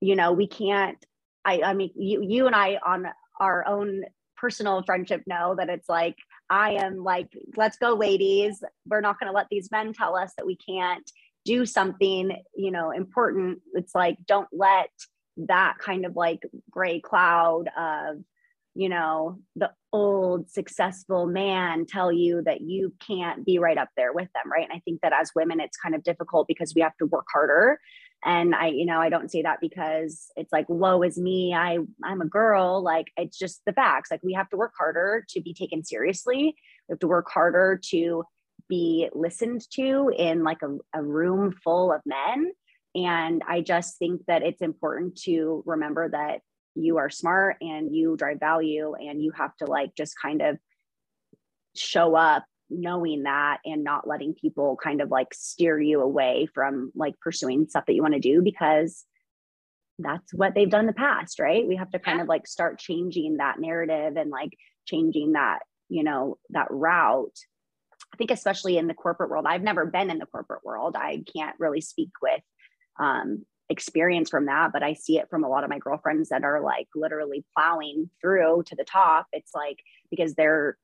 you 0.00 0.14
know 0.14 0.32
we 0.32 0.46
can't 0.46 1.04
i 1.44 1.60
i 1.62 1.74
mean 1.74 1.90
you 1.96 2.22
you 2.22 2.46
and 2.46 2.54
i 2.54 2.78
on 2.86 3.06
our 3.40 3.66
own 3.66 4.02
personal 4.36 4.82
friendship 4.84 5.22
know 5.26 5.54
that 5.56 5.68
it's 5.68 5.88
like 5.88 6.16
i 6.50 6.70
am 6.72 7.02
like 7.02 7.28
let's 7.56 7.76
go 7.76 7.94
ladies. 7.94 8.62
We're 8.86 9.00
not 9.00 9.18
going 9.18 9.30
to 9.30 9.36
let 9.36 9.48
these 9.50 9.70
men 9.70 9.92
tell 9.92 10.16
us 10.16 10.32
that 10.36 10.46
we 10.46 10.56
can't 10.56 11.10
do 11.44 11.66
something 11.66 12.30
you 12.56 12.70
know 12.70 12.90
important. 12.90 13.60
It's 13.74 13.94
like 13.94 14.18
don't 14.26 14.48
let 14.52 14.90
that 15.38 15.78
kind 15.78 16.04
of 16.04 16.16
like 16.16 16.42
gray 16.70 17.00
cloud 17.00 17.68
of 17.76 18.18
you 18.78 18.88
know, 18.88 19.40
the 19.56 19.72
old 19.92 20.48
successful 20.48 21.26
man 21.26 21.84
tell 21.84 22.12
you 22.12 22.42
that 22.44 22.60
you 22.60 22.94
can't 23.04 23.44
be 23.44 23.58
right 23.58 23.76
up 23.76 23.88
there 23.96 24.12
with 24.12 24.28
them, 24.34 24.52
right? 24.52 24.62
And 24.62 24.72
I 24.72 24.80
think 24.84 25.00
that 25.00 25.12
as 25.12 25.32
women, 25.34 25.58
it's 25.58 25.76
kind 25.76 25.96
of 25.96 26.04
difficult 26.04 26.46
because 26.46 26.76
we 26.76 26.82
have 26.82 26.96
to 26.98 27.06
work 27.06 27.26
harder. 27.32 27.80
And 28.24 28.54
I, 28.54 28.68
you 28.68 28.86
know, 28.86 29.00
I 29.00 29.08
don't 29.08 29.32
say 29.32 29.42
that 29.42 29.58
because 29.60 30.30
it's 30.36 30.52
like, 30.52 30.66
woe 30.68 31.02
is 31.02 31.18
me. 31.18 31.52
I, 31.54 31.78
I'm 32.04 32.20
a 32.20 32.28
girl. 32.28 32.80
Like 32.80 33.06
it's 33.16 33.36
just 33.36 33.62
the 33.66 33.72
facts. 33.72 34.12
Like 34.12 34.22
we 34.22 34.34
have 34.34 34.48
to 34.50 34.56
work 34.56 34.74
harder 34.78 35.24
to 35.30 35.40
be 35.40 35.52
taken 35.52 35.82
seriously. 35.82 36.54
We 36.88 36.92
have 36.92 37.00
to 37.00 37.08
work 37.08 37.28
harder 37.28 37.80
to 37.90 38.22
be 38.68 39.08
listened 39.12 39.62
to 39.72 40.12
in 40.16 40.44
like 40.44 40.62
a, 40.62 40.76
a 40.96 41.02
room 41.02 41.52
full 41.64 41.92
of 41.92 42.00
men. 42.06 42.52
And 42.94 43.42
I 43.48 43.60
just 43.60 43.98
think 43.98 44.20
that 44.28 44.44
it's 44.44 44.62
important 44.62 45.16
to 45.22 45.64
remember 45.66 46.10
that 46.10 46.42
you 46.78 46.98
are 46.98 47.10
smart 47.10 47.56
and 47.60 47.94
you 47.94 48.16
drive 48.16 48.40
value 48.40 48.94
and 48.94 49.22
you 49.22 49.32
have 49.32 49.54
to 49.56 49.66
like 49.66 49.94
just 49.96 50.14
kind 50.20 50.42
of 50.42 50.58
show 51.76 52.14
up 52.14 52.44
knowing 52.70 53.22
that 53.22 53.58
and 53.64 53.82
not 53.82 54.06
letting 54.06 54.34
people 54.34 54.76
kind 54.82 55.00
of 55.00 55.10
like 55.10 55.32
steer 55.32 55.80
you 55.80 56.00
away 56.00 56.46
from 56.54 56.92
like 56.94 57.18
pursuing 57.20 57.66
stuff 57.68 57.84
that 57.86 57.94
you 57.94 58.02
want 58.02 58.14
to 58.14 58.20
do 58.20 58.42
because 58.42 59.04
that's 59.98 60.32
what 60.32 60.54
they've 60.54 60.70
done 60.70 60.80
in 60.80 60.86
the 60.86 60.92
past 60.92 61.38
right? 61.40 61.66
We 61.66 61.76
have 61.76 61.90
to 61.90 61.98
kind 61.98 62.18
yeah. 62.18 62.22
of 62.22 62.28
like 62.28 62.46
start 62.46 62.78
changing 62.78 63.38
that 63.38 63.58
narrative 63.58 64.16
and 64.16 64.30
like 64.30 64.52
changing 64.86 65.32
that 65.32 65.60
you 65.88 66.04
know 66.04 66.38
that 66.50 66.68
route. 66.70 67.36
I 68.12 68.16
think 68.16 68.30
especially 68.30 68.78
in 68.78 68.86
the 68.86 68.94
corporate 68.94 69.28
world 69.28 69.44
i've 69.46 69.62
never 69.62 69.84
been 69.84 70.10
in 70.10 70.18
the 70.18 70.26
corporate 70.26 70.64
world. 70.64 70.96
I 70.96 71.22
can't 71.34 71.56
really 71.58 71.80
speak 71.80 72.10
with 72.22 72.40
um, 72.98 73.44
experience 73.70 74.30
from 74.30 74.46
that, 74.46 74.72
but 74.72 74.82
I 74.82 74.94
see 74.94 75.18
it 75.18 75.28
from 75.28 75.44
a 75.44 75.48
lot 75.48 75.64
of 75.64 75.70
my 75.70 75.78
girlfriends 75.78 76.30
that 76.30 76.44
are 76.44 76.60
like 76.60 76.88
literally 76.94 77.44
plowing 77.56 78.10
through 78.20 78.64
to 78.66 78.76
the 78.76 78.84
top. 78.84 79.26
It's 79.32 79.54
like 79.54 79.78
because 80.10 80.34
they're 80.34 80.76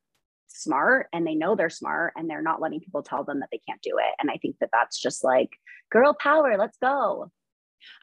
smart 0.49 1.09
and 1.13 1.27
they 1.27 1.35
know 1.35 1.55
they're 1.55 1.71
smart 1.71 2.13
and 2.17 2.29
they're 2.29 2.43
not 2.43 2.61
letting 2.61 2.81
people 2.81 3.03
tell 3.03 3.25
them 3.25 3.41
that 3.41 3.49
they 3.51 3.61
can't 3.67 3.83
do 3.83 3.99
it. 3.99 4.15
And 4.21 4.31
I 4.31 4.37
think 4.37 4.57
that 4.61 4.71
that's 4.73 5.01
just 5.01 5.25
like 5.25 5.51
girl 5.91 6.15
power, 6.15 6.57
let's 6.59 6.79
go. 6.79 7.31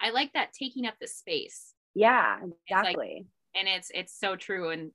I 0.01 0.11
like 0.11 0.33
that 0.33 0.53
taking 0.53 0.85
up 0.85 0.95
the 0.99 1.07
space. 1.07 1.73
Yeah, 1.93 2.39
exactly. 2.67 3.25
Like, 3.25 3.25
and 3.55 3.67
it's 3.67 3.91
it's 3.93 4.17
so 4.17 4.35
true 4.35 4.69
and 4.69 4.91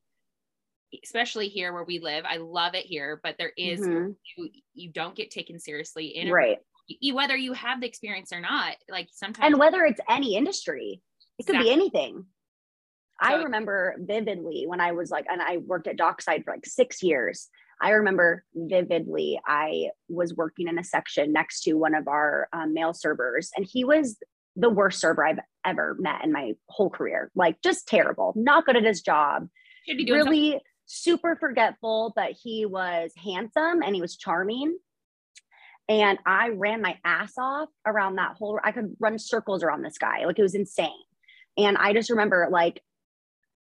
especially 1.04 1.48
here 1.48 1.72
where 1.72 1.84
we 1.84 1.98
live. 1.98 2.24
I 2.26 2.38
love 2.38 2.74
it 2.74 2.86
here, 2.86 3.20
but 3.22 3.36
there 3.38 3.52
is, 3.56 3.80
mm-hmm. 3.80 4.12
you, 4.36 4.50
you 4.72 4.90
don't 4.90 5.16
get 5.16 5.30
taken 5.30 5.58
seriously 5.58 6.06
in 6.06 6.30
right 6.30 6.58
you, 6.88 7.14
whether 7.14 7.36
you 7.36 7.52
have 7.52 7.80
the 7.80 7.86
experience 7.86 8.32
or 8.32 8.40
not, 8.40 8.76
like 8.90 9.08
sometimes 9.12 9.46
and 9.46 9.58
whether 9.58 9.84
it's 9.84 10.00
any 10.08 10.36
industry, 10.36 11.02
it 11.38 11.46
could 11.46 11.56
Exactly. 11.56 11.68
be 11.68 11.72
anything. 11.72 12.26
I 13.20 13.32
So- 13.38 13.44
remember 13.44 13.96
vividly 13.98 14.64
when 14.66 14.80
I 14.80 14.92
was 14.92 15.10
like, 15.10 15.26
and 15.28 15.40
I 15.42 15.58
worked 15.58 15.86
at 15.86 15.96
Dockside 15.96 16.44
for 16.44 16.52
like 16.54 16.66
six 16.66 17.02
years. 17.02 17.48
I 17.80 17.90
remember 17.90 18.44
vividly, 18.54 19.38
I 19.46 19.90
was 20.08 20.34
working 20.34 20.68
in 20.68 20.78
a 20.78 20.84
section 20.84 21.32
next 21.32 21.62
to 21.64 21.74
one 21.74 21.94
of 21.94 22.08
our 22.08 22.48
um, 22.52 22.72
male 22.72 22.94
servers, 22.94 23.50
and 23.56 23.66
he 23.70 23.84
was 23.84 24.16
the 24.54 24.70
worst 24.70 24.98
server 25.00 25.26
I've 25.26 25.40
ever 25.66 25.94
met 25.98 26.24
in 26.24 26.32
my 26.32 26.54
whole 26.68 26.88
career. 26.88 27.30
Like, 27.34 27.60
just 27.62 27.86
terrible, 27.86 28.32
not 28.34 28.64
good 28.64 28.76
at 28.76 28.84
his 28.84 29.02
job, 29.02 29.48
should 29.86 29.98
be 29.98 30.04
doing 30.06 30.20
something. 30.20 30.40
really 30.40 30.60
super 30.86 31.36
forgetful, 31.36 32.12
but 32.16 32.32
he 32.32 32.64
was 32.64 33.12
handsome 33.22 33.82
and 33.82 33.94
he 33.94 34.00
was 34.00 34.16
charming. 34.16 34.78
And 35.88 36.18
I 36.26 36.48
ran 36.48 36.82
my 36.82 36.98
ass 37.04 37.34
off 37.38 37.68
around 37.86 38.16
that 38.16 38.36
whole, 38.36 38.58
I 38.62 38.72
could 38.72 38.96
run 38.98 39.18
circles 39.18 39.62
around 39.62 39.82
this 39.82 39.98
guy. 39.98 40.24
Like 40.24 40.38
it 40.38 40.42
was 40.42 40.54
insane. 40.54 40.90
And 41.56 41.76
I 41.76 41.92
just 41.92 42.10
remember 42.10 42.48
like 42.50 42.82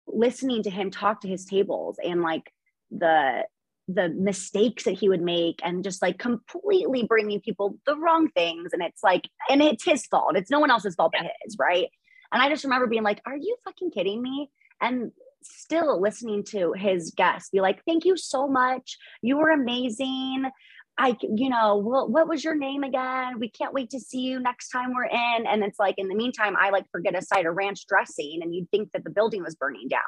listening 0.06 0.62
to 0.64 0.70
him 0.70 0.90
talk 0.90 1.22
to 1.22 1.28
his 1.28 1.44
tables 1.44 1.98
and 2.02 2.22
like 2.22 2.52
the, 2.90 3.46
the 3.88 4.10
mistakes 4.10 4.84
that 4.84 4.92
he 4.92 5.08
would 5.08 5.22
make 5.22 5.60
and 5.64 5.82
just 5.82 6.02
like 6.02 6.18
completely 6.18 7.04
bringing 7.04 7.40
people 7.40 7.78
the 7.86 7.96
wrong 7.96 8.28
things. 8.28 8.72
And 8.72 8.82
it's 8.82 9.02
like, 9.02 9.28
and 9.48 9.62
it's 9.62 9.84
his 9.84 10.06
fault. 10.06 10.36
It's 10.36 10.50
no 10.50 10.60
one 10.60 10.70
else's 10.70 10.94
fault 10.94 11.14
but 11.16 11.30
his, 11.42 11.56
right? 11.58 11.88
And 12.32 12.42
I 12.42 12.48
just 12.48 12.64
remember 12.64 12.86
being 12.86 13.02
like, 13.02 13.20
are 13.26 13.36
you 13.36 13.56
fucking 13.64 13.90
kidding 13.90 14.22
me? 14.22 14.50
And 14.80 15.12
still 15.42 16.00
listening 16.00 16.44
to 16.44 16.72
his 16.72 17.12
guests 17.16 17.50
be 17.50 17.60
like, 17.60 17.82
thank 17.84 18.04
you 18.04 18.16
so 18.16 18.46
much. 18.46 18.98
You 19.22 19.36
were 19.36 19.50
amazing. 19.50 20.50
I, 20.98 21.16
you 21.22 21.48
know, 21.48 21.76
what, 21.76 22.10
what 22.10 22.28
was 22.28 22.44
your 22.44 22.54
name 22.54 22.82
again? 22.82 23.38
We 23.38 23.48
can't 23.50 23.72
wait 23.72 23.90
to 23.90 24.00
see 24.00 24.20
you 24.20 24.38
next 24.38 24.68
time 24.68 24.92
we're 24.94 25.04
in. 25.06 25.46
And 25.46 25.64
it's 25.64 25.78
like, 25.78 25.94
in 25.98 26.08
the 26.08 26.14
meantime, 26.14 26.54
I 26.56 26.70
like 26.70 26.84
forget 26.92 27.16
a 27.16 27.22
side 27.22 27.46
of 27.46 27.56
ranch 27.56 27.86
dressing 27.86 28.40
and 28.42 28.54
you'd 28.54 28.70
think 28.70 28.92
that 28.92 29.02
the 29.02 29.10
building 29.10 29.42
was 29.42 29.54
burning 29.54 29.88
down. 29.88 30.00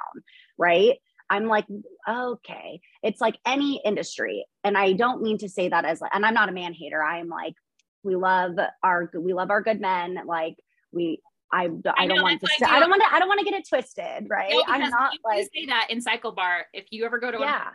Right. 0.58 0.98
I'm 1.30 1.46
like, 1.46 1.64
okay. 2.08 2.80
It's 3.02 3.20
like 3.20 3.38
any 3.46 3.80
industry. 3.84 4.44
And 4.62 4.76
I 4.76 4.92
don't 4.92 5.22
mean 5.22 5.38
to 5.38 5.48
say 5.48 5.70
that 5.70 5.86
as, 5.86 6.02
and 6.12 6.24
I'm 6.24 6.34
not 6.34 6.50
a 6.50 6.52
man 6.52 6.74
hater. 6.74 7.02
I 7.02 7.18
am 7.18 7.28
like, 7.28 7.54
we 8.02 8.14
love 8.14 8.52
our, 8.82 9.10
we 9.18 9.32
love 9.32 9.50
our 9.50 9.62
good 9.62 9.80
men. 9.80 10.18
Like 10.26 10.56
we, 10.92 11.22
I, 11.50 11.64
I, 11.96 12.06
know, 12.06 12.16
don't 12.16 12.22
want 12.22 12.40
to, 12.42 12.48
I 12.66 12.70
I 12.70 12.74
do- 12.74 12.80
don't 12.80 12.90
want 12.90 13.02
to, 13.02 13.14
I 13.14 13.18
don't 13.18 13.28
want 13.28 13.38
to 13.38 13.44
get 13.44 13.54
it 13.54 13.66
twisted. 13.66 14.26
Right. 14.28 14.52
No, 14.52 14.64
I'm 14.66 14.90
not 14.90 15.14
you 15.14 15.20
like, 15.24 15.48
say 15.54 15.66
that 15.66 15.86
in 15.88 16.02
Cycle 16.02 16.32
Bar. 16.32 16.66
If 16.74 16.86
you 16.90 17.06
ever 17.06 17.18
go 17.18 17.30
to 17.30 17.38
yeah. 17.38 17.68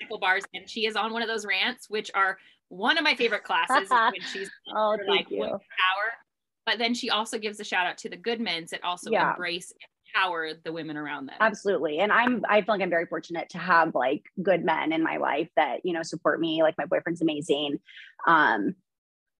Cycle 0.00 0.18
bars 0.18 0.44
and 0.54 0.68
she 0.68 0.86
is 0.86 0.96
on 0.96 1.12
one 1.12 1.22
of 1.22 1.28
those 1.28 1.46
rants, 1.46 1.88
which 1.88 2.10
are 2.14 2.38
one 2.68 2.98
of 2.98 3.04
my 3.04 3.14
favorite 3.14 3.44
classes 3.44 3.88
when 3.90 4.12
she's 4.32 4.50
Oh, 4.74 4.96
for, 4.96 5.04
like 5.10 5.28
power. 5.28 6.12
But 6.66 6.78
then 6.78 6.94
she 6.94 7.10
also 7.10 7.38
gives 7.38 7.58
a 7.60 7.64
shout 7.64 7.86
out 7.86 7.98
to 7.98 8.08
the 8.08 8.16
good 8.16 8.40
men's 8.40 8.70
that 8.70 8.84
also 8.84 9.10
Yeah. 9.10 9.30
embrace 9.30 9.72
and 9.72 10.22
empower 10.22 10.50
the 10.64 10.72
women 10.72 10.96
around 10.96 11.26
them. 11.26 11.36
Absolutely. 11.40 11.98
And 12.00 12.12
I'm 12.12 12.44
I 12.48 12.60
feel 12.62 12.74
like 12.74 12.82
I'm 12.82 12.90
very 12.90 13.06
fortunate 13.06 13.48
to 13.50 13.58
have 13.58 13.94
like 13.94 14.22
good 14.42 14.64
men 14.64 14.92
in 14.92 15.02
my 15.02 15.16
life 15.16 15.48
that, 15.56 15.80
you 15.84 15.92
know, 15.92 16.02
support 16.02 16.40
me. 16.40 16.62
Like 16.62 16.74
my 16.78 16.86
boyfriend's 16.86 17.22
amazing. 17.22 17.78
Um, 18.26 18.74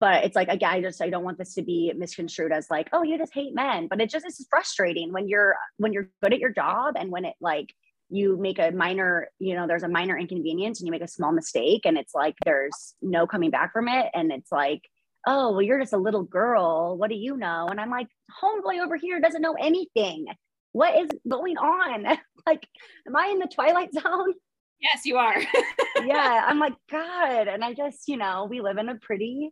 but 0.00 0.24
it's 0.24 0.34
like 0.34 0.48
again, 0.48 0.70
I 0.70 0.80
just 0.80 1.02
I 1.02 1.10
don't 1.10 1.24
want 1.24 1.38
this 1.38 1.54
to 1.54 1.62
be 1.62 1.92
misconstrued 1.96 2.52
as 2.52 2.70
like, 2.70 2.88
oh, 2.92 3.02
you 3.02 3.18
just 3.18 3.34
hate 3.34 3.54
men. 3.54 3.86
But 3.86 4.00
it 4.00 4.10
just 4.10 4.26
is 4.26 4.44
frustrating 4.48 5.12
when 5.12 5.28
you're 5.28 5.56
when 5.76 5.92
you're 5.92 6.08
good 6.22 6.32
at 6.32 6.40
your 6.40 6.52
job 6.52 6.94
and 6.98 7.10
when 7.10 7.24
it 7.26 7.34
like 7.40 7.74
you 8.10 8.36
make 8.36 8.58
a 8.58 8.70
minor, 8.70 9.28
you 9.38 9.54
know, 9.54 9.66
there's 9.66 9.82
a 9.82 9.88
minor 9.88 10.16
inconvenience 10.18 10.80
and 10.80 10.86
you 10.86 10.90
make 10.90 11.02
a 11.02 11.08
small 11.08 11.32
mistake 11.32 11.82
and 11.84 11.96
it's 11.96 12.14
like 12.14 12.34
there's 12.44 12.94
no 13.00 13.26
coming 13.26 13.50
back 13.50 13.72
from 13.72 13.88
it. 13.88 14.10
And 14.14 14.32
it's 14.32 14.50
like, 14.50 14.82
oh, 15.26 15.52
well, 15.52 15.62
you're 15.62 15.80
just 15.80 15.92
a 15.92 15.98
little 15.98 16.22
girl. 16.22 16.96
What 16.96 17.10
do 17.10 17.16
you 17.16 17.36
know? 17.36 17.68
And 17.68 17.80
I'm 17.80 17.90
like, 17.90 18.08
homeboy 18.42 18.82
over 18.84 18.96
here 18.96 19.20
doesn't 19.20 19.42
know 19.42 19.54
anything. 19.54 20.26
What 20.72 20.98
is 20.98 21.08
going 21.28 21.56
on? 21.56 22.04
like, 22.46 22.66
am 23.06 23.16
I 23.16 23.26
in 23.26 23.38
the 23.38 23.50
twilight 23.52 23.92
zone? 23.92 24.34
yes, 24.80 25.04
you 25.04 25.16
are. 25.16 25.40
yeah, 26.04 26.44
I'm 26.46 26.58
like, 26.58 26.74
God. 26.90 27.48
And 27.48 27.64
I 27.64 27.74
just, 27.74 28.08
you 28.08 28.16
know, 28.16 28.46
we 28.48 28.60
live 28.60 28.78
in 28.78 28.88
a 28.88 28.96
pretty 28.96 29.50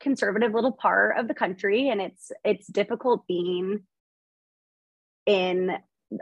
conservative 0.00 0.54
little 0.54 0.72
part 0.72 1.18
of 1.18 1.28
the 1.28 1.34
country 1.34 1.90
and 1.90 2.00
it's 2.00 2.32
it's 2.42 2.66
difficult 2.66 3.26
being 3.26 3.82
in 5.26 5.76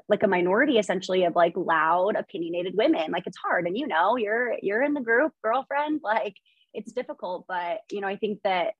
like 0.08 0.22
a 0.22 0.28
minority 0.28 0.78
essentially 0.78 1.24
of 1.24 1.34
like 1.34 1.54
loud 1.56 2.16
opinionated 2.16 2.74
women. 2.76 3.10
Like 3.10 3.26
it's 3.26 3.38
hard 3.38 3.66
and 3.66 3.76
you 3.76 3.86
know 3.86 4.16
you're 4.16 4.54
you're 4.62 4.82
in 4.82 4.94
the 4.94 5.00
group 5.00 5.32
girlfriend 5.42 6.00
like 6.02 6.34
it's 6.74 6.92
difficult 6.92 7.44
but 7.48 7.80
you 7.90 8.00
know 8.00 8.06
i 8.06 8.16
think 8.16 8.40
that 8.44 8.74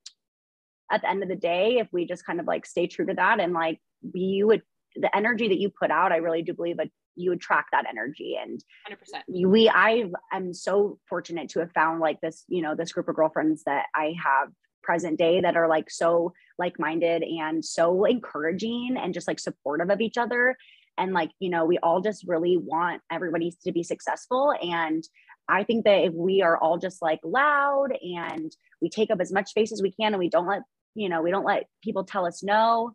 at 0.91 1.03
the 1.03 1.09
end 1.09 1.23
of 1.23 1.29
the 1.29 1.37
day 1.37 1.79
if 1.79 1.89
we 1.93 2.07
just 2.07 2.25
kind 2.25 2.41
of 2.41 2.47
like 2.47 2.67
stay 2.67 2.87
true 2.87 3.07
to 3.07 3.15
that 3.15 3.41
and 3.41 3.53
like 3.53 3.81
you 4.13 4.47
would 4.47 4.63
the 4.97 5.15
energy 5.17 5.49
that 5.49 5.59
you 5.59 5.71
put 5.71 5.91
out 5.91 6.13
i 6.13 6.17
really 6.17 6.43
do 6.43 6.53
believe 6.53 6.77
that 6.77 6.89
you 7.19 7.33
attract 7.33 7.71
that 7.73 7.85
energy. 7.89 8.39
And 8.41 8.63
100%. 8.89 9.49
we 9.49 9.69
i 9.69 10.05
am 10.33 10.55
so 10.55 10.99
fortunate 11.09 11.49
to 11.51 11.61
have 11.61 11.73
found 11.73 12.01
like 12.01 12.21
this 12.21 12.45
you 12.49 12.63
know 12.63 12.75
this 12.75 12.93
group 12.93 13.09
of 13.09 13.17
girlfriends 13.17 13.65
that 13.65 13.87
i 13.95 14.15
have 14.23 14.51
present 14.83 15.19
day 15.19 15.41
that 15.41 15.57
are 15.57 15.69
like 15.69 15.91
so 15.91 16.33
like-minded 16.59 17.23
and 17.23 17.65
so 17.65 18.05
encouraging 18.05 18.97
and 18.99 19.13
just 19.13 19.29
like 19.29 19.41
supportive 19.41 19.91
of 19.91 20.01
each 20.01 20.17
other 20.17 20.57
and 20.99 21.13
like 21.13 21.31
you 21.39 21.51
know 21.51 21.65
we 21.65 21.79
all 21.79 22.01
just 22.01 22.27
really 22.27 22.57
want 22.57 23.01
everybody 23.11 23.55
to 23.65 23.73
be 23.73 23.83
successful. 23.83 24.55
And 24.61 25.05
i 25.49 25.65
think 25.65 25.85
that 25.85 26.05
if 26.05 26.13
we 26.13 26.43
are 26.43 26.59
all 26.59 26.77
just 26.77 27.01
like 27.01 27.21
loud 27.25 27.89
and 28.03 28.53
we 28.83 28.91
take 28.91 29.11
up 29.11 29.21
as 29.21 29.33
much 29.33 29.49
space 29.49 29.73
as 29.73 29.81
we 29.81 29.91
can 29.91 30.13
and 30.13 30.19
we 30.19 30.29
don't 30.29 30.47
let 30.47 30.63
you 30.95 31.09
know 31.09 31.23
we 31.23 31.31
don't 31.31 31.47
let 31.47 31.65
people 31.83 32.05
tell 32.05 32.27
us 32.27 32.43
no 32.43 32.93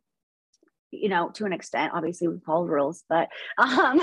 you 0.92 1.10
know 1.10 1.30
to 1.30 1.46
an 1.46 1.54
extent 1.54 1.94
obviously 1.96 2.28
we 2.28 2.38
follow 2.46 2.66
rules 2.66 3.04
but 3.10 3.30
um 3.58 4.00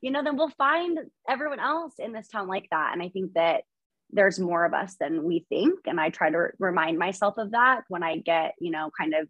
you 0.00 0.10
know 0.10 0.22
then 0.22 0.36
we'll 0.36 0.50
find 0.50 0.98
everyone 1.28 1.60
else 1.60 1.94
in 1.98 2.12
this 2.12 2.28
town 2.28 2.48
like 2.48 2.68
that. 2.70 2.90
And 2.92 3.02
i 3.02 3.08
think 3.08 3.34
that 3.34 3.62
there's 4.10 4.38
more 4.38 4.64
of 4.64 4.72
us 4.72 4.96
than 4.98 5.22
we 5.22 5.44
think. 5.48 5.80
And 5.86 6.00
i 6.00 6.10
try 6.10 6.30
to 6.30 6.48
remind 6.58 6.98
myself 6.98 7.36
of 7.38 7.52
that 7.52 7.82
when 7.88 8.02
i 8.02 8.16
get 8.16 8.54
you 8.60 8.70
know 8.70 8.90
kind 8.98 9.14
of 9.14 9.28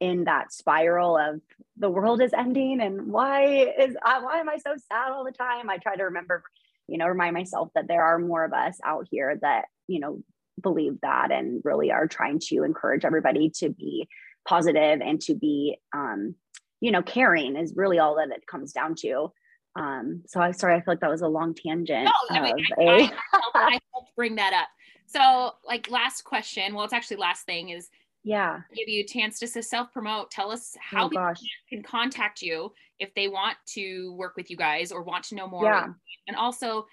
in 0.00 0.24
that 0.24 0.52
spiral 0.52 1.16
of 1.16 1.40
the 1.76 1.90
world 1.90 2.20
is 2.22 2.32
ending 2.32 2.80
and 2.80 3.06
why 3.06 3.72
is 3.78 3.94
uh, 4.04 4.20
why 4.20 4.38
am 4.38 4.48
i 4.48 4.56
so 4.56 4.74
sad 4.90 5.10
all 5.10 5.24
the 5.24 5.32
time 5.32 5.68
i 5.70 5.76
try 5.76 5.94
to 5.94 6.04
remember 6.04 6.42
you 6.88 6.98
know 6.98 7.06
remind 7.06 7.34
myself 7.34 7.68
that 7.74 7.86
there 7.86 8.02
are 8.02 8.18
more 8.18 8.44
of 8.44 8.52
us 8.52 8.78
out 8.84 9.06
here 9.10 9.38
that 9.40 9.66
you 9.86 10.00
know 10.00 10.22
believe 10.60 10.98
that 11.02 11.30
and 11.30 11.62
really 11.64 11.90
are 11.92 12.06
trying 12.06 12.38
to 12.38 12.64
encourage 12.64 13.04
everybody 13.04 13.50
to 13.50 13.70
be 13.70 14.08
positive 14.46 15.00
and 15.00 15.20
to 15.20 15.34
be 15.34 15.76
um 15.94 16.34
you 16.80 16.90
know 16.90 17.02
caring 17.02 17.56
is 17.56 17.74
really 17.76 17.98
all 17.98 18.16
that 18.16 18.30
it 18.30 18.46
comes 18.46 18.72
down 18.72 18.94
to 18.94 19.30
um 19.76 20.22
so 20.26 20.40
I'm 20.40 20.52
sorry 20.54 20.74
i 20.74 20.78
feel 20.78 20.92
like 20.92 21.00
that 21.00 21.10
was 21.10 21.22
a 21.22 21.28
long 21.28 21.54
tangent 21.54 22.06
No, 22.06 22.12
I 22.30 22.40
mean, 22.40 22.66
I, 22.78 23.12
I, 23.34 23.40
I 23.54 23.78
helped 23.92 24.16
bring 24.16 24.36
that 24.36 24.52
up. 24.52 24.68
So, 25.06 25.54
like, 25.66 25.90
last 25.90 26.22
question. 26.22 26.72
Well, 26.72 26.84
it's 26.84 26.92
actually 26.92 27.16
last 27.16 27.44
thing 27.44 27.70
is 27.70 27.88
yeah 28.22 28.60
give 28.74 28.88
you 28.88 29.00
a 29.00 29.06
chance 29.06 29.38
to 29.38 29.46
self 29.46 29.92
promote. 29.92 30.30
Tell 30.30 30.50
us 30.50 30.76
how 30.80 31.06
oh 31.06 31.08
people 31.08 31.34
can 31.68 31.82
contact 31.82 32.42
you 32.42 32.72
if 32.98 33.12
they 33.14 33.28
want 33.28 33.56
to 33.66 34.14
work 34.16 34.36
with 34.36 34.50
you 34.50 34.56
guys 34.56 34.92
or 34.92 35.02
want 35.02 35.24
to 35.24 35.34
know 35.34 35.48
more. 35.48 35.64
Yeah. 35.64 35.86
And 36.28 36.36
also, 36.36 36.86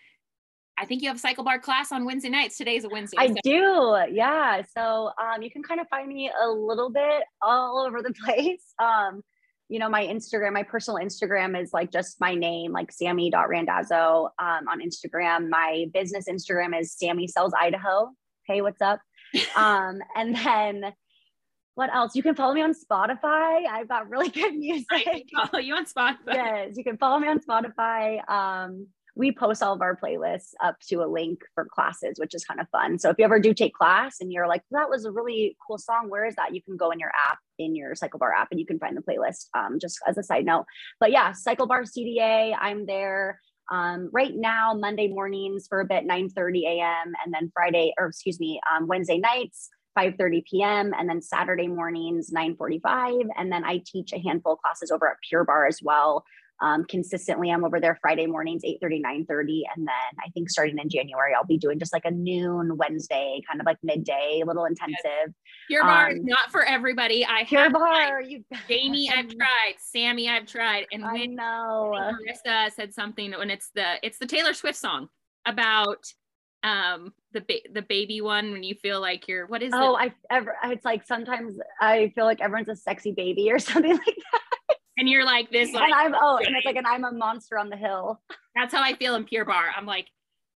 I 0.78 0.86
think 0.86 1.02
you 1.02 1.10
have 1.10 1.18
a 1.18 1.20
cycle 1.20 1.44
bar 1.44 1.60
class 1.60 1.92
on 1.92 2.06
Wednesday 2.06 2.30
nights. 2.30 2.58
Today 2.58 2.78
is 2.78 2.86
a 2.86 2.90
Wednesday. 2.90 3.18
I 3.20 3.28
so- 3.28 3.36
do. 3.44 3.98
Yeah. 4.12 4.62
So 4.76 5.12
um, 5.22 5.42
you 5.42 5.52
can 5.52 5.64
kind 5.64 5.82
of 5.82 5.88
find 5.90 6.08
me 6.08 6.32
a 6.42 6.50
little 6.50 6.90
bit 6.90 7.24
all 7.42 7.80
over 7.88 8.02
the 8.02 8.14
place. 8.26 8.74
Um, 8.80 9.22
you 9.70 9.80
know, 9.80 9.90
my 9.90 10.06
Instagram, 10.06 10.54
my 10.54 10.64
personal 10.64 10.98
Instagram 10.98 11.62
is 11.62 11.74
like 11.74 11.92
just 11.92 12.22
my 12.22 12.34
name, 12.34 12.72
like 12.72 12.90
sammy.randazzo 12.90 14.30
um, 14.40 14.68
on 14.70 14.82
Instagram. 14.82 15.50
My 15.50 15.88
business 15.94 16.26
Instagram 16.30 16.80
is 16.80 16.94
Sammy 16.98 17.28
Sells 17.28 17.54
Idaho. 17.60 18.12
Hey, 18.46 18.62
what's 18.62 18.82
up? 18.82 19.02
um, 19.58 20.00
and 20.16 20.36
then 20.38 20.94
what 21.78 21.94
else? 21.94 22.16
You 22.16 22.24
can 22.24 22.34
follow 22.34 22.56
me 22.56 22.64
on 22.64 22.74
Spotify. 22.74 23.68
I've 23.70 23.88
got 23.88 24.10
really 24.10 24.30
good 24.42 24.56
music 24.56 24.88
I 24.92 25.24
follow 25.32 25.62
you 25.62 25.76
on 25.76 25.86
Spotify. 25.86 26.34
yes, 26.34 26.70
you 26.76 26.84
can 26.84 26.98
follow 26.98 27.20
me 27.20 27.28
on 27.28 27.40
Spotify. 27.40 28.28
Um, 28.28 28.88
we 29.16 29.32
post 29.32 29.62
all 29.62 29.74
of 29.74 29.82
our 29.82 29.96
playlists 29.96 30.54
up 30.64 30.76
to 30.90 31.04
a 31.04 31.06
link 31.06 31.40
for 31.54 31.66
classes, 31.72 32.18
which 32.18 32.34
is 32.34 32.44
kind 32.46 32.60
of 32.60 32.68
fun. 32.70 32.98
So 32.98 33.12
if 33.12 33.18
you 33.20 33.26
ever 33.26 33.40
do 33.40 33.54
take 33.54 33.76
class 33.76 34.18
and 34.20 34.34
you're 34.34 34.48
like, 34.48 34.64
that 34.72 34.90
was 34.90 35.06
a 35.06 35.12
really 35.12 35.56
cool 35.68 35.78
song, 35.78 36.10
where 36.10 36.26
is 36.26 36.34
that? 36.38 36.56
You 36.56 36.64
can 36.64 36.78
go 36.78 36.90
in 36.90 37.00
your 37.00 37.12
app, 37.30 37.38
in 37.60 37.76
your 37.76 37.94
Cycle 37.94 38.18
Bar 38.18 38.34
app, 38.34 38.48
and 38.50 38.60
you 38.60 38.66
can 38.66 38.80
find 38.80 38.98
the 38.98 39.02
playlist. 39.02 39.46
Um, 39.56 39.78
just 39.80 40.00
as 40.08 40.18
a 40.18 40.24
side 40.24 40.46
note. 40.46 40.66
But 41.00 41.12
yeah, 41.12 41.32
Cycle 41.34 41.68
Bar 41.68 41.84
CDA, 41.84 42.56
I'm 42.60 42.88
there. 42.88 43.40
Um, 43.72 44.10
right 44.12 44.34
now, 44.34 44.74
Monday 44.74 45.10
mornings 45.10 45.68
for 45.70 45.80
a 45.82 45.86
bit, 45.86 46.06
9 46.06 46.30
30 46.30 46.66
a.m. 46.66 47.14
And 47.24 47.32
then 47.32 47.52
Friday, 47.54 47.94
or 48.00 48.08
excuse 48.08 48.40
me, 48.40 48.60
um, 48.74 48.88
Wednesday 48.88 49.20
nights, 49.20 49.70
5 49.98 50.16
30 50.16 50.44
p.m. 50.50 50.94
And 50.98 51.10
then 51.10 51.22
Saturday 51.22 51.68
mornings, 51.68 52.32
9:45 52.32 53.28
And 53.36 53.52
then 53.52 53.64
I 53.64 53.82
teach 53.86 54.14
a 54.14 54.20
handful 54.20 54.54
of 54.54 54.60
classes 54.60 54.92
over 54.92 55.10
at 55.10 55.18
Pure 55.28 55.46
Barre 55.46 55.68
as 55.68 55.80
well 55.82 56.24
um, 56.62 56.84
consistently. 56.86 57.50
I'm 57.50 57.64
over 57.64 57.80
there 57.80 57.98
Friday 58.00 58.28
mornings, 58.28 58.62
8 58.64 58.78
30, 58.80 59.00
9 59.00 59.26
30. 59.26 59.64
And 59.76 59.88
then 59.88 60.24
I 60.24 60.30
think 60.30 60.52
starting 60.52 60.78
in 60.78 60.88
January, 60.88 61.34
I'll 61.36 61.46
be 61.46 61.58
doing 61.58 61.80
just 61.80 61.94
like 61.94 62.06
a 62.06 62.12
noon 62.12 62.78
Wednesday, 62.78 63.42
kind 63.50 63.60
of 63.60 63.66
like 63.66 63.78
midday, 63.82 64.42
a 64.44 64.46
little 64.46 64.66
intensive. 64.66 65.34
Pure 65.68 65.84
um, 65.90 66.12
is 66.12 66.24
not 66.24 66.52
for 66.52 66.64
everybody. 66.64 67.26
I 67.26 67.44
Pure 67.46 67.72
Barre, 67.72 68.22
you 68.28 68.44
Jamie, 68.70 69.10
I've 69.10 69.30
tried. 69.36 69.76
Sammy, 69.80 70.30
I've 70.30 70.46
tried. 70.46 70.86
And 70.92 71.04
I 71.04 71.26
know 71.26 71.94
Marissa 71.96 72.72
said 72.72 72.94
something 72.94 73.32
when 73.32 73.50
it's 73.50 73.72
the 73.74 73.96
it's 74.04 74.20
the 74.20 74.28
Taylor 74.28 74.54
Swift 74.54 74.78
song 74.78 75.08
about 75.46 76.06
um 76.68 77.14
the 77.34 77.42
ba- 77.42 77.70
the 77.74 77.82
baby 77.82 78.22
one 78.22 78.52
when 78.52 78.64
you 78.64 78.76
feel 78.76 79.00
like 79.00 79.28
you're 79.28 79.46
what 79.48 79.62
is 79.62 79.72
oh 79.74 79.96
it? 79.96 80.14
I 80.30 80.36
ever 80.36 80.56
it's 80.66 80.86
like 80.86 81.06
sometimes 81.06 81.56
I 81.80 82.12
feel 82.16 82.26
like 82.26 82.42
everyone's 82.42 82.70
a 82.70 82.76
sexy 82.76 83.12
baby 83.12 83.52
or 83.52 83.60
something 83.72 83.92
like 83.92 84.18
that 84.32 84.78
and 84.98 85.08
you're 85.08 85.26
like 85.26 85.52
this 85.52 85.72
like, 85.74 85.84
and 85.84 85.94
I'm 85.94 86.16
oh 86.16 86.38
and 86.38 86.56
it's 86.56 86.66
like 86.66 86.76
and 86.76 86.88
I'm 86.88 87.04
a 87.04 87.12
monster 87.12 87.58
on 87.58 87.70
the 87.70 87.78
hill 87.78 88.22
that's 88.56 88.74
how 88.74 88.82
I 88.82 88.96
feel 88.96 89.16
in 89.16 89.24
Pure 89.24 89.46
Barre 89.46 89.72
I'm 89.76 89.86
like 89.86 90.08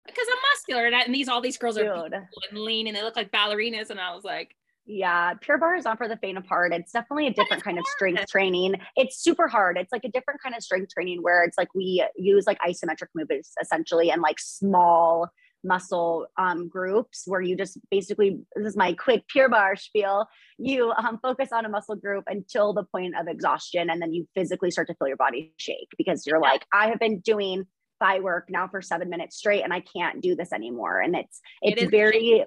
because 0.06 0.26
I'm 0.32 0.38
muscular 0.52 0.86
and, 0.86 0.94
and 0.94 1.14
these 1.14 1.28
all 1.28 1.40
these 1.40 1.58
girls 1.58 1.76
are 1.76 1.84
and 1.92 2.24
lean 2.52 2.86
and 2.86 2.96
they 2.96 3.02
look 3.02 3.16
like 3.16 3.30
ballerinas 3.30 3.90
and 3.90 4.00
I 4.00 4.14
was 4.14 4.24
like 4.24 4.54
yeah, 4.90 5.34
Pure 5.34 5.58
Barre 5.58 5.76
is 5.76 5.84
not 5.84 5.98
for 5.98 6.08
the 6.08 6.16
faint 6.16 6.38
of 6.38 6.46
heart. 6.46 6.72
It's 6.72 6.92
definitely 6.92 7.26
a 7.26 7.32
different 7.34 7.62
kind 7.62 7.78
of 7.78 7.84
strength 7.88 8.26
training. 8.30 8.76
It's 8.96 9.22
super 9.22 9.46
hard. 9.46 9.76
It's 9.76 9.92
like 9.92 10.04
a 10.04 10.08
different 10.10 10.42
kind 10.42 10.56
of 10.56 10.62
strength 10.62 10.94
training 10.94 11.22
where 11.22 11.44
it's 11.44 11.58
like 11.58 11.68
we 11.74 12.02
use 12.16 12.46
like 12.46 12.58
isometric 12.60 13.08
movements 13.14 13.52
essentially 13.60 14.10
and 14.10 14.22
like 14.22 14.40
small 14.40 15.28
muscle 15.64 16.26
um, 16.38 16.68
groups 16.68 17.24
where 17.26 17.40
you 17.40 17.56
just 17.56 17.78
basically 17.90 18.38
this 18.56 18.66
is 18.66 18.76
my 18.76 18.92
quick 18.92 19.26
Pure 19.28 19.50
Barre 19.50 19.76
spiel. 19.76 20.26
You 20.58 20.92
um, 20.92 21.18
focus 21.22 21.50
on 21.52 21.64
a 21.64 21.68
muscle 21.68 21.96
group 21.96 22.24
until 22.26 22.72
the 22.72 22.84
point 22.84 23.14
of 23.18 23.28
exhaustion 23.28 23.90
and 23.90 24.00
then 24.00 24.12
you 24.12 24.26
physically 24.34 24.70
start 24.70 24.88
to 24.88 24.94
feel 24.94 25.08
your 25.08 25.16
body 25.16 25.52
shake 25.56 25.88
because 25.96 26.26
you're 26.26 26.40
like 26.40 26.64
i 26.72 26.88
have 26.88 26.98
been 26.98 27.20
doing 27.20 27.64
thigh 28.00 28.20
work 28.20 28.46
now 28.48 28.68
for 28.68 28.80
seven 28.80 29.08
minutes 29.08 29.36
straight 29.36 29.62
and 29.62 29.72
i 29.72 29.80
can't 29.80 30.20
do 30.20 30.34
this 30.34 30.52
anymore. 30.52 31.00
And 31.00 31.14
it's 31.16 31.40
it's 31.62 31.82
it 31.82 31.90
very 31.90 32.44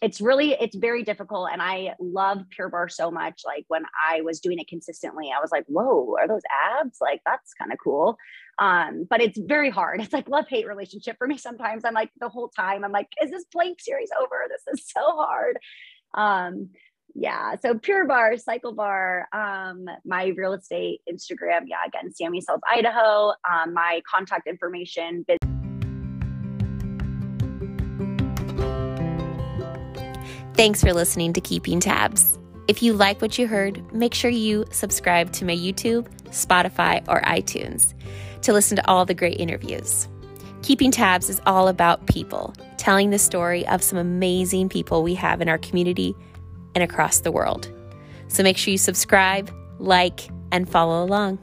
it's 0.00 0.20
really 0.20 0.52
it's 0.52 0.76
very 0.76 1.02
difficult 1.02 1.48
and 1.52 1.60
i 1.60 1.94
love 2.00 2.38
pure 2.50 2.68
Barre 2.68 2.88
so 2.88 3.10
much 3.10 3.42
like 3.44 3.64
when 3.68 3.82
i 4.08 4.20
was 4.20 4.40
doing 4.40 4.58
it 4.58 4.68
consistently 4.68 5.32
i 5.36 5.40
was 5.40 5.50
like 5.50 5.64
whoa 5.66 6.16
are 6.18 6.28
those 6.28 6.42
abs? 6.80 6.98
Like 7.00 7.20
that's 7.24 7.54
kind 7.54 7.72
of 7.72 7.78
cool. 7.82 8.16
Um 8.58 9.06
but 9.08 9.20
it's 9.20 9.38
very 9.38 9.70
hard. 9.70 10.00
It's 10.08 10.12
like 10.12 10.28
love 10.28 10.46
hate 10.48 10.66
relationship 10.66 11.16
for 11.18 11.26
me 11.26 11.36
sometimes. 11.36 11.84
I'm 11.84 11.94
like 11.94 12.10
the 12.20 12.28
whole 12.28 12.48
time 12.48 12.84
i'm 12.84 12.92
like 12.92 13.08
is 13.22 13.30
this 13.30 13.44
plank 13.52 13.80
series 13.80 14.10
over? 14.20 14.46
This 14.48 14.78
is 14.78 14.86
so 14.88 15.00
hard. 15.00 15.58
Um 16.14 16.70
yeah 17.14 17.56
so 17.56 17.76
pure 17.78 18.06
Barre 18.06 18.36
cycle 18.36 18.74
bar 18.74 19.26
um 19.32 19.86
my 20.04 20.26
real 20.36 20.52
estate 20.52 21.00
instagram 21.10 21.62
yeah 21.66 21.78
again 21.86 22.12
sammy 22.12 22.40
sells 22.40 22.60
idaho 22.70 23.32
um 23.50 23.72
my 23.72 24.02
contact 24.08 24.46
information 24.46 25.24
Thanks 30.58 30.82
for 30.82 30.92
listening 30.92 31.32
to 31.34 31.40
Keeping 31.40 31.78
Tabs. 31.78 32.36
If 32.66 32.82
you 32.82 32.92
like 32.92 33.22
what 33.22 33.38
you 33.38 33.46
heard, 33.46 33.80
make 33.94 34.12
sure 34.12 34.28
you 34.28 34.64
subscribe 34.72 35.30
to 35.34 35.44
my 35.44 35.54
YouTube, 35.54 36.08
Spotify, 36.30 37.04
or 37.06 37.20
iTunes 37.20 37.94
to 38.42 38.52
listen 38.52 38.74
to 38.74 38.90
all 38.90 39.04
the 39.04 39.14
great 39.14 39.38
interviews. 39.38 40.08
Keeping 40.62 40.90
Tabs 40.90 41.30
is 41.30 41.40
all 41.46 41.68
about 41.68 42.08
people, 42.08 42.54
telling 42.76 43.10
the 43.10 43.20
story 43.20 43.64
of 43.68 43.84
some 43.84 44.00
amazing 44.00 44.68
people 44.68 45.04
we 45.04 45.14
have 45.14 45.40
in 45.40 45.48
our 45.48 45.58
community 45.58 46.12
and 46.74 46.82
across 46.82 47.20
the 47.20 47.30
world. 47.30 47.70
So 48.26 48.42
make 48.42 48.56
sure 48.56 48.72
you 48.72 48.78
subscribe, 48.78 49.54
like, 49.78 50.28
and 50.50 50.68
follow 50.68 51.04
along. 51.04 51.38